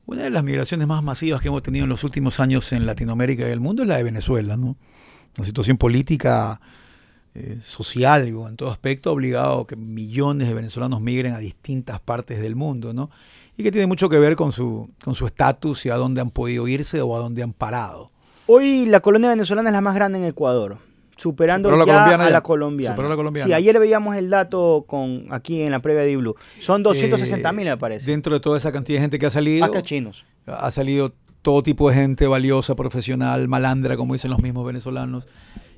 Una 0.07 0.25
de 0.25 0.31
las 0.31 0.45
migraciones 0.45 0.87
más 0.87 1.03
masivas 1.03 1.41
que 1.41 1.49
hemos 1.49 1.63
tenido 1.63 1.85
en 1.85 1.91
los 1.91 2.05
últimos 2.05 2.39
años 2.41 2.73
en 2.73 2.85
Latinoamérica 2.85 3.49
y 3.49 3.53
el 3.53 3.61
mundo 3.61 3.83
es 3.83 3.89
la 3.89 3.97
de 3.97 4.03
Venezuela, 4.03 4.57
¿no? 4.57 4.77
una 5.37 5.47
situación 5.47 5.77
política, 5.77 6.61
eh, 7.35 7.59
social, 7.65 8.29
en 8.29 8.57
todo 8.57 8.71
aspecto, 8.71 9.11
ha 9.11 9.13
obligado 9.13 9.63
a 9.63 9.67
que 9.67 9.77
millones 9.77 10.47
de 10.49 10.55
venezolanos 10.55 11.01
migren 11.01 11.33
a 11.33 11.39
distintas 11.39 11.99
partes 11.99 12.41
del 12.41 12.55
mundo, 12.55 12.93
¿no? 12.93 13.11
Y 13.57 13.65
que 13.65 13.73
tiene 13.73 13.89
mucho 13.89 14.09
que 14.09 14.21
ver 14.21 14.37
con 14.37 14.53
su 14.53 14.91
con 15.03 15.15
su 15.15 15.27
estatus 15.27 15.85
y 15.87 15.89
a 15.89 15.97
dónde 15.97 16.21
han 16.21 16.31
podido 16.31 16.69
irse 16.69 17.01
o 17.01 17.17
a 17.17 17.19
dónde 17.19 17.43
han 17.43 17.53
parado. 17.53 18.13
Hoy 18.47 18.87
la 18.87 19.01
colonia 19.01 19.31
venezolana 19.31 19.71
es 19.71 19.73
la 19.73 19.81
más 19.81 19.95
grande 19.95 20.19
en 20.19 20.25
Ecuador, 20.25 20.79
superando 21.17 21.69
Superó 21.69 21.85
la 21.85 21.87
ya 21.87 21.93
colombiana 21.95 22.27
a 22.27 22.31
la 22.31 22.43
colombiana. 22.43 22.95
Superó 22.95 23.09
la 23.09 23.17
colombiana. 23.17 23.47
Sí, 23.49 23.53
ayer 23.53 23.79
veíamos 23.79 24.17
el 24.17 24.31
dato 24.31 24.85
con 24.87 25.27
aquí 25.31 25.62
en 25.62 25.71
la 25.71 25.81
previa 25.81 26.03
de 26.03 26.17
Blue. 26.17 26.35
Son 26.61 26.83
260 26.83 27.53
mil, 27.53 27.67
Eh, 27.67 27.71
me 27.71 27.77
parece. 27.77 28.11
Dentro 28.11 28.35
de 28.35 28.41
toda 28.41 28.57
esa 28.57 28.73
cantidad 28.73 28.99
de 28.99 29.03
gente 29.03 29.19
que 29.19 29.27
ha 29.27 29.31
salido, 29.31 29.71
que 29.71 29.83
chinos. 29.83 30.25
ha 30.47 30.71
salido 30.71 31.12
todo 31.43 31.62
tipo 31.62 31.89
de 31.91 31.97
gente 31.97 32.27
valiosa, 32.27 32.75
profesional, 32.75 33.49
malandra, 33.49 33.97
como 33.97 34.15
dicen 34.15 34.31
los 34.31 34.43
mismos 34.43 34.67
venezolanos. 34.67 35.27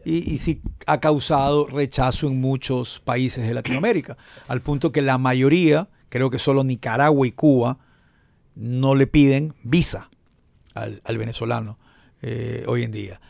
Y, 0.05 0.32
y 0.32 0.39
sí 0.39 0.61
ha 0.87 1.01
causado 1.01 1.66
rechazo 1.66 2.28
en 2.28 2.41
muchos 2.41 3.01
países 3.01 3.47
de 3.47 3.53
Latinoamérica, 3.53 4.16
al 4.47 4.61
punto 4.61 4.93
que 4.93 5.03
la 5.03 5.18
mayoría, 5.18 5.89
creo 6.09 6.30
que 6.30 6.39
solo 6.39 6.62
Nicaragua 6.62 7.26
y 7.26 7.32
Cuba, 7.32 7.78
no 8.55 8.95
le 8.95 9.09
piden 9.09 9.55
visa 9.64 10.09
al, 10.74 11.03
al 11.05 11.18
venezolano 11.18 11.78
eh, 12.22 12.64
hoy 12.68 12.84
en 12.84 12.93
día. 12.93 13.20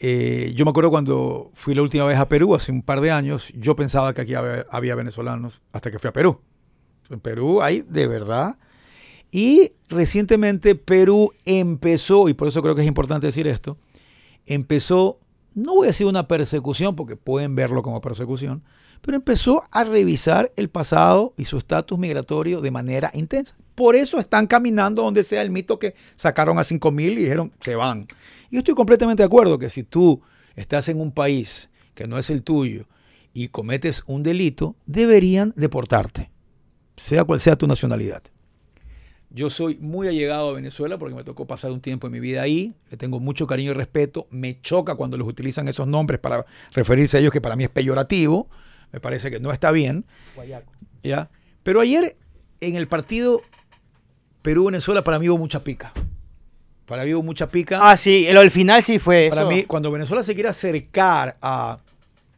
Eh, 0.00 0.52
yo 0.54 0.64
me 0.64 0.70
acuerdo 0.70 0.90
cuando 0.90 1.50
fui 1.54 1.74
la 1.74 1.82
última 1.82 2.04
vez 2.04 2.18
a 2.18 2.28
Perú, 2.28 2.54
hace 2.54 2.70
un 2.70 2.82
par 2.82 3.00
de 3.00 3.10
años, 3.10 3.52
yo 3.54 3.74
pensaba 3.74 4.14
que 4.14 4.20
aquí 4.20 4.34
había, 4.34 4.66
había 4.70 4.94
venezolanos 4.94 5.62
hasta 5.72 5.90
que 5.90 5.98
fui 5.98 6.08
a 6.08 6.12
Perú. 6.12 6.40
En 7.10 7.20
Perú 7.20 7.62
hay 7.62 7.82
de 7.82 8.06
verdad. 8.06 8.58
Y 9.30 9.72
recientemente 9.88 10.74
Perú 10.74 11.32
empezó, 11.44 12.28
y 12.28 12.34
por 12.34 12.48
eso 12.48 12.62
creo 12.62 12.74
que 12.74 12.82
es 12.82 12.88
importante 12.88 13.26
decir 13.26 13.46
esto, 13.46 13.76
empezó, 14.46 15.20
no 15.54 15.74
voy 15.74 15.86
a 15.86 15.88
decir 15.88 16.06
una 16.06 16.28
persecución, 16.28 16.96
porque 16.96 17.16
pueden 17.16 17.54
verlo 17.54 17.82
como 17.82 18.00
persecución, 18.00 18.62
pero 19.00 19.16
empezó 19.16 19.64
a 19.70 19.84
revisar 19.84 20.52
el 20.56 20.70
pasado 20.70 21.34
y 21.36 21.44
su 21.44 21.58
estatus 21.58 21.98
migratorio 21.98 22.60
de 22.60 22.70
manera 22.70 23.10
intensa. 23.14 23.56
Por 23.74 23.94
eso 23.94 24.18
están 24.18 24.46
caminando 24.46 25.02
donde 25.02 25.22
sea 25.22 25.42
el 25.42 25.50
mito 25.50 25.78
que 25.78 25.94
sacaron 26.16 26.58
a 26.58 26.64
5 26.64 26.90
mil 26.90 27.12
y 27.12 27.22
dijeron, 27.22 27.52
se 27.60 27.76
van. 27.76 28.08
Y 28.50 28.54
yo 28.54 28.58
estoy 28.60 28.74
completamente 28.74 29.22
de 29.22 29.26
acuerdo 29.26 29.58
que 29.58 29.70
si 29.70 29.82
tú 29.82 30.22
estás 30.56 30.88
en 30.88 31.00
un 31.00 31.12
país 31.12 31.70
que 31.94 32.06
no 32.06 32.18
es 32.18 32.30
el 32.30 32.42
tuyo 32.42 32.86
y 33.32 33.48
cometes 33.48 34.02
un 34.06 34.22
delito, 34.22 34.76
deberían 34.86 35.52
deportarte, 35.56 36.30
sea 36.96 37.24
cual 37.24 37.40
sea 37.40 37.56
tu 37.56 37.66
nacionalidad. 37.66 38.22
Yo 39.30 39.50
soy 39.50 39.78
muy 39.80 40.08
allegado 40.08 40.48
a 40.48 40.52
Venezuela 40.54 40.96
porque 40.96 41.14
me 41.14 41.22
tocó 41.22 41.46
pasar 41.46 41.70
un 41.70 41.80
tiempo 41.80 42.06
en 42.06 42.14
mi 42.14 42.20
vida 42.20 42.40
ahí. 42.40 42.74
Le 42.90 42.96
tengo 42.96 43.20
mucho 43.20 43.46
cariño 43.46 43.72
y 43.72 43.74
respeto. 43.74 44.26
Me 44.30 44.58
choca 44.62 44.94
cuando 44.94 45.18
los 45.18 45.28
utilizan 45.28 45.68
esos 45.68 45.86
nombres 45.86 46.18
para 46.18 46.46
referirse 46.72 47.18
a 47.18 47.20
ellos, 47.20 47.30
que 47.30 47.42
para 47.42 47.54
mí 47.54 47.64
es 47.64 47.70
peyorativo. 47.70 48.48
Me 48.90 49.00
parece 49.00 49.30
que 49.30 49.38
no 49.38 49.52
está 49.52 49.70
bien. 49.70 50.06
¿ya? 51.02 51.30
Pero 51.62 51.82
ayer 51.82 52.16
en 52.62 52.76
el 52.76 52.88
partido 52.88 53.42
Perú-Venezuela 54.40 55.04
para 55.04 55.18
mí 55.18 55.28
hubo 55.28 55.36
mucha 55.36 55.62
pica. 55.62 55.92
Para 56.88 57.04
mí 57.04 57.14
hubo 57.14 57.22
mucha 57.22 57.46
pica. 57.48 57.78
Ah, 57.82 57.96
sí, 57.96 58.26
el, 58.26 58.36
el 58.38 58.50
final 58.50 58.82
sí 58.82 58.98
fue 58.98 59.28
Para 59.28 59.42
eso. 59.42 59.50
mí, 59.50 59.62
cuando 59.64 59.90
Venezuela 59.92 60.22
se 60.24 60.34
quiere 60.34 60.48
acercar 60.48 61.36
a, 61.40 61.78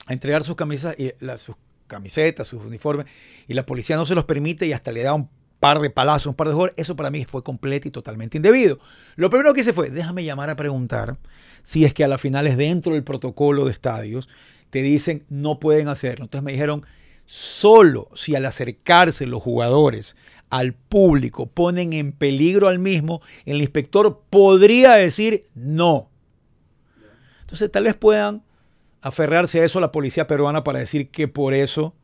a 0.06 0.12
entregar 0.12 0.44
sus 0.44 0.56
camisas, 0.56 0.94
y 0.98 1.12
la- 1.20 1.38
sus 1.38 1.56
camisetas, 1.86 2.46
sus 2.48 2.64
uniformes, 2.64 3.06
y 3.48 3.54
la 3.54 3.64
policía 3.64 3.96
no 3.96 4.04
se 4.04 4.14
los 4.14 4.24
permite 4.24 4.66
y 4.66 4.72
hasta 4.72 4.92
le 4.92 5.02
da 5.02 5.14
un 5.14 5.28
par 5.60 5.80
de 5.80 5.90
palazos, 5.90 6.26
un 6.26 6.34
par 6.34 6.48
de 6.48 6.54
jugadores, 6.54 6.74
eso 6.78 6.96
para 6.96 7.10
mí 7.10 7.24
fue 7.24 7.42
completo 7.42 7.86
y 7.88 7.90
totalmente 7.90 8.38
indebido. 8.38 8.78
Lo 9.16 9.30
primero 9.30 9.52
que 9.54 9.60
hice 9.60 9.72
fue, 9.72 9.90
déjame 9.90 10.24
llamar 10.24 10.50
a 10.50 10.56
preguntar 10.56 11.16
si 11.62 11.84
es 11.84 11.94
que 11.94 12.02
a 12.04 12.08
las 12.08 12.20
finales 12.20 12.56
dentro 12.56 12.94
del 12.94 13.04
protocolo 13.04 13.66
de 13.66 13.72
estadios 13.72 14.28
te 14.70 14.82
dicen 14.82 15.24
no 15.28 15.60
pueden 15.60 15.88
hacerlo. 15.88 16.24
Entonces 16.24 16.44
me 16.44 16.52
dijeron, 16.52 16.84
solo 17.26 18.08
si 18.14 18.34
al 18.34 18.46
acercarse 18.46 19.26
los 19.26 19.42
jugadores 19.42 20.16
al 20.50 20.74
público 20.74 21.46
ponen 21.46 21.92
en 21.92 22.12
peligro 22.12 22.68
al 22.68 22.78
mismo, 22.78 23.22
el 23.46 23.60
inspector 23.60 24.22
podría 24.28 24.92
decir 24.92 25.46
no. 25.54 26.10
Entonces 27.42 27.70
tal 27.70 27.84
vez 27.84 27.94
puedan 27.94 28.42
aferrarse 29.00 29.60
a 29.60 29.64
eso 29.64 29.80
la 29.80 29.92
policía 29.92 30.26
peruana 30.26 30.62
para 30.62 30.80
decir 30.80 31.10
que 31.10 31.28
por 31.28 31.54
eso 31.54 31.94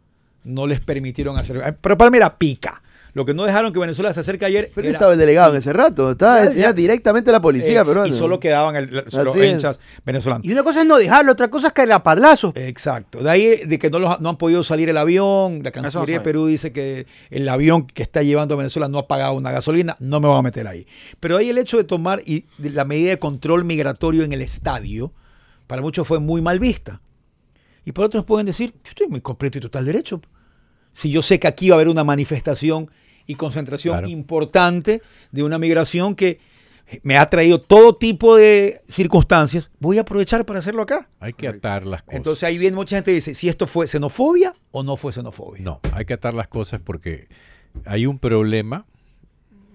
no 0.44 0.66
les 0.66 0.80
permitieron 0.80 1.36
hacer. 1.36 1.76
Pero 1.80 1.99
para 1.99 2.11
mí 2.11 2.18
pica. 2.38 2.82
Lo 3.17 3.25
que 3.25 3.33
no 3.33 3.45
dejaron 3.47 3.73
que 3.73 3.79
Venezuela 3.79 4.12
se 4.12 4.21
acerque 4.21 4.45
ayer. 4.45 4.71
Pero 4.75 4.89
era 4.89 4.97
estaba 4.99 5.14
el 5.14 5.19
delegado 5.19 5.53
en 5.53 5.57
ese 5.59 5.73
rato. 5.73 6.11
Estaba 6.11 6.45
Ya, 6.45 6.51
ya, 6.53 6.61
ya. 6.61 6.73
directamente 6.75 7.33
la 7.33 7.41
policía 7.41 7.83
peruana. 7.83 8.07
Y 8.09 8.12
solo 8.12 8.39
quedaban 8.39 8.77
el- 8.77 8.91
los 8.91 9.14
Así 9.14 9.41
es. 9.41 9.53
hinchas 9.53 9.81
venezolanos. 10.05 10.45
Y 10.47 10.53
una 10.53 10.62
cosa 10.62 10.83
es 10.83 10.87
no 10.87 10.99
dejarlo, 10.99 11.33
otra 11.33 11.49
cosa 11.49 11.69
es 11.69 11.73
caer 11.73 11.93
a 11.93 12.03
padrazos. 12.03 12.53
Exacto. 12.57 13.23
De 13.23 13.31
ahí 13.31 13.57
de 13.67 13.79
que 13.79 13.89
no, 13.89 14.01
los- 14.01 14.21
no 14.21 14.29
han 14.29 14.37
podido 14.37 14.62
salir 14.62 14.91
el 14.91 14.99
avión. 14.99 15.62
La 15.64 15.71
Cancillería 15.71 16.19
de. 16.19 16.25
Perú 16.25 16.45
dice 16.47 16.73
que 16.73 17.07
el 17.31 17.49
avión 17.49 17.87
que 17.87 18.03
está 18.03 18.23
llevando 18.23 18.53
a 18.53 18.59
Venezuela 18.59 18.87
no 18.89 18.99
ha 18.99 19.09
pagado 19.09 19.33
una 19.33 19.51
gasolina. 19.51 19.97
No 19.99 20.21
me 20.21 20.29
voy 20.29 20.39
a 20.39 20.43
meter 20.43 20.69
ahí. 20.69 20.87
Pero 21.19 21.39
ahí 21.39 21.49
el 21.49 21.57
hecho 21.57 21.79
de 21.79 21.85
tomar 21.85 22.21
y 22.27 22.45
de 22.59 22.69
la 22.69 22.85
medida 22.85 23.09
de 23.09 23.19
control 23.19 23.64
migratorio 23.64 24.25
en 24.25 24.35
el 24.35 24.43
estadio, 24.43 25.14
para 25.67 25.81
muchos 25.81 26.07
fue 26.07 26.19
muy 26.21 26.43
mal 26.43 26.59
vista. 26.59 27.01
Y 27.87 27.93
por 27.93 28.05
otros 28.05 28.27
pueden 28.27 28.45
decir, 28.45 28.73
yo 28.85 28.91
estoy 28.91 29.07
muy 29.09 29.23
completo 29.23 29.57
y 29.57 29.62
total 29.62 29.87
derecho. 29.87 30.21
Si 30.93 31.11
yo 31.11 31.23
sé 31.23 31.39
que 31.39 31.47
aquí 31.47 31.71
va 31.71 31.75
a 31.75 31.79
haber 31.79 31.89
una 31.89 32.05
manifestación 32.05 32.91
y 33.27 33.35
concentración 33.35 33.95
Claro. 33.95 34.09
importante 34.09 35.03
de 35.33 35.43
una 35.43 35.59
migración 35.59 36.14
que 36.14 36.39
me 37.03 37.16
ha 37.18 37.29
traído 37.29 37.61
todo 37.61 37.97
tipo 37.97 38.37
de 38.37 38.81
circunstancias, 38.87 39.72
voy 39.81 39.99
a 39.99 40.03
aprovechar 40.03 40.47
para 40.47 40.61
hacerlo 40.61 40.83
acá. 40.83 41.09
Hay 41.18 41.33
que 41.33 41.49
atar 41.49 41.85
las 41.85 42.03
cosas. 42.03 42.16
Entonces 42.16 42.45
ahí 42.45 42.59
viene 42.59 42.77
mucha 42.77 42.97
gente 42.97 43.11
y 43.11 43.16
dice, 43.16 43.35
si 43.35 43.49
esto 43.49 43.66
fue 43.66 43.89
xenofobia 43.89 44.55
o 44.70 44.85
no 44.85 44.97
fue 44.97 45.12
xenofobia. 45.12 45.62
No, 45.62 45.81
hay 45.93 46.05
que 46.05 46.14
atar 46.14 46.33
las 46.35 46.47
cosas 46.47 46.81
porque 46.83 47.27
hay 47.85 48.07
un 48.07 48.18
problema 48.20 48.87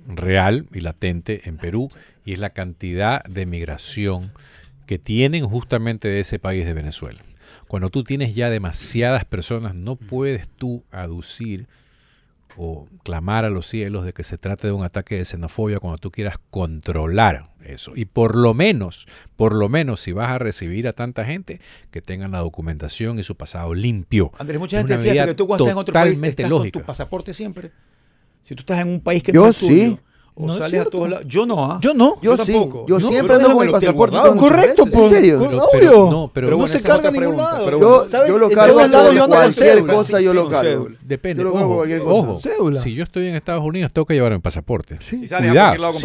real 0.08 0.68
y 0.74 0.80
latente 0.80 1.42
en 1.50 1.58
Perú 1.58 1.90
y 2.26 2.34
es 2.34 2.40
la 2.40 2.52
cantidad 2.52 3.24
de 3.26 3.46
migración 3.46 4.32
que 4.86 4.98
tienen 4.98 5.46
justamente 5.48 6.08
de 6.08 6.22
ese 6.22 6.40
país 6.40 6.66
de 6.66 6.74
Venezuela. 6.74 7.22
Cuando 7.68 7.90
tú 7.90 8.04
tienes 8.04 8.36
ya 8.36 8.50
demasiadas 8.50 9.26
personas, 9.26 9.76
no 9.76 9.96
puedes 9.96 10.48
tú 10.50 10.84
aducir 10.92 11.68
o 12.58 12.88
clamar 13.04 13.46
a 13.46 13.50
los 13.50 13.68
cielos 13.68 14.06
de 14.06 14.14
que 14.14 14.24
se 14.24 14.38
trate 14.38 14.68
de 14.68 14.74
un 14.74 14.84
ataque 14.84 15.16
de 15.16 15.26
xenofobia 15.26 15.80
cuando 15.80 15.98
tú 15.98 16.12
quieras 16.12 16.38
controlar 16.50 17.50
eso. 17.64 17.94
Y 17.96 18.06
por 18.06 18.36
lo 18.36 18.54
menos, 18.54 19.08
por 19.36 19.54
lo 19.54 19.70
menos, 19.70 20.02
si 20.02 20.12
vas 20.12 20.30
a 20.30 20.40
recibir 20.40 20.88
a 20.88 20.94
tanta 20.94 21.26
gente, 21.26 21.60
que 21.92 22.02
tengan 22.02 22.32
la 22.32 22.40
documentación 22.40 23.20
y 23.20 23.24
su 23.24 23.36
pasado 23.36 23.74
limpio. 23.74 24.32
Andrés, 24.38 24.60
mucha 24.60 24.78
gente 24.78 24.94
decía 24.94 25.26
que 25.26 25.36
tú 25.36 25.48
cuando 25.48 25.66
estás 25.66 25.74
en 25.74 25.80
otro 25.80 25.94
país 25.94 26.22
estás 26.22 26.50
lógica. 26.50 26.74
con 26.74 26.82
tu 26.82 26.88
pasaporte 26.88 27.34
siempre. 27.34 27.72
Si 28.42 28.56
tú 28.56 28.62
estás 28.62 28.80
en 28.80 28.88
un 28.88 29.02
país 29.02 29.22
que 29.24 29.32
Yo 29.32 29.44
no 29.44 29.50
es 29.50 29.58
tuyo, 29.58 29.74
sí. 29.74 30.00
O 30.44 30.48
No 30.48 30.54
es 30.54 30.60
sales 30.60 30.82
a 30.82 30.86
todos 30.86 31.10
lados. 31.10 31.26
Yo 31.28 31.46
no, 31.46 31.64
¿ah? 31.66 31.80
Yo 31.82 31.94
no. 31.94 32.18
Yo, 32.22 32.36
tampoco. 32.38 32.84
sí. 32.86 32.90
Yo 32.90 33.00
No, 33.00 33.08
siempre 33.10 33.36
ando 33.36 33.54
con 33.54 33.68
he 33.68 33.72
pasaporte. 33.72 34.18
Correcto, 34.38 34.84
pues. 34.86 34.96
¿En 35.04 35.10
serio? 35.10 35.40
Con- 35.40 35.50
Pero- 35.50 35.64
obvio. 35.64 35.70
pero 35.72 35.92
no, 35.92 36.32
pero 36.34 36.48
Pero 36.48 36.50
no 36.50 36.58
bueno, 36.58 36.68
se 36.68 36.82
carga 36.82 37.08
en 37.10 37.14
ningún 37.14 37.28
pregunta, 37.36 37.52
lado. 37.54 37.66
pero 37.66 37.80
Yo. 37.80 38.06
¿Sabes? 38.08 38.30
yo 38.30 38.38
lo 38.38 38.50
cargo 38.50 38.80
lados 38.80 39.08
con 39.08 39.16
yo 39.16 39.24
ando 39.24 39.36
con 39.36 39.44
cualquier 39.44 39.74
cédula. 39.78 39.94
cosa, 39.94 40.22
yo 40.22 40.34
lo 40.34 40.50
cargo. 40.50 40.70
cédula. 40.72 40.98
Depende. 41.02 41.44
Yo 41.44 41.50
lo 41.50 41.54
cargo 41.54 41.68
Ojo, 41.68 41.76
cualquier 41.78 42.02
cosa. 42.04 42.14
ojo, 42.16 42.40
Cédula. 42.40 42.80
si 42.80 42.94
yo 42.94 43.04
estoy 43.04 43.28
en 43.28 43.36
Estados 43.36 43.64
Unidos, 43.64 43.94
tengo 43.94 44.06
que 44.06 44.14
llevar 44.14 44.32
mi 44.32 44.40
pasaporte. 44.40 44.96
A 44.96 44.98
cualquier 45.00 45.28
Cuidado. 45.40 45.78
lado 45.78 45.94
con 45.94 46.02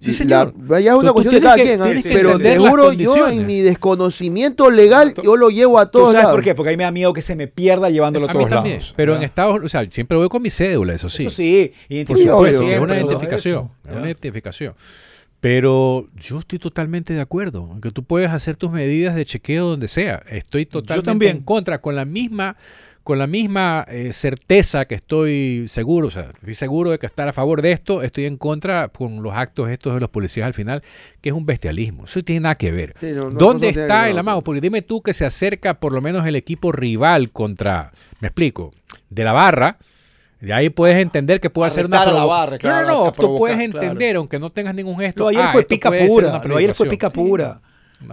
Sí, 0.00 0.12
señor. 0.12 0.52
Sí, 0.56 0.62
La- 0.68 0.80
ya 0.80 0.90
es 0.92 0.96
una 0.98 1.02
Tú- 1.02 1.06
tú 1.08 1.12
cuestión 1.14 1.34
de 1.34 1.40
cada 1.40 1.56
que- 1.56 1.62
quien, 1.62 1.82
¿ah? 1.82 1.90
pero 2.04 2.32
juro, 2.70 2.82
yo 2.84 2.88
condiciones. 2.90 3.38
en 3.40 3.46
mi 3.46 3.60
desconocimiento 3.60 4.70
legal, 4.70 5.14
yo 5.22 5.36
lo 5.36 5.48
llevo 5.48 5.78
a 5.78 5.86
¿Tú 5.86 5.92
todos 5.98 6.08
sabes 6.12 6.24
lados. 6.24 6.36
por 6.36 6.44
qué? 6.44 6.54
Porque 6.54 6.70
ahí 6.70 6.76
me 6.76 6.84
da 6.84 6.90
miedo 6.92 7.12
que 7.12 7.22
se 7.22 7.34
me 7.34 7.46
pierda 7.48 7.88
llevándolo 7.90 8.26
a 8.26 8.30
A 8.30 8.34
mí 8.34 8.38
todos 8.38 8.50
también. 8.50 8.76
lados. 8.78 8.94
Pero 8.96 9.16
en. 9.16 9.22
Estados 9.22 9.52
Unidos, 9.52 9.66
o 9.66 9.68
sea, 9.70 9.90
siempre 9.90 10.16
voy 10.18 10.28
con 10.28 10.42
mi 10.42 10.50
cédula, 10.50 10.94
eso 10.94 11.08
sí. 11.08 11.26
Eso 11.26 11.36
sí, 11.36 11.72
Por 12.06 12.18
supuesto, 12.18 12.62
es 12.68 12.80
una 12.80 12.94
identificación. 12.96 13.70
Es 13.88 13.92
una 13.96 14.06
identificación. 14.06 14.74
Pero 15.40 16.08
yo 16.16 16.38
estoy 16.40 16.58
totalmente 16.58 17.12
de 17.12 17.20
acuerdo 17.20 17.68
en 17.72 17.80
que 17.80 17.90
tú 17.90 18.02
puedes 18.02 18.30
hacer 18.30 18.56
tus 18.56 18.70
medidas 18.70 19.14
de 19.14 19.24
chequeo 19.24 19.66
donde 19.66 19.86
sea. 19.86 20.22
Estoy 20.30 20.66
totalmente 20.66 21.10
también. 21.10 21.36
en 21.38 21.42
contra, 21.42 21.80
con 21.80 21.94
la 21.94 22.04
misma, 22.04 22.56
con 23.06 23.20
la 23.20 23.28
misma 23.28 23.84
eh, 23.86 24.12
certeza 24.12 24.86
que 24.86 24.96
estoy 24.96 25.66
seguro, 25.68 26.08
o 26.08 26.10
sea, 26.10 26.32
estoy 26.34 26.56
seguro 26.56 26.90
de 26.90 26.98
que 26.98 27.06
estar 27.06 27.28
a 27.28 27.32
favor 27.32 27.62
de 27.62 27.70
esto, 27.70 28.02
estoy 28.02 28.24
en 28.24 28.36
contra 28.36 28.88
con 28.88 29.22
los 29.22 29.32
actos 29.32 29.70
estos 29.70 29.94
de 29.94 30.00
los 30.00 30.10
policías 30.10 30.44
al 30.44 30.54
final, 30.54 30.82
que 31.20 31.28
es 31.28 31.32
un 31.32 31.46
bestialismo. 31.46 32.06
Eso 32.06 32.18
no 32.18 32.24
tiene 32.24 32.40
nada 32.40 32.56
que 32.56 32.72
ver. 32.72 32.96
Sí, 32.98 33.12
no, 33.14 33.30
no, 33.30 33.38
¿Dónde 33.38 33.72
no 33.72 33.80
está 33.80 34.10
el 34.10 34.18
amago? 34.18 34.42
Porque 34.42 34.60
dime 34.60 34.82
tú 34.82 35.02
que 35.02 35.12
se 35.12 35.24
acerca 35.24 35.74
por 35.74 35.92
lo 35.92 36.00
menos 36.00 36.26
el 36.26 36.34
equipo 36.34 36.72
rival 36.72 37.30
contra, 37.30 37.92
me 38.18 38.26
explico, 38.26 38.74
de 39.08 39.22
la 39.22 39.32
barra. 39.32 39.78
De 40.40 40.52
ahí 40.52 40.68
puedes 40.68 40.96
entender 40.96 41.40
que 41.40 41.48
puede 41.48 41.70
ser 41.70 41.86
una 41.86 41.98
retar 42.00 42.12
a 42.12 42.16
la 42.16 42.22
provo- 42.24 42.28
barra, 42.28 42.58
claro, 42.58 42.88
No, 42.88 42.94
no, 42.94 43.04
no, 43.04 43.12
tú 43.12 43.38
puedes 43.38 43.56
claro. 43.56 43.82
entender, 43.86 44.16
aunque 44.16 44.40
no 44.40 44.50
tengas 44.50 44.74
ningún 44.74 44.98
gesto. 44.98 45.22
Lo 45.22 45.28
ayer 45.28 45.42
ah, 45.44 45.52
fue 45.52 45.60
esto 45.60 45.68
pica 45.68 45.90
pura. 45.90 46.42
Lo 46.44 46.56
ayer 46.56 46.74
fue 46.74 46.86
provocación. 46.86 46.88
pica 46.90 47.10
pura. 47.10 47.60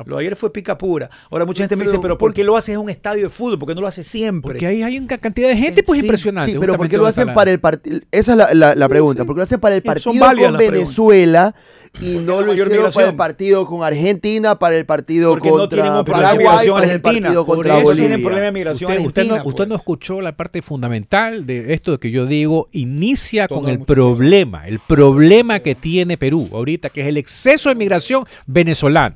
Lo 0.05 0.15
de 0.17 0.21
ayer 0.21 0.35
fue 0.35 0.51
pica 0.53 0.77
pura. 0.77 1.09
Ahora 1.29 1.45
mucha 1.45 1.63
gente 1.63 1.75
me 1.75 1.83
dice, 1.83 1.99
pero 1.99 2.17
¿por 2.17 2.29
¿por 2.29 2.33
qué 2.33 2.43
lo 2.43 2.55
haces 2.55 2.73
en 2.75 2.79
un 2.81 2.89
estadio 2.89 3.23
de 3.25 3.29
fútbol? 3.29 3.59
¿Por 3.59 3.67
qué 3.67 3.75
no 3.75 3.81
lo 3.81 3.87
haces 3.87 4.07
siempre? 4.07 4.51
Porque 4.53 4.65
ahí 4.65 4.81
hay 4.81 4.97
una 4.97 5.17
cantidad 5.17 5.49
de 5.49 5.57
gente 5.57 5.83
pues 5.83 5.99
Sí, 5.99 6.05
impresionante. 6.05 6.53
Sí, 6.53 6.57
pero 6.59 6.77
¿por 6.77 6.87
qué 6.87 6.97
lo 6.97 7.05
hacen 7.05 7.33
para 7.33 7.51
el 7.51 7.59
partido? 7.59 7.99
Esa 8.11 8.31
es 8.31 8.37
la, 8.37 8.53
la- 8.53 8.75
la 8.75 8.89
pregunta. 8.89 9.25
¿Por 9.25 9.35
qué 9.35 9.39
lo 9.39 9.43
hacen 9.43 9.59
para 9.59 9.75
el 9.75 9.83
partido 9.83 10.13
con. 10.19 10.57
Venezuela 10.57 11.53
y 12.01 12.15
no 12.17 12.41
lo 12.41 12.53
hicieron 12.53 12.91
para 12.91 13.09
el 13.09 13.15
partido 13.15 13.67
con 13.67 13.83
Argentina, 13.83 14.57
para 14.57 14.75
el 14.77 14.85
partido 14.85 15.31
Porque 15.31 15.49
no 15.49 15.57
contra 15.57 15.81
tienen 15.83 15.99
un 15.99 16.05
problema 16.05 16.31
de 16.33 16.43
Paraguay, 16.43 16.67
para 16.69 16.83
el 16.85 16.89
argentina. 16.91 17.21
partido 17.21 17.45
Por 17.45 17.55
contra 17.57 17.73
eso 17.75 17.83
Bolivia? 17.83 18.03
tienen 18.07 18.23
problema 18.23 18.45
de 18.45 18.51
migración 18.51 18.91
Usted, 18.91 19.05
usted 19.05 19.25
no, 19.27 19.35
usted 19.47 19.63
no 19.65 19.69
pues. 19.69 19.79
escuchó 19.81 20.21
la 20.21 20.31
parte 20.35 20.61
fundamental 20.61 21.45
de 21.45 21.73
esto 21.73 21.99
que 21.99 22.09
yo 22.09 22.25
digo, 22.25 22.69
inicia 22.71 23.47
Todo 23.47 23.59
con 23.61 23.69
el 23.69 23.79
problema, 23.81 24.67
el 24.67 24.79
problema 24.79 25.59
que 25.59 25.75
tiene 25.75 26.17
Perú 26.17 26.49
ahorita, 26.51 26.89
que 26.89 27.01
es 27.01 27.07
el 27.07 27.17
exceso 27.17 27.69
de 27.69 27.75
migración 27.75 28.25
venezolana. 28.47 29.15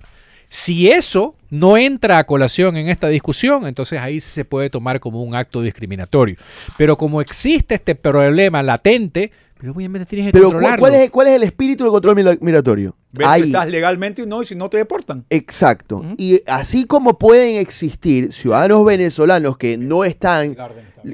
Si 0.49 0.89
eso 0.89 1.35
no 1.49 1.77
entra 1.77 2.17
a 2.19 2.23
colación 2.25 2.77
en 2.77 2.87
esta 2.89 3.07
discusión, 3.09 3.67
entonces 3.67 3.99
ahí 3.99 4.19
sí 4.19 4.31
se 4.33 4.45
puede 4.45 4.69
tomar 4.69 4.99
como 4.99 5.21
un 5.23 5.35
acto 5.35 5.61
discriminatorio. 5.61 6.35
Pero 6.77 6.97
como 6.97 7.21
existe 7.21 7.75
este 7.75 7.95
problema 7.95 8.63
latente, 8.63 9.31
pero 9.59 9.73
obviamente 9.73 10.05
tienes 10.05 10.27
que 10.27 10.31
Pero 10.33 10.45
¿cu- 10.47 10.51
controlarlo. 10.53 10.79
¿cuál 10.81 10.95
es, 10.95 11.09
¿cuál 11.09 11.27
es 11.27 11.33
el 11.33 11.43
espíritu 11.43 11.83
del 11.83 11.91
control 11.91 12.37
migratorio? 12.41 12.95
Ver 13.11 13.25
si 13.27 13.31
Ahí. 13.33 13.41
estás 13.47 13.67
legalmente 13.67 14.21
o 14.21 14.25
no, 14.25 14.41
y 14.41 14.45
si 14.45 14.55
no 14.55 14.69
te 14.69 14.77
deportan. 14.77 15.25
Exacto. 15.29 16.03
Y 16.17 16.41
así 16.47 16.85
como 16.85 17.17
pueden 17.17 17.55
existir 17.55 18.31
ciudadanos 18.31 18.85
venezolanos 18.85 19.57
que 19.57 19.77
no 19.77 20.03
están 20.05 20.55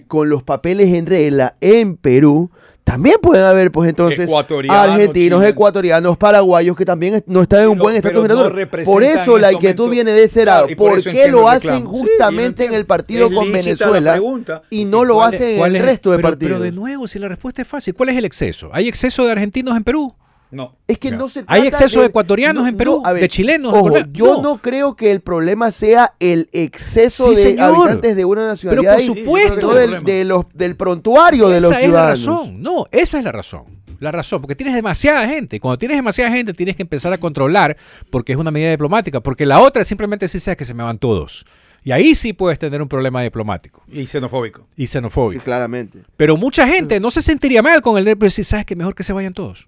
con 0.08 0.30
los 0.30 0.44
papeles 0.44 0.94
en 0.94 1.06
regla 1.06 1.56
en 1.62 1.96
Perú, 1.96 2.52
también 2.84 3.16
pueden 3.22 3.46
haber, 3.46 3.72
pues 3.72 3.90
entonces, 3.90 4.20
Ecuatorianos, 4.26 4.82
argentinos, 4.82 5.14
chilenos. 5.40 5.44
ecuatorianos, 5.46 6.18
paraguayos 6.18 6.76
que 6.76 6.86
también 6.86 7.24
no 7.28 7.42
están 7.42 7.62
en 7.62 7.68
un 7.70 7.74
Pero- 7.76 7.84
buen 7.84 7.96
estatus 7.96 8.16
no 8.16 8.22
migratorio. 8.24 8.50
representan 8.56 8.94
por 8.94 9.04
eso 9.04 9.36
en 9.36 9.42
la 9.42 9.48
este 9.48 9.56
inquietud 9.56 9.84
momento- 9.86 9.92
viene 9.92 10.12
de 10.12 10.24
ese 10.24 10.46
lado. 10.46 10.60
Claro, 10.68 10.72
y 10.72 10.76
por 10.76 10.90
¿Por 10.92 11.00
eso 11.00 11.10
qué 11.12 11.28
lo 11.30 11.50
hacen. 11.50 11.78
Sí, 11.78 11.84
justamente 11.86 12.66
no 12.66 12.70
en 12.74 12.78
el 12.80 12.86
partido 12.86 13.32
con 13.32 13.52
Venezuela 13.52 14.12
pregunta. 14.12 14.62
y 14.70 14.86
no 14.86 15.06
lo 15.06 15.16
¿Cuál 15.16 15.34
es- 15.34 15.42
hacen 15.42 15.60
en 15.60 15.66
el 15.66 15.76
es- 15.78 15.82
resto 15.86 16.12
de 16.12 16.18
pero- 16.18 16.30
partidos? 16.30 16.52
Pero 16.54 16.64
de 16.64 16.72
nuevo, 16.72 17.08
si 17.08 17.20
la 17.20 17.28
respuesta 17.30 17.62
es 17.62 17.68
fácil, 17.68 17.94
¿cuál 17.96 18.10
es 18.10 18.18
el 18.18 18.26
exceso? 18.26 18.70
¿Hay 18.74 18.88
exceso 18.88 19.26
de 19.26 19.32
argentinos 19.32 19.76
en 19.78 19.84
Perú? 19.84 20.14
No. 20.54 20.76
Es 20.88 21.00
que 21.00 21.10
Ya. 21.10 21.18
no 21.18 21.28
se 21.30 21.44
¿Hay 21.48 21.68
exceso 21.68 22.00
de 22.02 22.08
ecuatorianos 22.08 22.68
en 22.68 22.78
Perú? 22.78 23.02
¿De 23.14 23.28
chilenos, 23.28 23.74
Ojo, 23.74 23.98
yo 24.12 24.36
No. 24.38 24.42
no. 24.42 24.58
creo 24.60 24.96
que 24.96 25.12
el 25.12 25.22
problema 25.22 25.72
sea 25.72 26.14
el 26.20 26.48
exceso 26.54 27.26
Sí, 27.26 27.36
de 27.36 27.44
señor. 27.44 27.76
habitantes 27.76 28.16
de 28.16 28.24
una 28.26 28.48
nacionalidad. 28.48 28.94
por 28.94 29.02
y- 29.02 29.06
supuesto. 29.06 29.74
del, 29.74 30.04
de 30.04 30.24
los, 30.26 30.46
del 30.54 30.76
prontuario 30.76 31.50
de 31.50 31.60
los 31.62 31.72
esa 31.72 31.80
es 31.82 31.90
la 31.90 32.16
ciudadanos. 32.16 32.26
razón. 32.26 32.62
No, 32.62 32.86
esa 32.92 33.18
es 33.18 33.24
la 33.24 33.32
razón. 33.32 33.64
La 34.00 34.12
razón, 34.12 34.42
porque 34.42 34.56
tienes 34.56 34.76
demasiada 34.76 35.28
gente. 35.28 35.60
Cuando 35.60 35.78
tienes 35.78 35.98
demasiada 35.98 36.30
gente, 36.32 36.54
tienes 36.54 36.76
que 36.76 36.82
empezar 36.84 37.14
a 37.14 37.18
controlar, 37.18 37.78
porque 38.10 38.34
es 38.34 38.38
una 38.38 38.52
medida 38.52 38.70
diplomática. 38.72 39.22
Porque 39.22 39.46
la 39.46 39.60
otra 39.62 39.82
es 39.82 39.88
simplemente 39.88 40.28
si 40.28 40.40
sabes 40.40 40.58
que 40.58 40.66
se 40.66 40.74
me 40.74 40.84
van 40.84 40.98
todos. 40.98 41.46
Y 41.86 41.92
ahí 41.92 42.14
sí 42.16 42.32
puedes 42.34 42.60
tener 42.60 42.82
un 42.82 42.88
problema 42.88 43.22
diplomático 43.22 43.84
Y 43.92 44.06
xenofóbico. 44.08 44.62
y 44.78 44.88
Sí, 44.88 44.94
xenofóbico. 44.94 45.44
claramente. 45.44 46.00
Pero 46.16 46.38
mucha 46.38 46.68
gente 46.68 47.00
no 47.00 47.12
se 47.12 47.22
sentiría 47.22 47.62
mal 47.62 47.82
con 47.82 47.98
el 47.98 48.18
pero 48.18 48.30
si 48.30 48.44
sabes 48.44 48.66
que 48.66 48.76
mejor 48.76 48.96
que 48.96 49.04
se 49.04 49.12
vayan 49.14 49.34
todos. 49.34 49.68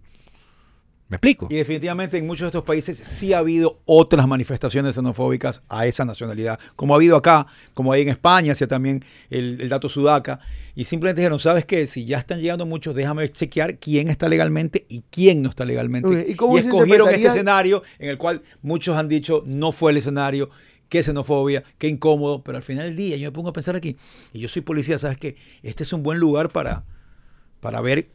¿Me 1.16 1.30
explico? 1.30 1.48
Y 1.50 1.56
definitivamente 1.56 2.18
en 2.18 2.28
muchos 2.28 2.42
de 2.42 2.48
estos 2.48 2.64
países 2.64 2.98
sí 2.98 3.32
ha 3.32 3.38
habido 3.38 3.80
otras 3.86 4.28
manifestaciones 4.28 4.96
xenofóbicas 4.96 5.64
a 5.70 5.88
esa 5.88 6.04
nacionalidad, 6.04 6.60
como 6.76 6.94
ha 6.94 6.98
habido 6.98 7.16
acá, 7.16 7.48
como 7.74 7.94
hay 7.94 8.02
en 8.02 8.10
España, 8.10 8.52
hacia 8.52 8.68
también 8.68 9.04
el, 9.30 9.62
el 9.62 9.70
dato 9.70 9.88
sudaca, 9.88 10.42
y 10.76 10.84
simplemente 10.84 11.22
dijeron, 11.22 11.40
¿sabes 11.40 11.64
qué? 11.66 11.88
Si 11.88 12.04
ya 12.06 12.18
están 12.18 12.42
llegando 12.42 12.66
muchos, 12.66 12.94
déjame 12.96 13.30
chequear 13.30 13.80
quién 13.80 14.10
está 14.10 14.28
legalmente 14.28 14.86
y 14.90 15.04
quién 15.10 15.42
no 15.42 15.50
está 15.50 15.64
legalmente. 15.64 16.26
¿y 16.28 16.36
cómo 16.36 16.58
escogieron 16.58 17.08
este 17.14 17.28
escenario 17.28 17.82
en 17.98 18.10
el 18.10 18.18
cual 18.18 18.42
muchos 18.62 18.98
han 18.98 19.08
dicho, 19.08 19.42
no 19.46 19.72
fue 19.72 19.92
el 19.94 19.98
escenario, 19.98 20.50
qué 20.90 21.02
xenofobia, 21.02 21.64
qué 21.78 21.88
incómodo, 21.88 22.44
pero 22.44 22.58
al 22.58 22.64
final 22.64 22.88
del 22.88 22.98
día 22.98 23.16
yo 23.16 23.30
me 23.30 23.32
pongo 23.32 23.50
a 23.50 23.54
pensar 23.54 23.78
aquí, 23.78 23.96
y 24.34 24.40
yo 24.40 24.50
soy 24.50 24.64
policía, 24.64 25.00
¿sabes 25.00 25.18
qué? 25.18 25.38
Este 25.64 25.84
es 25.84 25.94
un 25.94 26.04
buen 26.04 26.20
lugar 26.20 26.50
para, 26.50 26.84
para 27.62 27.80
ver 27.80 28.10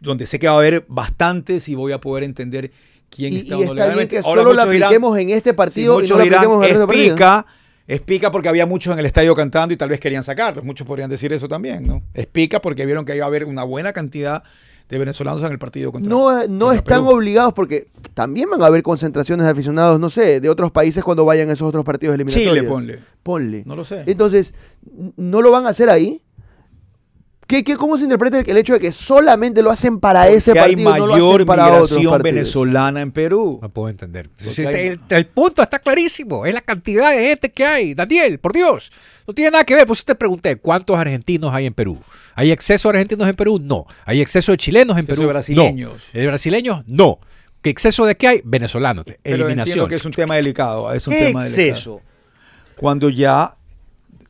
donde 0.00 0.26
sé 0.26 0.38
que 0.38 0.46
va 0.46 0.54
a 0.54 0.58
haber 0.58 0.84
bastantes 0.88 1.68
y 1.68 1.74
voy 1.74 1.92
a 1.92 2.00
poder 2.00 2.24
entender 2.24 2.70
quién 3.10 3.32
Y, 3.32 3.36
está 3.38 3.56
y 3.56 3.62
está 3.62 3.88
bien 3.94 4.08
que 4.08 4.18
Ahora 4.18 4.42
solo 4.42 4.52
dirán- 4.52 4.68
apliquemos 4.68 5.18
en 5.18 5.30
este 5.30 5.50
sí, 5.50 5.56
partido 5.56 5.98
y 5.98 6.02
muchos 6.02 6.10
no 6.10 6.16
lo 6.18 6.24
dirán, 6.24 6.38
apliquemos 6.44 6.66
en 6.68 6.80
el 6.80 6.86
pica, 7.10 7.46
es 7.86 8.00
pica 8.00 8.30
porque 8.30 8.48
había 8.48 8.64
muchos 8.66 8.92
en 8.92 8.98
el 9.00 9.06
estadio 9.06 9.34
cantando 9.34 9.74
y 9.74 9.76
tal 9.76 9.88
vez 9.88 10.00
querían 10.00 10.22
sacarlos. 10.22 10.64
Muchos 10.64 10.86
podrían 10.86 11.10
decir 11.10 11.32
eso 11.32 11.48
también, 11.48 11.86
¿no? 11.86 12.02
Es 12.14 12.26
pica 12.26 12.60
porque 12.62 12.86
vieron 12.86 13.04
que 13.04 13.14
iba 13.16 13.24
a 13.24 13.28
haber 13.28 13.44
una 13.44 13.64
buena 13.64 13.92
cantidad 13.92 14.42
de 14.88 14.98
venezolanos 14.98 15.42
en 15.44 15.52
el 15.52 15.58
partido 15.58 15.90
contra 15.90 16.10
No, 16.10 16.30
eh, 16.42 16.46
no 16.48 16.66
contra 16.66 16.76
están 16.76 17.04
Perú. 17.04 17.16
obligados 17.16 17.52
porque 17.54 17.88
también 18.14 18.50
van 18.50 18.60
a 18.62 18.66
haber 18.66 18.82
concentraciones 18.82 19.46
de 19.46 19.52
aficionados, 19.52 19.98
no 19.98 20.10
sé, 20.10 20.40
de 20.40 20.48
otros 20.50 20.70
países 20.70 21.02
cuando 21.02 21.24
vayan 21.24 21.48
a 21.48 21.52
esos 21.54 21.66
otros 21.68 21.84
partidos 21.84 22.14
eliminatorios. 22.14 22.54
Chile, 22.56 22.68
ponle. 22.68 22.98
Ponle. 23.22 23.62
No 23.64 23.74
lo 23.74 23.84
sé. 23.84 24.04
Entonces, 24.06 24.52
¿no 25.16 25.40
lo 25.40 25.50
van 25.50 25.64
a 25.66 25.70
hacer 25.70 25.88
ahí? 25.88 26.20
¿Qué, 27.46 27.62
qué, 27.64 27.76
¿Cómo 27.76 27.98
se 27.98 28.04
interpreta 28.04 28.38
el, 28.38 28.48
el 28.48 28.56
hecho 28.56 28.72
de 28.74 28.80
que 28.80 28.92
solamente 28.92 29.62
lo 29.62 29.70
hacen 29.70 29.98
para 30.00 30.28
ese 30.28 30.52
que 30.52 30.60
hay 30.60 30.72
partido 30.76 30.96
y 30.96 31.00
no 31.00 31.06
lo 31.06 31.12
mayor 31.12 31.34
hacen 31.34 31.46
para 31.46 31.66
otros 31.66 31.90
migración 31.98 32.22
venezolana 32.22 33.00
en 33.02 33.12
Perú. 33.12 33.58
No 33.60 33.68
puedo 33.68 33.88
entender. 33.90 34.28
Porque 34.30 34.50
Si 34.54 34.64
hay- 34.64 34.86
el, 34.88 35.00
el 35.10 35.26
punto 35.26 35.62
está 35.62 35.78
clarísimo. 35.78 36.46
Es 36.46 36.54
la 36.54 36.60
cantidad 36.62 37.10
de 37.10 37.28
gente 37.28 37.50
que 37.50 37.64
hay. 37.66 37.94
Daniel, 37.94 38.38
por 38.38 38.52
Dios. 38.52 38.90
No 39.26 39.34
tiene 39.34 39.50
nada 39.50 39.64
que 39.64 39.74
ver. 39.74 39.86
Por 39.86 39.94
eso 39.96 40.04
te 40.06 40.14
pregunté, 40.14 40.56
¿cuántos 40.56 40.96
argentinos 40.98 41.52
hay 41.52 41.66
en 41.66 41.74
Perú? 41.74 41.98
¿Hay 42.34 42.50
exceso 42.50 42.88
de 42.90 42.98
argentinos 42.98 43.28
en 43.28 43.36
Perú? 43.36 43.58
No. 43.62 43.86
¿Hay 44.06 44.20
exceso 44.22 44.52
de 44.52 44.58
chilenos 44.58 44.96
en 44.96 45.00
Exceso 45.00 45.20
Perú? 45.20 45.28
de 45.28 45.32
brasileños. 45.34 45.92
No. 46.14 46.20
¿De 46.20 46.26
brasileños? 46.26 46.82
No. 46.86 47.18
¿Qué 47.60 47.70
exceso 47.70 48.06
de 48.06 48.16
qué 48.16 48.28
hay? 48.28 48.40
Venezolanos. 48.44 49.04
Pero 49.04 49.16
entiendo 49.18 49.44
Eliminación. 49.46 49.88
que 49.88 49.94
es 49.96 50.04
un 50.04 50.12
tema 50.12 50.36
delicado. 50.36 50.92
Es 50.92 51.06
un 51.06 51.12
¿Qué 51.12 51.26
tema 51.26 51.44
delicado. 51.44 51.68
exceso? 51.68 52.00
Cuando 52.76 53.10
ya 53.10 53.56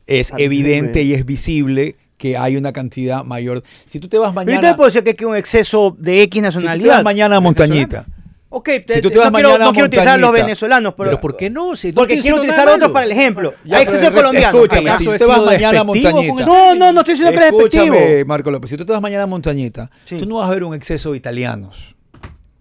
es 0.05 0.33
evidente 0.37 1.01
y 1.03 1.13
es 1.13 1.25
visible 1.25 1.95
que 2.23 2.37
hay 2.37 2.55
una 2.55 2.71
cantidad 2.71 3.21
mayor. 3.25 3.61
Si 3.85 3.99
tú 3.99 4.07
te 4.07 4.17
vas 4.17 4.31
Pero 4.31 4.31
yo 4.31 4.45
mañana, 4.45 4.61
también 4.61 4.75
puedo 4.77 4.87
decir 4.87 5.03
que 5.03 5.13
hay 5.19 5.25
un 5.25 5.35
exceso 5.35 5.93
de 5.99 6.21
X 6.21 6.23
si 6.23 6.29
tú 6.29 6.35
te 6.35 6.41
nacionalidad. 6.41 6.93
vas 6.95 7.03
mañana 7.03 7.35
a 7.35 7.39
Montañita, 7.41 8.05
Ok, 8.47 8.69
te- 8.85 8.93
Si 8.93 9.01
tú 9.01 9.09
te 9.09 9.15
no 9.15 9.21
vas 9.23 9.31
quiero, 9.31 9.49
mañana 9.49 9.65
a 9.65 9.67
no 9.67 9.73
quiero 9.73 9.87
utilizar 9.87 10.13
a 10.13 10.17
los 10.17 10.31
venezolanos, 10.31 10.93
pero, 10.95 11.09
Pero 11.09 11.19
¿por 11.19 11.35
qué 11.35 11.49
no? 11.49 11.75
Si 11.75 11.89
no 11.89 11.95
porque 11.95 12.19
quiero 12.21 12.37
utilizar 12.37 12.69
otros 12.69 12.91
para 12.91 13.05
el 13.07 13.11
ejemplo. 13.11 13.53
Ya, 13.65 13.77
hay 13.77 13.83
exceso 13.83 14.13
colombiano. 14.13 14.57
escúchame, 14.63 14.89
¿Acaso 14.89 14.99
si 15.03 15.09
tú 15.09 15.17
te 15.17 15.25
vas 15.25 15.43
mañana 15.45 15.79
a 15.79 15.83
Montañita, 15.83 16.45
No, 16.45 16.75
no, 16.75 16.93
no 16.93 16.99
estoy 17.01 17.15
diciendo 17.15 17.31
que 17.37 17.45
eres 17.45 17.51
despectivo. 17.51 18.25
Marco 18.27 18.51
López, 18.51 18.69
si 18.69 18.77
tú 18.77 18.85
te 18.85 18.93
vas 18.93 19.01
mañana 19.01 19.23
a 19.23 19.27
Montañita, 19.27 19.89
Sí. 20.05 20.15
tú 20.17 20.25
no 20.27 20.35
vas 20.35 20.47
a 20.47 20.53
ver 20.53 20.63
un 20.63 20.73
exceso 20.75 21.11
de 21.11 21.17
italianos. 21.17 21.93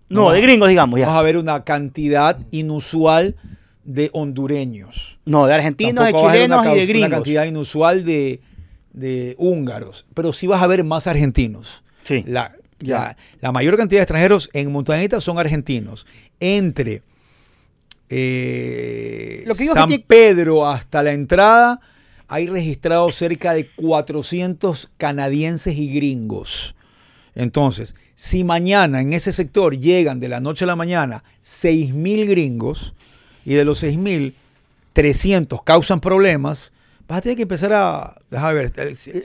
No, 0.08 0.32
de 0.32 0.40
gringos, 0.40 0.68
digamos, 0.70 0.98
Vas 0.98 1.08
ya. 1.08 1.18
a 1.18 1.22
ver 1.22 1.36
una 1.36 1.62
cantidad 1.62 2.36
inusual 2.50 3.36
de 3.84 4.08
hondureños. 4.14 5.18
No, 5.26 5.46
de 5.46 5.54
argentinos, 5.54 6.04
de 6.06 6.12
Tampoco 6.12 6.24
vas 6.24 6.30
a 6.30 6.32
ver 6.32 6.42
chilenos 6.42 6.60
una, 6.62 6.70
y 6.72 6.74
de 6.74 6.80
caus- 6.80 6.84
una 6.88 6.92
gringos. 6.98 7.10
cantidad 7.10 7.44
inusual 7.44 8.04
de, 8.04 8.40
de 8.92 9.34
húngaros. 9.38 10.06
Pero 10.14 10.32
sí 10.32 10.46
vas 10.46 10.62
a 10.62 10.66
ver 10.66 10.84
más 10.84 11.06
argentinos. 11.06 11.82
Sí. 12.04 12.24
La, 12.26 12.54
la- 12.80 13.16
la 13.40 13.52
mayor 13.52 13.76
cantidad 13.76 14.00
de 14.00 14.04
extranjeros 14.04 14.50
en 14.52 14.70
Montañita 14.72 15.20
son 15.20 15.38
argentinos. 15.38 16.06
Entre 16.40 17.02
eh, 18.08 19.42
Lo 19.46 19.54
que 19.54 19.66
San 19.66 19.88
que 19.88 19.98
Pedro 19.98 20.66
hasta 20.68 21.02
la 21.02 21.12
entrada 21.12 21.80
hay 22.28 22.46
registrados 22.46 23.14
cerca 23.14 23.52
de 23.54 23.68
400 23.76 24.90
canadienses 24.96 25.76
y 25.76 25.92
gringos. 25.94 26.74
Entonces, 27.34 27.94
si 28.14 28.44
mañana 28.44 29.00
en 29.00 29.12
ese 29.12 29.32
sector 29.32 29.76
llegan 29.76 30.18
de 30.20 30.28
la 30.28 30.40
noche 30.40 30.64
a 30.64 30.66
la 30.68 30.76
mañana 30.76 31.24
6.000 31.42 32.28
gringos 32.28 32.94
y 33.44 33.54
de 33.54 33.64
los 33.64 33.82
6.000, 33.82 34.34
300 34.92 35.62
causan 35.62 36.00
problemas, 36.00 36.72
vas 37.08 37.18
a 37.18 37.20
tener 37.20 37.36
que 37.36 37.42
empezar 37.42 37.72
a... 37.72 38.14
Déjame 38.30 38.54
ver. 38.54 38.72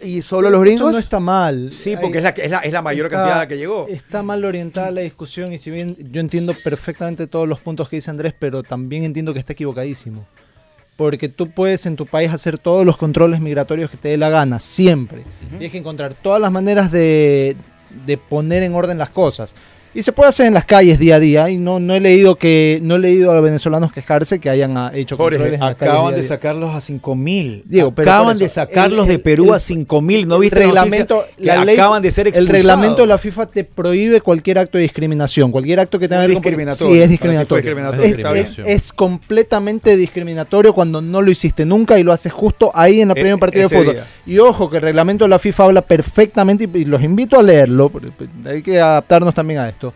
¿Y 0.04 0.22
solo 0.22 0.50
los 0.50 0.62
gringos? 0.62 0.82
Eso 0.82 0.92
no 0.92 0.98
está 0.98 1.20
mal. 1.20 1.72
Sí, 1.72 1.96
porque 2.00 2.18
es 2.18 2.24
la, 2.24 2.30
es 2.30 2.52
la, 2.52 2.58
es 2.60 2.74
la 2.74 2.82
mayor 2.82 3.06
Está- 3.08 3.18
cantidad 3.20 3.48
que 3.48 3.58
llegó. 3.58 3.88
Está 3.90 4.24
mal 4.24 4.44
orientada 4.46 4.92
la 4.92 5.02
discusión 5.02 5.54
y 5.54 5.58
si 5.58 5.72
bien 5.72 5.96
yo 6.12 6.20
entiendo 6.20 6.54
perfectamente 6.64 7.28
todos 7.28 7.48
los 7.48 7.60
puntos 7.60 7.88
que 7.90 7.98
dice 7.98 8.10
Andrés, 8.12 8.34
pero 8.38 8.64
también 8.64 9.04
entiendo 9.04 9.34
que 9.34 9.40
está 9.40 9.54
equivocadísimo. 9.54 10.26
Porque 10.96 11.30
tú 11.30 11.52
puedes 11.52 11.86
en 11.86 11.96
tu 11.96 12.08
país 12.08 12.32
hacer 12.32 12.58
todos 12.58 12.84
los 12.86 12.98
controles 12.98 13.40
migratorios 13.40 13.92
que 13.92 13.98
te 13.98 14.10
dé 14.10 14.18
la 14.18 14.30
gana, 14.30 14.58
siempre. 14.60 15.24
Tienes 15.50 15.72
que 15.72 15.78
encontrar 15.78 16.16
todas 16.16 16.42
las 16.42 16.52
maneras 16.52 16.92
de, 16.92 17.56
de 18.06 18.18
poner 18.18 18.64
en 18.64 18.74
orden 18.74 18.98
las 18.98 19.12
cosas. 19.12 19.56
Y 19.98 20.04
se 20.04 20.12
puede 20.12 20.30
hacer 20.30 20.46
en 20.46 20.54
las 20.54 20.64
calles 20.66 21.00
día 21.00 21.16
a 21.16 21.20
día. 21.20 21.50
Y 21.50 21.58
no, 21.58 21.80
no 21.80 21.96
he 21.96 22.00
leído 22.00 22.36
que 22.36 22.80
no 22.84 22.96
he 22.96 23.00
leído 23.00 23.32
a 23.32 23.34
los 23.34 23.44
venezolanos 23.44 23.92
quejarse 23.92 24.38
que 24.38 24.48
hayan 24.50 24.78
ah, 24.78 24.92
hecho 24.94 25.18
Jorge, 25.18 25.38
controles 25.38 25.60
en 25.60 25.66
las 25.66 25.76
calles 25.76 25.94
acaban 25.94 26.16
de 26.16 26.22
sacarlos 26.24 26.76
a 26.76 26.82
5 26.82 27.16
mil. 27.16 27.64
Diego, 27.66 27.92
pero 27.92 28.12
acaban 28.12 28.38
de 28.38 28.48
sacarlos 28.48 29.06
el- 29.06 29.08
de 29.10 29.14
el- 29.16 29.22
Perú 29.22 29.46
el- 29.46 29.54
a 29.56 29.60
5 29.60 30.02
mil. 30.02 30.28
¿No 30.28 30.36
el 30.36 30.42
viste 30.42 30.60
la 30.60 30.66
reglamento? 30.68 31.26
Que 31.36 31.46
la 31.46 31.66
ley- 31.66 31.76
acaban 31.76 32.02
de 32.04 32.12
ser 32.12 32.28
El 32.28 32.34
expulsados. 32.34 32.58
reglamento 32.62 33.02
de 33.02 33.08
la 33.08 33.18
FIFA 33.18 33.46
te 33.48 33.64
prohíbe 33.64 34.22
cualquier 34.22 34.60
acto 34.60 34.78
de 34.78 34.84
discriminación, 34.84 35.52
cualquier 35.52 35.80
acto 35.80 35.98
que 35.98 36.08
tenga 36.08 36.22
que 36.22 36.28
ver 36.28 36.36
discriminatorio. 36.38 36.94
Sí, 36.94 37.02
es 37.02 37.10
discriminatorio. 37.10 37.64
discriminatorio, 37.64 38.42
Es, 38.44 38.60
es- 38.60 38.66
es 38.68 38.94
completamente 38.94 39.98
discriminatorio 39.98 40.74
cuando 40.74 41.02
no 41.02 41.24
lo 41.24 41.32
hiciste 41.32 41.66
nunca 41.66 41.98
y 41.98 42.04
lo 42.04 42.12
haces 42.12 42.32
justo 42.32 42.72
ahí 42.76 43.02
en 43.02 43.10
el 43.10 43.16
primer 43.16 43.40
partido 43.40 43.68
de 43.68 43.76
fútbol. 43.80 43.94
día. 43.96 44.06
Y 44.28 44.38
ojo 44.38 44.70
que 44.70 44.78
el 44.78 44.84
reglamento 44.84 45.26
de 45.26 45.30
la 45.30 45.40
FIFA 45.40 45.64
habla 45.66 45.82
perfectamente 45.82 46.70
y, 46.72 46.78
y 46.82 46.86
los 46.86 47.02
invito 47.02 47.40
a 47.40 47.42
leerlo, 47.44 47.92
hay 48.46 48.62
que 48.62 48.80
adaptarnos 48.80 49.34
también 49.34 49.60
a 49.62 49.70
esto. 49.70 49.87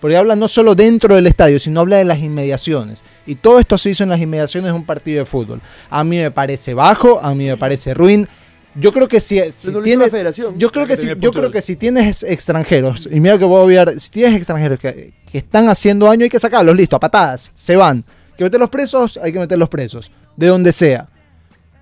Porque 0.00 0.16
habla 0.16 0.34
no 0.34 0.48
solo 0.48 0.74
dentro 0.74 1.14
del 1.14 1.26
estadio, 1.26 1.58
sino 1.58 1.80
habla 1.80 1.98
de 1.98 2.04
las 2.04 2.18
inmediaciones. 2.18 3.04
Y 3.26 3.34
todo 3.34 3.58
esto 3.58 3.76
se 3.76 3.90
hizo 3.90 4.02
en 4.02 4.10
las 4.10 4.20
inmediaciones 4.20 4.72
de 4.72 4.76
un 4.78 4.86
partido 4.86 5.18
de 5.20 5.26
fútbol. 5.26 5.60
A 5.90 6.02
mí 6.04 6.18
me 6.18 6.30
parece 6.30 6.74
bajo, 6.74 7.20
a 7.20 7.34
mí 7.34 7.46
me 7.46 7.56
parece 7.56 7.92
ruin. 7.92 8.26
Yo 8.74 8.92
creo 8.92 9.08
que 9.08 9.18
si, 9.18 9.40
si 9.50 9.72
tienes, 9.82 10.12
yo 10.56 10.70
creo 10.70 10.86
que 10.86 10.94
Que 10.94 10.96
si, 10.96 11.08
yo 11.18 11.32
creo 11.32 11.50
que 11.50 11.60
si 11.60 11.74
tienes 11.74 12.22
extranjeros 12.22 13.08
y 13.10 13.18
mira 13.18 13.36
que 13.36 13.44
voy 13.44 13.60
a 13.60 13.64
obviar, 13.64 14.00
si 14.00 14.10
tienes 14.10 14.36
extranjeros 14.36 14.78
que, 14.78 15.12
que 15.30 15.38
están 15.38 15.68
haciendo 15.68 16.06
daño 16.06 16.22
hay 16.22 16.30
que 16.30 16.38
sacarlos, 16.38 16.76
listo, 16.76 16.96
a 16.96 17.00
patadas, 17.00 17.50
se 17.54 17.74
van. 17.76 18.04
Que 18.36 18.44
meterlos 18.44 18.70
presos, 18.70 19.18
hay 19.20 19.32
que 19.32 19.40
meterlos 19.40 19.68
presos, 19.68 20.10
de 20.36 20.46
donde 20.46 20.72
sea. 20.72 21.08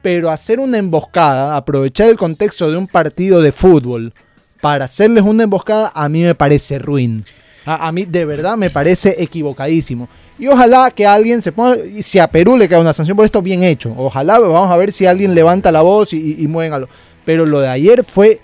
Pero 0.00 0.30
hacer 0.30 0.60
una 0.60 0.78
emboscada, 0.78 1.56
aprovechar 1.56 2.08
el 2.08 2.16
contexto 2.16 2.70
de 2.70 2.78
un 2.78 2.86
partido 2.86 3.42
de 3.42 3.52
fútbol 3.52 4.14
para 4.60 4.86
hacerles 4.86 5.24
una 5.24 5.44
emboscada, 5.44 5.92
a 5.94 6.08
mí 6.08 6.22
me 6.22 6.34
parece 6.34 6.78
ruin. 6.78 7.24
A, 7.68 7.92
mí 7.92 8.04
de 8.04 8.24
verdad 8.24 8.56
me 8.56 8.70
parece 8.70 9.16
equivocadísimo. 9.18 10.08
Y 10.38 10.46
ojalá 10.46 10.90
que 10.90 11.06
alguien 11.06 11.42
se 11.42 11.52
ponga, 11.52 11.76
y 11.76 12.02
si 12.02 12.18
a 12.18 12.28
Perú 12.28 12.56
le 12.56 12.68
cae 12.68 12.80
una 12.80 12.92
sanción 12.92 13.16
por 13.16 13.26
esto, 13.26 13.42
bien 13.42 13.62
hecho. 13.62 13.92
Ojalá, 13.96 14.38
vamos 14.38 14.70
a 14.70 14.76
ver 14.76 14.92
si 14.92 15.06
alguien 15.06 15.34
levanta 15.34 15.70
la 15.72 15.82
voz 15.82 16.12
y, 16.12 16.36
y. 16.38 16.48
Pero 17.24 17.44
lo 17.44 17.60
de 17.60 17.68
ayer 17.68 18.04
fue 18.04 18.40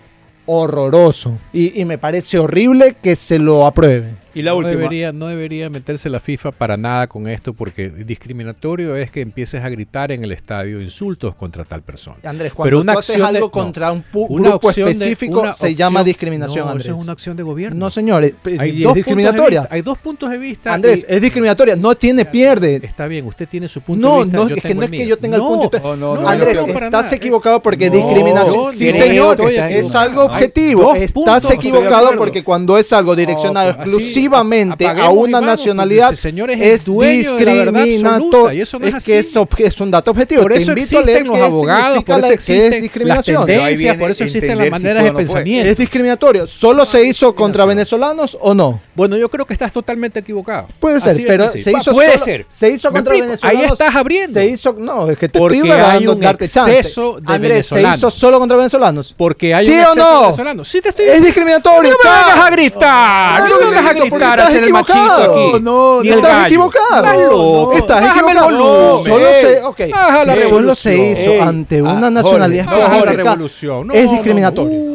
horroroso. 0.47 1.39
Y, 1.53 1.81
y 1.81 1.85
me 1.85 1.97
parece 1.97 2.39
horrible 2.39 2.97
que 3.01 3.17
se 3.17 3.39
lo 3.39 3.67
apruebe. 3.67 4.24
Y 4.35 4.43
la 4.43 4.51
no 4.51 4.57
última. 4.59 4.75
Debería, 4.77 5.13
no 5.13 5.29
debería 5.29 5.71
meterse 5.71 6.09
la 6.11 6.21
FIFA 6.21 6.53
para 6.53 6.77
nada 6.77 7.07
con 7.07 7.29
esto 7.29 7.53
porque 7.55 7.89
discriminatorio 7.89 8.97
es 8.97 9.11
que 9.11 9.21
empieces 9.21 9.63
a 9.63 9.69
gritar 9.69 10.11
en 10.13 10.25
el 10.25 10.33
estadio 10.33 10.81
insultos 10.81 11.35
contra 11.35 11.65
tal 11.65 11.83
persona. 11.83 12.17
Andrés, 12.25 12.53
cuando 12.53 12.69
Pero 12.69 12.81
una 12.81 12.93
tú 12.95 12.99
haces 12.99 13.11
acción 13.17 13.33
de- 13.33 13.39
algo 13.39 13.47
no. 13.47 13.53
contra 13.53 13.93
un 13.93 14.01
pu- 14.13 14.27
Una 14.29 14.51
grupo 14.51 14.69
opción 14.69 14.87
de- 14.87 14.93
específico 14.93 15.41
una 15.41 15.55
se 15.55 15.67
opción- 15.69 15.75
llama 15.75 16.05
discriminación, 16.05 16.65
no, 16.65 16.71
Andrés. 16.73 16.87
Eso 16.87 16.95
es 16.97 17.01
una 17.03 17.13
acción 17.13 17.37
de 17.37 17.43
gobierno. 17.43 17.79
No, 17.79 17.91
señores, 17.91 18.35
hay 18.59 18.83
es 18.83 18.89
de 18.89 18.95
discriminatoria. 18.95 19.61
vista- 19.61 19.75
hay 19.75 19.83
dos 19.83 19.99
puntos 19.99 20.31
de 20.31 20.39
vista. 20.39 20.75
Andrés, 20.75 21.07
y- 21.09 21.13
es 21.15 21.21
discriminatoria, 21.21 21.77
no 21.77 21.95
tiene 21.95 22.25
pierde. 22.25 22.81
Está 22.83 23.07
bien, 23.07 23.27
usted 23.27 23.49
tiene 23.49 23.69
su 23.69 23.81
punto 23.83 24.09
No, 24.09 24.19
de 24.19 24.25
vista. 24.25 24.37
no, 24.39 24.49
yo 24.49 24.55
es 24.57 24.63
que 24.63 24.75
no 24.75 24.83
es 24.83 24.91
que 24.91 25.07
yo 25.07 25.17
tenga 25.19 25.37
el 25.37 25.43
punto. 25.43 25.69
de- 25.71 25.81
No, 25.81 25.97
no, 25.97 26.15
No, 26.17 26.23
no, 26.23 26.29
Andrés, 26.29 26.61
no, 26.61 26.67
no, 26.67 26.73
estás 26.79 27.13
equivocado 27.13 27.61
porque 27.61 27.89
No, 27.91 27.97
discriminación. 27.97 28.57
no, 28.65 28.73
sí, 28.73 28.91
señor, 28.91 29.41
es 29.51 29.95
algo 29.95 30.25
objetivo. 30.25 30.95
Estás 30.95 31.49
de 31.49 31.55
equivocado 31.55 32.13
porque 32.17 32.43
cuando 32.43 32.79
es 32.79 32.93
algo 32.93 33.15
direccionado 33.15 33.73
No, 33.75 33.85
a 34.33 35.11
una 35.11 35.41
nacionalidad, 35.41 36.07
porque 36.09 36.15
ese 36.15 36.23
señor 36.23 36.51
es 36.51 36.87
discriminatorio. 36.87 38.09
absoluta, 38.09 38.55
y 38.55 38.61
eso 38.61 38.79
no 38.79 38.87
es 38.87 38.95
es 38.95 39.05
que 39.05 39.19
es, 39.67 39.81
un 39.81 39.91
dato 39.91 40.11
objetivo. 40.11 40.43
Por 40.43 40.53
Te 40.53 40.59
eso 40.59 40.73
invito 40.73 40.99
a 40.99 41.03
leer 41.03 41.19
existen 41.19 41.41
los 41.41 41.51
abogados, 41.53 42.05
por 42.05 42.19
eso 42.19 42.33
existen 42.33 43.09
las 43.09 43.25
tendencias, 43.25 43.97
por 43.97 44.11
eso 44.11 44.25
existen 44.25 44.59
las 44.59 44.71
maneras 44.71 45.05
de 45.05 45.11
no 45.11 45.17
pensamiento. 45.19 45.71
¿Es 45.71 45.77
discriminatorio? 45.77 46.47
¿Solo 46.47 46.85
se 46.85 47.05
hizo 47.05 47.35
contra 47.35 47.65
venezolanos 47.65 48.37
o 48.41 48.55
no? 48.55 48.81
Bueno, 48.95 49.17
yo 49.17 49.29
creo 49.29 49.47
que 49.47 49.53
estás 49.53 49.73
totalmente 49.73 50.21
equivocado. 50.21 50.69
Puede 50.81 51.01
ser, 51.01 51.13
Así 51.13 51.25
pero 51.27 51.51
se 51.51 51.71
hizo 51.73 51.93
Puede 51.93 52.13
solo- 52.19 52.25
ser. 52.25 52.47
Se 52.49 52.69
hizo 52.71 52.91
¿Me 52.91 52.99
contra 52.99 53.15
explico? 53.15 53.27
venezolanos. 53.27 53.61
Ahí 53.63 53.73
estás 53.73 53.95
abriendo. 53.95 54.33
Se 54.33 54.47
hizo, 54.47 54.73
no, 54.79 55.11
es 55.11 55.19
que 55.19 55.29
te 55.29 55.39
Porque 55.39 55.57
estoy 55.59 55.71
hay 55.71 55.81
dando 55.81 56.13
un 56.13 56.21
darte 56.21 56.49
chance. 56.49 56.73
exceso 56.79 57.19
de 57.21 57.33
Andrés, 57.35 57.67
se 57.67 57.75
venezolanos. 57.77 57.99
hizo 57.99 58.11
solo 58.11 58.39
contra 58.39 58.57
venezolanos. 58.57 59.15
Porque 59.17 59.55
hay 59.55 59.67
¿Sí 59.67 59.73
un 59.73 59.79
o 59.79 59.83
exceso 59.83 59.97
no? 60.05 60.17
de 60.19 60.25
venezolanos. 60.27 60.69
Sí 60.69 60.81
te 60.81 60.89
estoy 60.91 61.07
Es 61.07 61.23
discriminatorio. 61.25 61.91
No 61.91 62.11
me 62.11 62.17
vengas 62.17 62.41
a 62.47 62.51
gritar. 62.51 63.49
No, 63.49 63.59
me 63.61 63.67
vengas 63.67 63.87
a 63.87 63.95
el 64.19 64.73
machito 64.73 65.13
aquí. 65.15 65.53
No, 65.63 66.03
Ni 66.03 66.09
no, 66.09 66.15
el 66.15 66.19
estás 66.19 66.23
gallo. 66.33 66.47
equivocado. 66.47 66.97
Estás 67.05 67.17
loco. 67.29 67.73
Estás 67.75 68.01
Bájame 68.01 68.33
equivocado. 68.33 69.05
Solo 69.05 69.27
se, 69.41 69.63
ok. 69.63 69.81
Baja 69.91 70.25
la 70.25 70.35
Si 70.35 70.41
solo 70.49 70.75
se 70.75 70.91
revolución. 70.91 71.11
hizo 71.11 71.31
Ey, 71.31 71.41
ante 71.41 71.79
ah, 71.79 71.83
una 71.83 71.93
Jorge, 71.95 72.11
nacionalidad 72.11 72.65
no, 72.65 72.71
Baja 72.73 72.79
la 72.89 72.97
específica. 72.97 73.23
revolución. 73.31 73.87
No, 73.89 73.95
es 73.95 74.11
discriminatorio. 74.11 74.94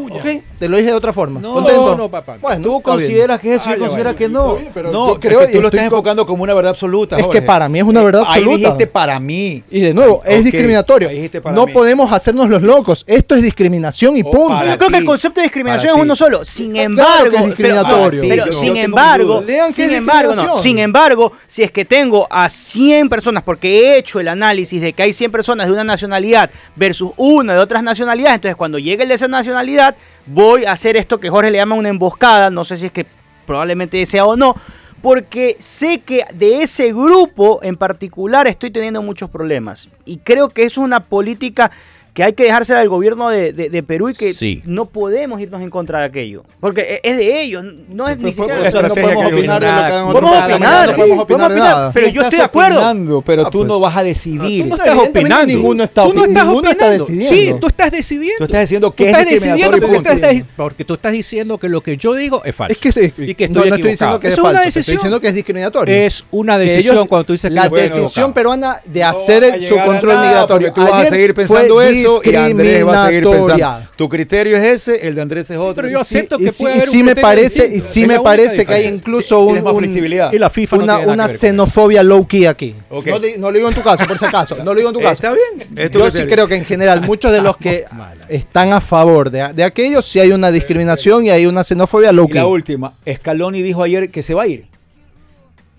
Te 0.60 0.68
lo 0.68 0.76
dije 0.78 0.90
de 0.90 0.96
otra 0.96 1.14
forma. 1.14 1.40
No, 1.40 1.54
¿Contento? 1.54 1.96
no, 1.96 2.10
papá. 2.10 2.38
Bueno, 2.42 2.62
Tú 2.62 2.70
bien. 2.72 2.82
consideras 2.82 3.40
que 3.40 3.56
eso 3.56 3.70
y 3.70 3.72
Vale, 3.72 3.80
consideras 3.80 4.16
que 4.16 4.28
no. 4.28 4.56
Bien, 4.56 4.72
pero 4.74 4.92
no, 4.92 5.08
yo 5.08 5.14
es 5.14 5.20
creo 5.20 5.40
que 5.40 5.48
tú 5.48 5.62
lo 5.62 5.68
estás 5.70 5.84
enfocando 5.84 6.26
como 6.26 6.44
una 6.44 6.54
verdad 6.54 6.72
absoluta. 6.72 7.18
Es 7.18 7.28
que 7.28 7.42
para 7.42 7.70
mí 7.70 7.80
es 7.80 7.86
una 7.86 8.04
verdad 8.04 8.24
Ahí 8.28 8.40
absoluta. 8.42 8.58
dijiste 8.58 8.88
para 8.88 9.20
mí. 9.20 9.64
Y 9.72 9.80
de 9.80 9.94
nuevo, 9.94 10.22
es 10.26 10.40
Ok, 10.40 10.44
discriminatorio. 10.44 11.08
ahí 11.10 11.16
dijiste 11.16 11.42
para 11.42 11.56
No 11.56 11.66
mí. 11.66 11.72
podemos 11.72 12.12
hacernos 12.12 12.50
los 12.50 12.62
locos. 12.62 13.06
Esto 13.08 13.36
es 13.36 13.42
discriminación 13.42 14.18
y 14.18 14.22
O 14.22 14.30
punto. 14.32 14.66
Yo 14.66 14.78
creo 14.78 14.90
que 14.90 14.98
el 14.98 15.06
concepto 15.06 15.40
de 15.40 15.46
discriminación 15.46 15.94
para 15.94 15.98
es 16.00 16.04
uno 16.04 16.16
solo. 16.16 16.44
Sin 16.44 16.76
embargo, 16.76 17.10
claro 17.10 17.26
es 17.26 17.32
pero- 17.32 17.46
discriminatorio. 17.46 18.22
pero, 18.28 18.52
sin 18.52 18.76
embargo, 18.78 19.44
sin 19.72 19.86
es 19.86 19.92
embargo, 19.94 20.36
no, 20.36 20.62
sin 20.62 20.80
embargo, 20.80 21.32
si 21.48 21.64
es 21.64 21.72
que 21.72 21.86
tengo 21.86 22.28
a 22.30 22.50
100 22.50 23.08
personas, 23.08 23.44
porque 23.44 23.80
he 23.80 23.98
hecho 23.98 24.20
el 24.20 24.28
análisis 24.28 24.82
de 24.82 24.92
que 24.92 25.04
hay 25.04 25.14
100 25.14 25.32
personas 25.32 25.68
de 25.68 25.74
una 25.74 25.86
nacionalidad 25.86 26.50
versus 26.76 27.12
una 27.16 27.54
de 27.54 27.60
otras 27.60 27.82
nacionalidades, 27.82 28.36
entonces 28.36 28.58
cuando 28.58 28.78
llegue 28.78 29.04
el 29.04 29.10
de 29.10 29.16
esa 29.16 29.28
nacionalidad, 29.30 29.96
voy 30.26 30.49
a 30.58 30.72
hacer 30.72 30.98
esto 30.98 31.20
que 31.20 31.30
Jorge 31.30 31.52
le 31.52 31.58
llama 31.58 31.76
una 31.76 31.90
emboscada, 31.90 32.50
no 32.50 32.64
sé 32.64 32.78
si 32.78 32.88
es 32.88 32.92
que 32.92 33.06
probablemente 33.46 34.06
sea 34.06 34.26
o 34.26 34.36
no, 34.36 34.56
porque 35.02 35.56
sé 35.60 36.02
que 36.02 36.24
de 36.34 36.62
ese 36.62 36.92
grupo 36.92 37.60
en 37.64 37.78
particular 37.78 38.48
estoy 38.48 38.72
teniendo 38.72 39.02
muchos 39.02 39.30
problemas. 39.30 39.90
Y 40.06 40.18
creo 40.18 40.50
que 40.50 40.64
es 40.64 40.78
una 40.78 41.00
política 41.00 41.72
que 42.20 42.24
hay 42.26 42.34
que 42.34 42.44
dejársela 42.44 42.82
al 42.82 42.90
gobierno 42.90 43.30
de, 43.30 43.54
de- 43.54 43.70
de 43.70 43.82
Perú 43.82 44.10
y 44.10 44.14
que 44.14 44.34
Sí. 44.34 44.62
no 44.66 44.84
podemos 44.84 45.40
irnos 45.40 45.62
en 45.62 45.70
contra 45.70 46.00
de 46.00 46.06
aquello. 46.08 46.44
Porque 46.60 46.82
e- 46.82 47.00
es 47.02 47.16
de 47.16 47.42
ellos, 47.44 47.64
no 47.88 48.10
es 48.10 48.18
ni 48.18 48.24
Pues, 48.24 48.36
siquiera... 48.36 48.60
pues, 48.60 48.76
o 48.76 48.78
sea, 48.78 48.90
no 48.90 48.94
podemos 48.94 49.26
opinar 49.26 49.62
de 49.62 49.68
lo 49.72 49.78
que 49.78 49.80
hagan 49.86 50.12
Podemos 50.12 50.52
opinar, 50.52 50.90
no 50.90 50.96
podemos 50.98 51.24
opinar 51.24 51.54
de 51.54 51.60
nada. 51.60 51.92
pero 51.94 52.08
yo 52.10 52.22
estoy 52.24 52.40
de 52.40 52.44
acuerdo. 52.46 52.76
opinando, 52.80 53.22
pero 53.22 53.46
Ah, 53.46 53.50
tú 53.50 53.60
pues. 53.60 53.68
no 53.70 53.80
vas 53.80 53.96
a 53.96 54.04
decidir. 54.04 54.64
Tú 54.64 54.70
no 54.72 54.76
No, 54.76 54.84
estás 54.84 55.08
opinando. 55.10 55.46
ninguno 55.46 55.84
está 55.86 56.04
tú 56.04 56.14
no 56.14 56.22
opi- 56.24 56.28
estás 56.28 56.46
ninguno 56.46 56.70
está 56.72 56.86
opinando. 56.88 57.06
decidiendo. 57.06 57.54
Sí, 57.54 57.60
tú 57.62 57.68
estás 57.68 57.92
decidiendo. 57.94 58.38
Tú 58.38 58.44
estás 58.44 58.60
diciendo 58.62 58.92
que 58.92 59.10
es 59.12 59.18
discriminatorio 59.30 59.82
porque, 59.82 59.96
punto. 59.96 60.12
estás- 60.12 60.46
porque 60.58 60.84
tú 60.84 60.94
estás 60.96 61.12
diciendo 61.14 61.58
que 61.58 61.70
lo 61.70 61.80
que 61.82 61.96
yo 61.96 62.14
digo 62.16 62.44
es 62.44 62.54
falso. 62.54 62.74
Es 62.74 62.80
que, 62.80 62.92
sí, 62.92 63.14
y 63.18 63.34
que 63.34 63.48
no, 63.48 63.62
estoy 63.62 63.70
no 63.70 63.76
estoy 63.78 63.92
diciendo 63.92 64.20
que 64.20 64.28
es 64.28 64.36
falso, 64.36 64.50
una 64.50 64.62
te 64.62 64.68
estoy 64.68 64.80
decisión. 64.82 64.96
diciendo 64.98 65.22
que 65.22 65.28
es 65.30 65.34
discriminatorio. 65.36 65.96
Es 65.96 66.26
una 66.32 66.58
decisión 66.58 66.96
ellos- 66.98 67.08
cuando 67.08 67.24
tú 67.28 67.32
dices 67.32 67.50
que 67.50 67.56
la 67.56 67.70
decisión 67.70 68.04
equivocado. 68.04 68.34
peruana 68.34 68.82
de 68.86 69.00
No 69.00 69.08
hacer 69.08 69.62
su 69.62 69.76
control 69.78 70.14
nada, 70.16 70.28
migratorio. 70.28 70.74
Tú 70.74 70.82
vas 70.82 71.04
a 71.04 71.06
seguir 71.06 71.34
pensando 71.34 71.82
eso 71.82 72.09
y 72.24 72.36
Andrés 72.36 72.86
va 72.88 73.04
a 73.04 73.08
seguir 73.08 73.24
pensando. 73.30 73.80
Tu 73.96 74.10
criterio 74.10 74.58
es 74.58 74.64
ese, 74.88 75.08
el 75.08 75.16
de 75.16 75.22
Andrés 75.22 75.50
es 75.52 75.58
otro. 75.58 75.74
pero 75.76 75.90
yo 75.90 76.04
Sí, 76.04 76.18
acepto 76.18 76.38
y 76.40 76.46
que 76.46 76.50
sí, 76.52 76.64
puede 76.64 76.76
y 76.76 76.78
haber 76.80 76.90
sí 76.90 77.00
un 77.00 77.06
me 77.06 77.16
parece 77.16 77.68
y 77.76 77.80
sí 77.80 78.06
me 78.08 78.20
parece 78.20 78.66
que 78.66 78.74
hay 78.74 78.88
incluso 78.88 79.40
un, 79.42 79.64
más 79.64 79.74
un- 79.74 79.80
flexibilidad. 79.80 80.32
Y 80.34 80.40
la 80.40 80.50
FIFA 80.50 80.78
no 80.78 80.84
una, 80.84 81.00
nada 81.00 81.14
una 81.14 81.28
xenofobia 81.28 82.04
low 82.04 82.26
key 82.28 82.46
aquí. 82.46 82.76
No, 82.90 83.02
no 83.38 83.52
lo 83.52 83.58
digo 83.58 83.70
en 83.70 83.76
tu 83.76 83.82
caso, 83.82 84.06
por 84.06 84.18
si 84.20 84.26
acaso. 84.26 84.56
No 84.58 84.66
lo 84.74 84.76
digo 84.76 84.90
en 84.90 84.96
tu 84.96 85.00
caso. 85.02 85.12
Está 85.14 85.34
bien. 85.34 85.68
Es 85.78 85.92
tu 85.92 86.00
Yo 86.00 86.12
sí 86.12 86.24
creo 86.26 86.48
que 86.48 86.56
en 86.56 86.66
general 86.66 87.02
muchos 87.02 87.32
de 87.32 87.42
los 87.42 87.58
que 87.58 87.86
están 88.30 88.74
a 88.74 88.82
favor 88.82 89.30
de, 89.32 89.54
de 89.54 89.64
aquellos 89.64 90.06
sí 90.06 90.20
hay 90.20 90.32
una 90.32 90.52
discriminación 90.52 91.26
y 91.26 91.30
hay 91.30 91.46
una 91.46 91.64
xenofobia 91.64 92.12
low 92.12 92.28
Y 92.30 92.34
la 92.34 92.42
key. 92.42 92.50
última, 92.50 92.94
Scaloni 93.12 93.62
dijo 93.62 93.84
ayer 93.84 94.10
que 94.10 94.22
se 94.22 94.34
va 94.34 94.44
a 94.44 94.48
ir. 94.48 94.68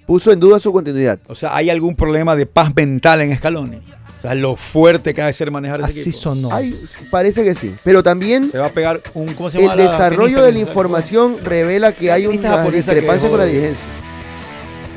Puso 0.06 0.32
en 0.32 0.40
duda 0.40 0.58
su 0.58 0.72
continuidad. 0.72 1.20
O 1.28 1.34
sea, 1.36 1.54
¿hay 1.54 1.70
algún 1.70 1.94
problema 1.94 2.34
de 2.34 2.44
paz 2.44 2.74
mental 2.74 3.20
en 3.20 3.36
Scaloni? 3.36 3.80
O 4.20 4.22
sea, 4.22 4.34
lo 4.34 4.54
fuerte 4.54 5.14
que 5.14 5.22
ha 5.22 5.26
de 5.26 5.32
ser 5.32 5.50
manejar 5.50 5.80
ese 5.80 5.86
Así 5.86 6.00
equipo. 6.10 6.18
sonó. 6.18 6.50
Ay, 6.52 6.78
parece 7.10 7.42
que 7.42 7.54
sí. 7.54 7.74
Pero 7.82 8.02
también 8.02 8.50
Se 8.52 8.58
va 8.58 8.66
a 8.66 8.70
pegar 8.70 9.00
un, 9.14 9.32
¿cómo 9.32 9.48
se 9.48 9.62
llama? 9.62 9.72
el 9.72 9.78
la 9.86 9.90
desarrollo 9.92 10.42
de 10.42 10.52
la 10.52 10.58
información 10.58 11.38
revela 11.42 11.92
que 11.92 12.12
hay 12.12 12.26
una 12.26 12.62
discrepancia 12.66 13.30
con 13.30 13.38
la 13.38 13.46
dirigencia. 13.46 13.86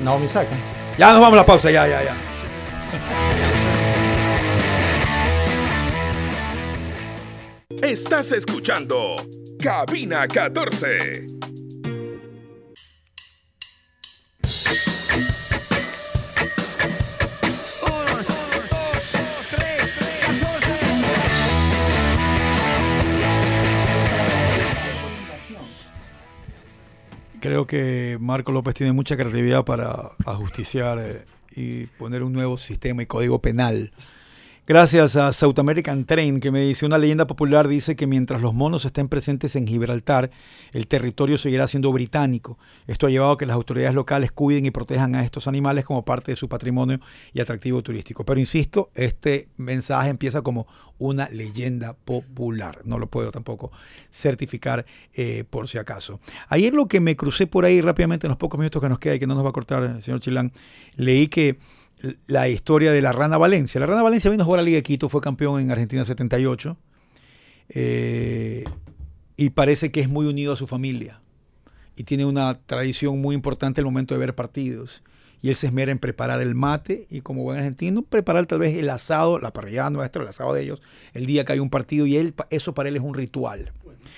Naomi 0.04 0.26
Osaka. 0.26 0.50
Ya 0.98 1.14
nos 1.14 1.22
vamos 1.22 1.36
a 1.36 1.38
la 1.38 1.46
pausa, 1.46 1.72
ya, 1.72 1.88
ya, 1.88 2.04
ya. 2.04 2.14
Estás 7.82 8.32
escuchando 8.32 9.16
Cabina 9.60 10.28
14. 10.28 11.26
Creo 27.44 27.68
que 27.68 28.18
Marco 28.22 28.54
López 28.54 28.74
tiene 28.74 28.94
mucha 28.94 29.18
creatividad 29.18 29.66
para 29.66 30.12
ajusticiar 30.26 30.98
eh, 31.00 31.26
y 31.54 31.88
poner 31.88 32.24
un 32.24 32.32
nuevo 32.32 32.56
sistema 32.56 33.04
y 33.04 33.06
código 33.06 33.40
penal. 33.40 33.92
Gracias 34.66 35.18
a 35.18 35.34
South 35.34 35.60
American 35.60 36.06
Train 36.06 36.40
que 36.40 36.50
me 36.50 36.62
dice, 36.62 36.86
una 36.86 36.98
leyenda 36.98 37.28
popular 37.28 37.68
dice 37.68 37.98
que 37.98 38.08
mientras 38.08 38.42
los 38.42 38.54
monos 38.54 38.86
estén 38.86 39.10
presentes 39.10 39.58
en 39.58 39.68
Gibraltar, 39.68 40.32
el 40.72 40.88
territorio 40.88 41.38
seguirá 41.38 41.68
siendo 41.68 41.92
británico. 41.92 42.58
Esto 42.88 43.06
ha 43.06 43.10
llevado 43.10 43.34
a 43.34 43.38
que 43.38 43.46
las 43.46 43.56
autoridades 43.56 43.94
locales 43.94 44.32
cuiden 44.32 44.66
y 44.66 44.72
protejan 44.72 45.16
a 45.16 45.26
estos 45.26 45.50
animales 45.50 45.84
como 45.84 46.06
parte 46.06 46.32
de 46.32 46.38
su 46.38 46.48
patrimonio 46.48 47.02
y 47.34 47.42
atractivo 47.42 47.84
turístico. 47.84 48.24
Pero 48.24 48.40
insisto, 48.40 48.90
este 48.96 49.50
mensaje 49.58 50.10
empieza 50.10 50.42
como 50.42 50.66
una 50.98 51.28
leyenda 51.28 51.92
popular. 51.92 52.78
No 52.86 53.00
lo 53.00 53.08
puedo 53.08 53.32
tampoco 53.32 53.70
certificar 54.14 54.86
eh, 55.14 55.44
por 55.50 55.68
si 55.68 55.78
acaso. 55.78 56.22
Ayer 56.48 56.74
lo 56.74 56.88
que 56.88 57.02
me 57.02 57.18
crucé 57.18 57.48
por 57.48 57.66
ahí 57.66 57.82
rápidamente 57.82 58.28
en 58.28 58.30
los 58.30 58.38
pocos 58.38 58.58
minutos 58.58 58.82
que 58.82 58.88
nos 58.88 59.00
queda 59.00 59.16
y 59.16 59.20
que 59.20 59.28
no 59.28 59.36
nos 59.36 59.44
va 59.44 59.50
a 59.50 59.54
cortar 59.54 59.84
el 59.84 60.02
señor 60.02 60.22
Chilán, 60.22 60.54
leí 60.96 61.28
que 61.28 61.60
la 62.28 62.50
historia 62.50 62.92
de 62.92 63.02
la 63.02 63.12
Rana 63.12 63.38
Valencia. 63.38 63.80
La 63.80 63.88
Rana 63.88 64.04
Valencia 64.04 64.30
vino 64.30 64.44
a 64.44 64.46
jugar 64.46 64.60
a 64.60 64.64
la 64.64 64.66
Liga 64.66 64.78
de 64.78 64.84
Quito, 64.84 65.10
fue 65.10 65.22
campeón 65.22 65.62
en 65.62 65.72
Argentina 65.72 66.04
78 66.04 66.78
eh, 67.70 68.66
y 69.38 69.50
parece 69.52 69.92
que 69.92 70.02
es 70.02 70.10
muy 70.10 70.26
unido 70.26 70.54
a 70.54 70.56
su 70.56 70.68
familia. 70.68 71.20
y 71.96 72.06
tiene 72.06 72.26
una 72.26 72.60
tradición 72.60 73.22
muy 73.22 73.36
importante 73.36 73.80
el 73.80 73.86
momento 73.86 74.16
de 74.16 74.20
ver 74.20 74.34
partidos. 74.34 75.04
Y 75.44 75.50
él 75.50 75.56
se 75.56 75.68
esmera 75.68 75.92
en 75.92 76.00
preparar 76.00 76.42
el 76.42 76.56
mate 76.56 77.06
y 77.10 77.22
como 77.22 77.44
buen 77.44 77.58
argentino, 77.58 78.02
preparar 78.02 78.46
tal 78.46 78.60
vez 78.60 78.78
el 78.78 78.90
asado, 78.90 79.40
la 79.40 79.52
parrillada 79.52 79.90
nuestra, 79.90 80.24
el 80.24 80.30
asado 80.30 80.54
de 80.54 80.64
ellos, 80.64 80.82
el 81.14 81.26
día 81.26 81.44
que 81.44 81.54
hay 81.54 81.60
un 81.60 81.70
partido 81.70 82.06
y 82.08 82.16
él, 82.16 82.34
eso 82.50 82.74
para 82.74 82.90
él 82.90 82.96
es 82.96 83.02
un 83.02 83.14
ritual. 83.14 83.74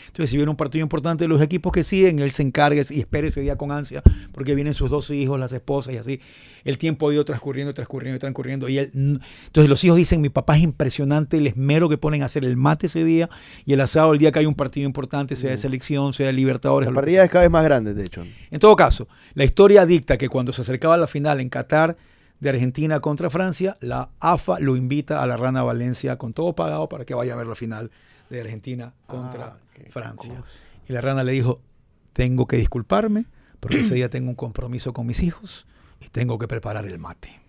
Entonces, 0.07 0.29
si 0.29 0.37
viene 0.37 0.49
un 0.49 0.57
partido 0.57 0.83
importante 0.83 1.23
de 1.23 1.27
los 1.27 1.41
equipos 1.41 1.71
que 1.71 1.83
siguen, 1.83 2.19
él 2.19 2.31
se 2.31 2.43
encarga 2.43 2.81
y 2.89 2.99
espera 2.99 3.27
ese 3.27 3.41
día 3.41 3.55
con 3.55 3.71
ansia, 3.71 4.01
porque 4.31 4.55
vienen 4.55 4.73
sus 4.73 4.89
dos 4.89 5.09
hijos, 5.11 5.39
las 5.39 5.51
esposas 5.51 5.93
y 5.93 5.97
así. 5.97 6.21
El 6.63 6.77
tiempo 6.77 7.09
ha 7.09 7.13
ido 7.13 7.25
transcurriendo, 7.25 7.73
transcurriendo, 7.73 8.19
transcurriendo. 8.19 8.69
Y 8.69 8.77
él, 8.79 8.91
mm, 8.93 9.15
entonces 9.47 9.69
los 9.69 9.83
hijos 9.83 9.97
dicen, 9.97 10.21
mi 10.21 10.29
papá 10.29 10.57
es 10.57 10.63
impresionante 10.63 11.37
el 11.37 11.47
esmero 11.47 11.89
que 11.89 11.97
ponen 11.97 12.23
a 12.23 12.25
hacer 12.25 12.43
el 12.45 12.57
mate 12.57 12.87
ese 12.87 13.03
día 13.03 13.29
y 13.65 13.73
el 13.73 13.81
asado 13.81 14.13
el 14.13 14.19
día 14.19 14.31
que 14.31 14.39
hay 14.39 14.45
un 14.45 14.55
partido 14.55 14.85
importante, 14.85 15.35
sea 15.35 15.51
de 15.51 15.57
selección, 15.57 16.13
sea 16.13 16.27
de 16.27 16.33
Libertadores. 16.33 16.91
La 16.91 17.03
sea". 17.03 17.23
es 17.23 17.29
cada 17.29 17.43
vez 17.43 17.51
más 17.51 17.63
grande, 17.63 17.93
de 17.93 18.03
hecho. 18.03 18.23
En 18.51 18.59
todo 18.59 18.75
caso, 18.75 19.07
la 19.33 19.43
historia 19.43 19.85
dicta 19.85 20.17
que 20.17 20.29
cuando 20.29 20.51
se 20.53 20.61
acercaba 20.61 20.97
la 20.97 21.07
final 21.07 21.39
en 21.39 21.49
Qatar 21.49 21.97
de 22.39 22.49
Argentina 22.49 22.99
contra 22.99 23.29
Francia, 23.29 23.77
la 23.79 24.09
AFA 24.19 24.59
lo 24.59 24.75
invita 24.75 25.23
a 25.23 25.27
la 25.27 25.37
Rana 25.37 25.63
Valencia 25.63 26.17
con 26.17 26.33
todo 26.33 26.53
pagado 26.53 26.89
para 26.89 27.05
que 27.05 27.13
vaya 27.13 27.33
a 27.33 27.37
ver 27.37 27.47
la 27.47 27.55
final 27.55 27.91
de 28.29 28.41
Argentina 28.41 28.93
contra 29.07 29.57
Francia. 29.89 30.43
Y 30.87 30.93
la 30.93 31.01
Rana 31.01 31.23
le 31.23 31.31
dijo, 31.31 31.61
tengo 32.13 32.47
que 32.47 32.57
disculparme 32.57 33.25
porque 33.59 33.79
ese 33.81 33.95
día 33.95 34.09
tengo 34.09 34.29
un 34.29 34.35
compromiso 34.35 34.93
con 34.93 35.05
mis 35.07 35.21
hijos 35.23 35.65
y 35.99 36.09
tengo 36.09 36.37
que 36.37 36.47
preparar 36.47 36.85
el 36.85 36.99
mate. 36.99 37.41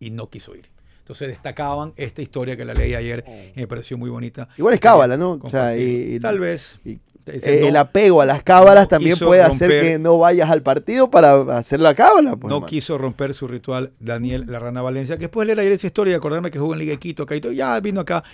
Y 0.00 0.10
no 0.10 0.28
quiso 0.28 0.54
ir. 0.54 0.68
Entonces 1.00 1.28
destacaban 1.28 1.94
esta 1.96 2.20
historia 2.22 2.56
que 2.56 2.64
la 2.64 2.74
leí 2.74 2.94
ayer 2.94 3.24
y 3.56 3.60
me 3.60 3.66
pareció 3.66 3.96
muy 3.96 4.10
bonita. 4.10 4.48
Igual 4.58 4.74
es 4.74 4.80
cábala, 4.80 5.16
¿no? 5.16 5.38
O 5.42 5.50
sea, 5.50 5.76
y- 5.76 6.16
y- 6.16 6.20
Tal 6.20 6.38
vez. 6.38 6.78
y- 6.84 6.98
Dice, 7.30 7.58
Eh, 7.62 7.66
el 7.68 7.74
no- 7.74 7.80
apego 7.80 8.22
a 8.22 8.26
las 8.26 8.42
cábalas 8.42 8.84
no 8.84 8.88
también 8.88 9.18
puede 9.18 9.42
hacer 9.42 9.70
romper- 9.70 9.80
que 9.82 9.98
no 9.98 10.16
vayas 10.16 10.48
al 10.48 10.62
partido 10.62 11.10
para 11.10 11.58
hacer 11.58 11.78
la 11.78 11.94
cábala. 11.94 12.36
Pues, 12.36 12.48
no 12.50 12.60
man. 12.60 12.66
quiso 12.70 12.96
romper 12.96 13.34
su 13.34 13.46
ritual 13.46 13.92
Daniel 14.00 14.44
La 14.46 14.58
Rana 14.58 14.80
Valencia, 14.80 15.16
que 15.18 15.24
después 15.24 15.46
de 15.46 15.54
leer 15.54 15.60
ayer 15.60 15.72
esa 15.72 15.86
historia 15.88 16.12
y 16.12 16.14
acordarme 16.14 16.50
que 16.50 16.58
jugó 16.58 16.72
en 16.72 16.78
Liga 16.78 16.92
de 16.92 16.98
Quito, 16.98 17.24
acá 17.24 17.36
y 17.36 17.42
todo, 17.42 17.52
ya 17.52 17.78
vino 17.80 18.00
acá, 18.00 18.24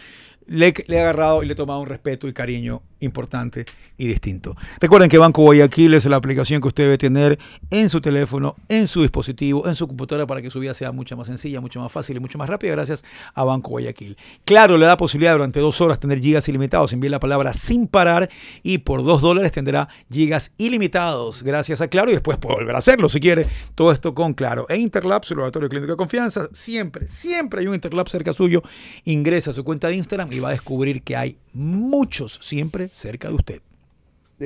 le, 0.47 0.73
le 0.87 0.97
he 0.97 1.01
agarrado 1.01 1.43
y 1.43 1.47
le 1.47 1.53
he 1.53 1.57
tomado 1.57 1.81
un 1.81 1.87
respeto 1.87 2.29
y 2.29 2.33
cariño 2.33 2.83
importante 3.05 3.65
y 3.97 4.07
distinto. 4.09 4.57
Recuerden 4.81 5.09
que 5.09 5.19
Banco 5.19 5.43
Guayaquil 5.43 5.95
es 5.95 6.05
la 6.07 6.17
aplicación 6.17 6.61
que 6.61 6.69
usted 6.69 6.85
debe 6.85 6.99
tener 6.99 7.39
en 7.71 7.89
su 7.89 8.01
teléfono, 8.01 8.57
en 8.69 8.89
su 8.89 9.03
dispositivo, 9.03 9.69
en 9.69 9.75
su 9.75 9.87
computadora 9.87 10.27
para 10.27 10.43
que 10.43 10.51
su 10.51 10.59
vida 10.61 10.75
sea 10.75 10.91
mucho 10.93 11.17
más 11.17 11.27
sencilla, 11.27 11.61
mucho 11.61 11.81
más 11.81 11.93
fácil 11.93 12.17
y 12.17 12.21
mucho 12.21 12.39
más 12.39 12.49
rápida 12.49 12.73
gracias 12.73 13.05
a 13.35 13.45
Banco 13.45 13.71
Guayaquil. 13.71 14.17
Claro, 14.45 14.77
le 14.77 14.87
da 14.87 14.97
posibilidad 14.97 15.33
durante 15.33 15.61
dos 15.61 15.81
horas 15.81 16.01
tener 16.01 16.21
gigas 16.21 16.49
ilimitados. 16.49 16.93
Envíe 16.93 17.09
la 17.09 17.21
palabra 17.21 17.53
sin 17.53 17.87
parar 17.87 18.29
y 18.63 18.79
por 18.79 19.05
dos 19.05 19.23
dólares 19.23 19.53
tendrá 19.53 19.89
gigas 20.11 20.53
ilimitados 20.59 21.43
gracias 21.43 21.81
a 21.81 21.89
Claro 21.89 22.11
y 22.11 22.15
después 22.15 22.39
puede 22.39 22.57
volver 22.57 22.75
a 22.75 22.79
hacerlo 22.79 23.09
si 23.09 23.21
quiere. 23.21 23.47
Todo 23.75 23.93
esto 23.93 24.15
con 24.15 24.35
Claro. 24.35 24.67
E 24.69 24.77
Interlab, 24.77 25.25
su 25.25 25.35
laboratorio 25.35 25.69
clínico 25.69 25.93
de 25.93 25.97
confianza. 25.97 26.49
Siempre, 26.53 27.07
siempre 27.07 27.61
hay 27.61 27.67
un 27.67 27.75
Interlab 27.75 28.09
cerca 28.09 28.33
suyo. 28.33 28.63
Ingresa 29.05 29.51
a 29.51 29.55
su 29.55 29.65
cuenta 29.65 29.89
de 29.89 29.97
Instagram 29.97 30.33
y 30.33 30.41
va 30.41 30.49
a 30.49 30.53
descubrir 30.53 31.03
que 31.03 31.17
hay 31.17 31.39
muchos 31.53 32.39
siempre 32.43 32.89
cerca 32.95 33.29
de 33.29 33.35
usted. 33.35 33.63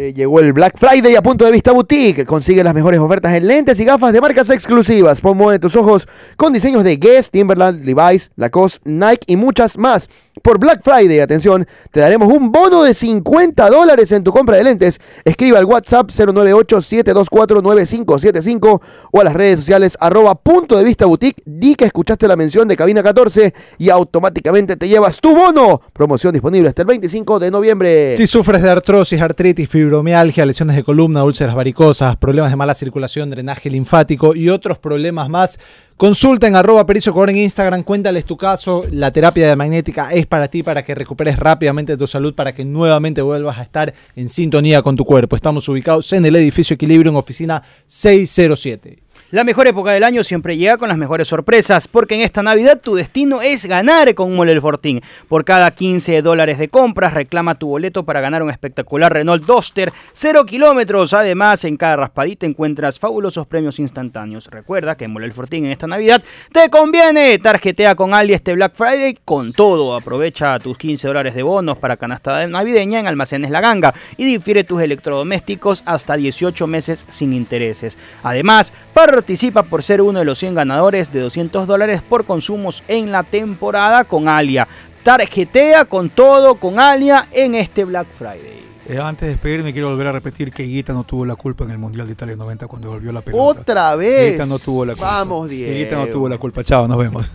Eh, 0.00 0.14
llegó 0.14 0.38
el 0.38 0.52
Black 0.52 0.78
Friday 0.78 1.16
a 1.16 1.22
punto 1.22 1.44
de 1.44 1.50
vista 1.50 1.72
boutique. 1.72 2.24
Consigue 2.24 2.62
las 2.62 2.72
mejores 2.72 3.00
ofertas 3.00 3.34
en 3.34 3.48
lentes 3.48 3.80
y 3.80 3.84
gafas 3.84 4.12
de 4.12 4.20
marcas 4.20 4.48
exclusivas. 4.48 5.20
Pon 5.20 5.36
modo 5.36 5.50
de 5.50 5.58
tus 5.58 5.74
ojos 5.74 6.06
con 6.36 6.52
diseños 6.52 6.84
de 6.84 6.98
Guess, 6.98 7.32
Timberland, 7.32 7.84
Levi's, 7.84 8.30
Lacoste, 8.36 8.78
Nike 8.84 9.24
y 9.26 9.34
muchas 9.34 9.76
más. 9.76 10.08
Por 10.40 10.60
Black 10.60 10.82
Friday, 10.82 11.18
atención, 11.18 11.66
te 11.90 11.98
daremos 11.98 12.32
un 12.32 12.52
bono 12.52 12.84
de 12.84 12.94
50 12.94 13.68
dólares 13.70 14.12
en 14.12 14.22
tu 14.22 14.32
compra 14.32 14.56
de 14.56 14.62
lentes. 14.62 15.00
Escriba 15.24 15.58
al 15.58 15.64
WhatsApp 15.64 16.10
098-724-9575 16.10 18.80
o 19.10 19.20
a 19.20 19.24
las 19.24 19.34
redes 19.34 19.58
sociales 19.58 19.98
arroba 20.00 20.36
punto 20.36 20.78
de 20.78 20.84
vista 20.84 21.06
boutique. 21.06 21.42
Di 21.44 21.74
que 21.74 21.86
escuchaste 21.86 22.28
la 22.28 22.36
mención 22.36 22.68
de 22.68 22.76
cabina 22.76 23.02
14 23.02 23.52
y 23.78 23.90
automáticamente 23.90 24.76
te 24.76 24.86
llevas 24.86 25.20
tu 25.20 25.34
bono. 25.34 25.80
Promoción 25.92 26.32
disponible 26.32 26.68
hasta 26.68 26.82
el 26.82 26.86
25 26.86 27.40
de 27.40 27.50
noviembre. 27.50 28.16
Si 28.16 28.28
sufres 28.28 28.62
de 28.62 28.70
artrosis, 28.70 29.20
artritis, 29.20 29.68
fibromialgia, 29.88 30.44
lesiones 30.44 30.76
de 30.76 30.84
columna, 30.84 31.24
úlceras 31.24 31.54
varicosas, 31.54 32.14
problemas 32.18 32.50
de 32.50 32.56
mala 32.56 32.74
circulación, 32.74 33.30
drenaje 33.30 33.70
linfático 33.70 34.34
y 34.34 34.50
otros 34.50 34.78
problemas 34.78 35.30
más, 35.30 35.58
consulta 35.96 36.46
en 36.46 36.56
arroba 36.56 36.84
en 36.86 37.36
Instagram, 37.38 37.82
cuéntales 37.84 38.26
tu 38.26 38.36
caso. 38.36 38.84
La 38.92 39.10
terapia 39.12 39.48
de 39.48 39.56
magnética 39.56 40.12
es 40.12 40.26
para 40.26 40.48
ti, 40.48 40.62
para 40.62 40.82
que 40.82 40.94
recuperes 40.94 41.38
rápidamente 41.38 41.96
tu 41.96 42.06
salud, 42.06 42.34
para 42.34 42.52
que 42.52 42.66
nuevamente 42.66 43.22
vuelvas 43.22 43.56
a 43.56 43.62
estar 43.62 43.94
en 44.14 44.28
sintonía 44.28 44.82
con 44.82 44.94
tu 44.94 45.06
cuerpo. 45.06 45.36
Estamos 45.36 45.66
ubicados 45.70 46.12
en 46.12 46.26
el 46.26 46.36
edificio 46.36 46.74
Equilibrio 46.74 47.10
en 47.10 47.16
oficina 47.16 47.62
607. 47.86 49.07
La 49.30 49.44
mejor 49.44 49.66
época 49.66 49.90
del 49.90 50.04
año 50.04 50.24
siempre 50.24 50.56
llega 50.56 50.78
con 50.78 50.88
las 50.88 50.96
mejores 50.96 51.28
sorpresas, 51.28 51.86
porque 51.86 52.14
en 52.14 52.22
esta 52.22 52.42
Navidad 52.42 52.80
tu 52.82 52.94
destino 52.94 53.42
es 53.42 53.66
ganar 53.66 54.14
con 54.14 54.34
Mole 54.34 54.52
El 54.52 54.62
Fortín. 54.62 55.02
Por 55.28 55.44
cada 55.44 55.70
15 55.70 56.22
dólares 56.22 56.56
de 56.56 56.68
compras, 56.70 57.12
reclama 57.12 57.58
tu 57.58 57.68
boleto 57.68 58.06
para 58.06 58.22
ganar 58.22 58.42
un 58.42 58.48
espectacular 58.48 59.12
Renault 59.12 59.44
Duster 59.44 59.92
0 60.14 60.46
kilómetros. 60.46 61.12
Además, 61.12 61.66
en 61.66 61.76
cada 61.76 61.96
raspadita 61.96 62.46
encuentras 62.46 62.98
fabulosos 62.98 63.46
premios 63.46 63.78
instantáneos. 63.78 64.46
Recuerda 64.46 64.96
que 64.96 65.04
en 65.04 65.10
Mole 65.10 65.26
El 65.26 65.34
Fortín 65.34 65.66
en 65.66 65.72
esta 65.72 65.86
Navidad 65.86 66.24
te 66.50 66.70
conviene. 66.70 67.36
Tarjetea 67.36 67.96
con 67.96 68.14
Ali 68.14 68.32
este 68.32 68.54
Black 68.54 68.76
Friday 68.76 69.18
con 69.26 69.52
todo. 69.52 69.94
Aprovecha 69.94 70.58
tus 70.58 70.78
15 70.78 71.06
dólares 71.06 71.34
de 71.34 71.42
bonos 71.42 71.76
para 71.76 71.98
canasta 71.98 72.46
navideña 72.46 72.98
en 72.98 73.06
Almacenes 73.06 73.50
La 73.50 73.60
Ganga 73.60 73.92
y 74.16 74.24
difiere 74.24 74.64
tus 74.64 74.80
electrodomésticos 74.80 75.82
hasta 75.84 76.16
18 76.16 76.66
meses 76.66 77.04
sin 77.10 77.34
intereses. 77.34 77.98
Además, 78.22 78.72
participa 79.18 79.64
por 79.64 79.82
ser 79.82 80.00
uno 80.00 80.20
de 80.20 80.24
los 80.24 80.38
100 80.38 80.54
ganadores 80.54 81.10
de 81.10 81.18
200 81.18 81.66
dólares 81.66 82.02
por 82.08 82.24
consumos 82.24 82.84
en 82.86 83.10
la 83.10 83.24
temporada 83.24 84.04
con 84.04 84.28
Alia. 84.28 84.68
Tarjetea 85.02 85.86
con 85.86 86.08
todo 86.08 86.54
con 86.54 86.78
Alia 86.78 87.26
en 87.32 87.56
este 87.56 87.84
Black 87.84 88.06
Friday. 88.16 88.62
Eh, 88.88 89.00
antes 89.00 89.22
de 89.22 89.30
despedirme, 89.30 89.72
quiero 89.72 89.90
volver 89.90 90.06
a 90.06 90.12
repetir 90.12 90.52
que 90.52 90.62
Higuita 90.62 90.92
no 90.92 91.02
tuvo 91.02 91.26
la 91.26 91.34
culpa 91.34 91.64
en 91.64 91.72
el 91.72 91.78
Mundial 91.78 92.06
de 92.06 92.12
Italia 92.12 92.36
90 92.36 92.68
cuando 92.68 92.90
volvió 92.90 93.10
la 93.10 93.20
pelota. 93.20 93.42
Otra 93.42 93.96
vez. 93.96 94.28
Higuita 94.28 94.46
no 94.46 94.60
tuvo 94.60 94.84
la 94.84 94.92
culpa. 94.92 95.10
Vamos, 95.10 95.50
Diego. 95.50 95.72
Higuita 95.72 95.96
no 95.96 96.06
tuvo 96.06 96.28
la 96.28 96.38
culpa. 96.38 96.62
Chao, 96.62 96.86
nos 96.86 96.98
vemos. 96.98 97.32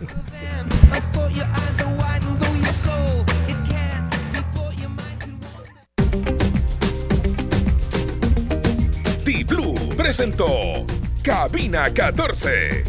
Presentó 9.96 10.86
Cabina 11.24 11.88
14. 11.90 12.84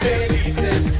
Felices 0.00 0.90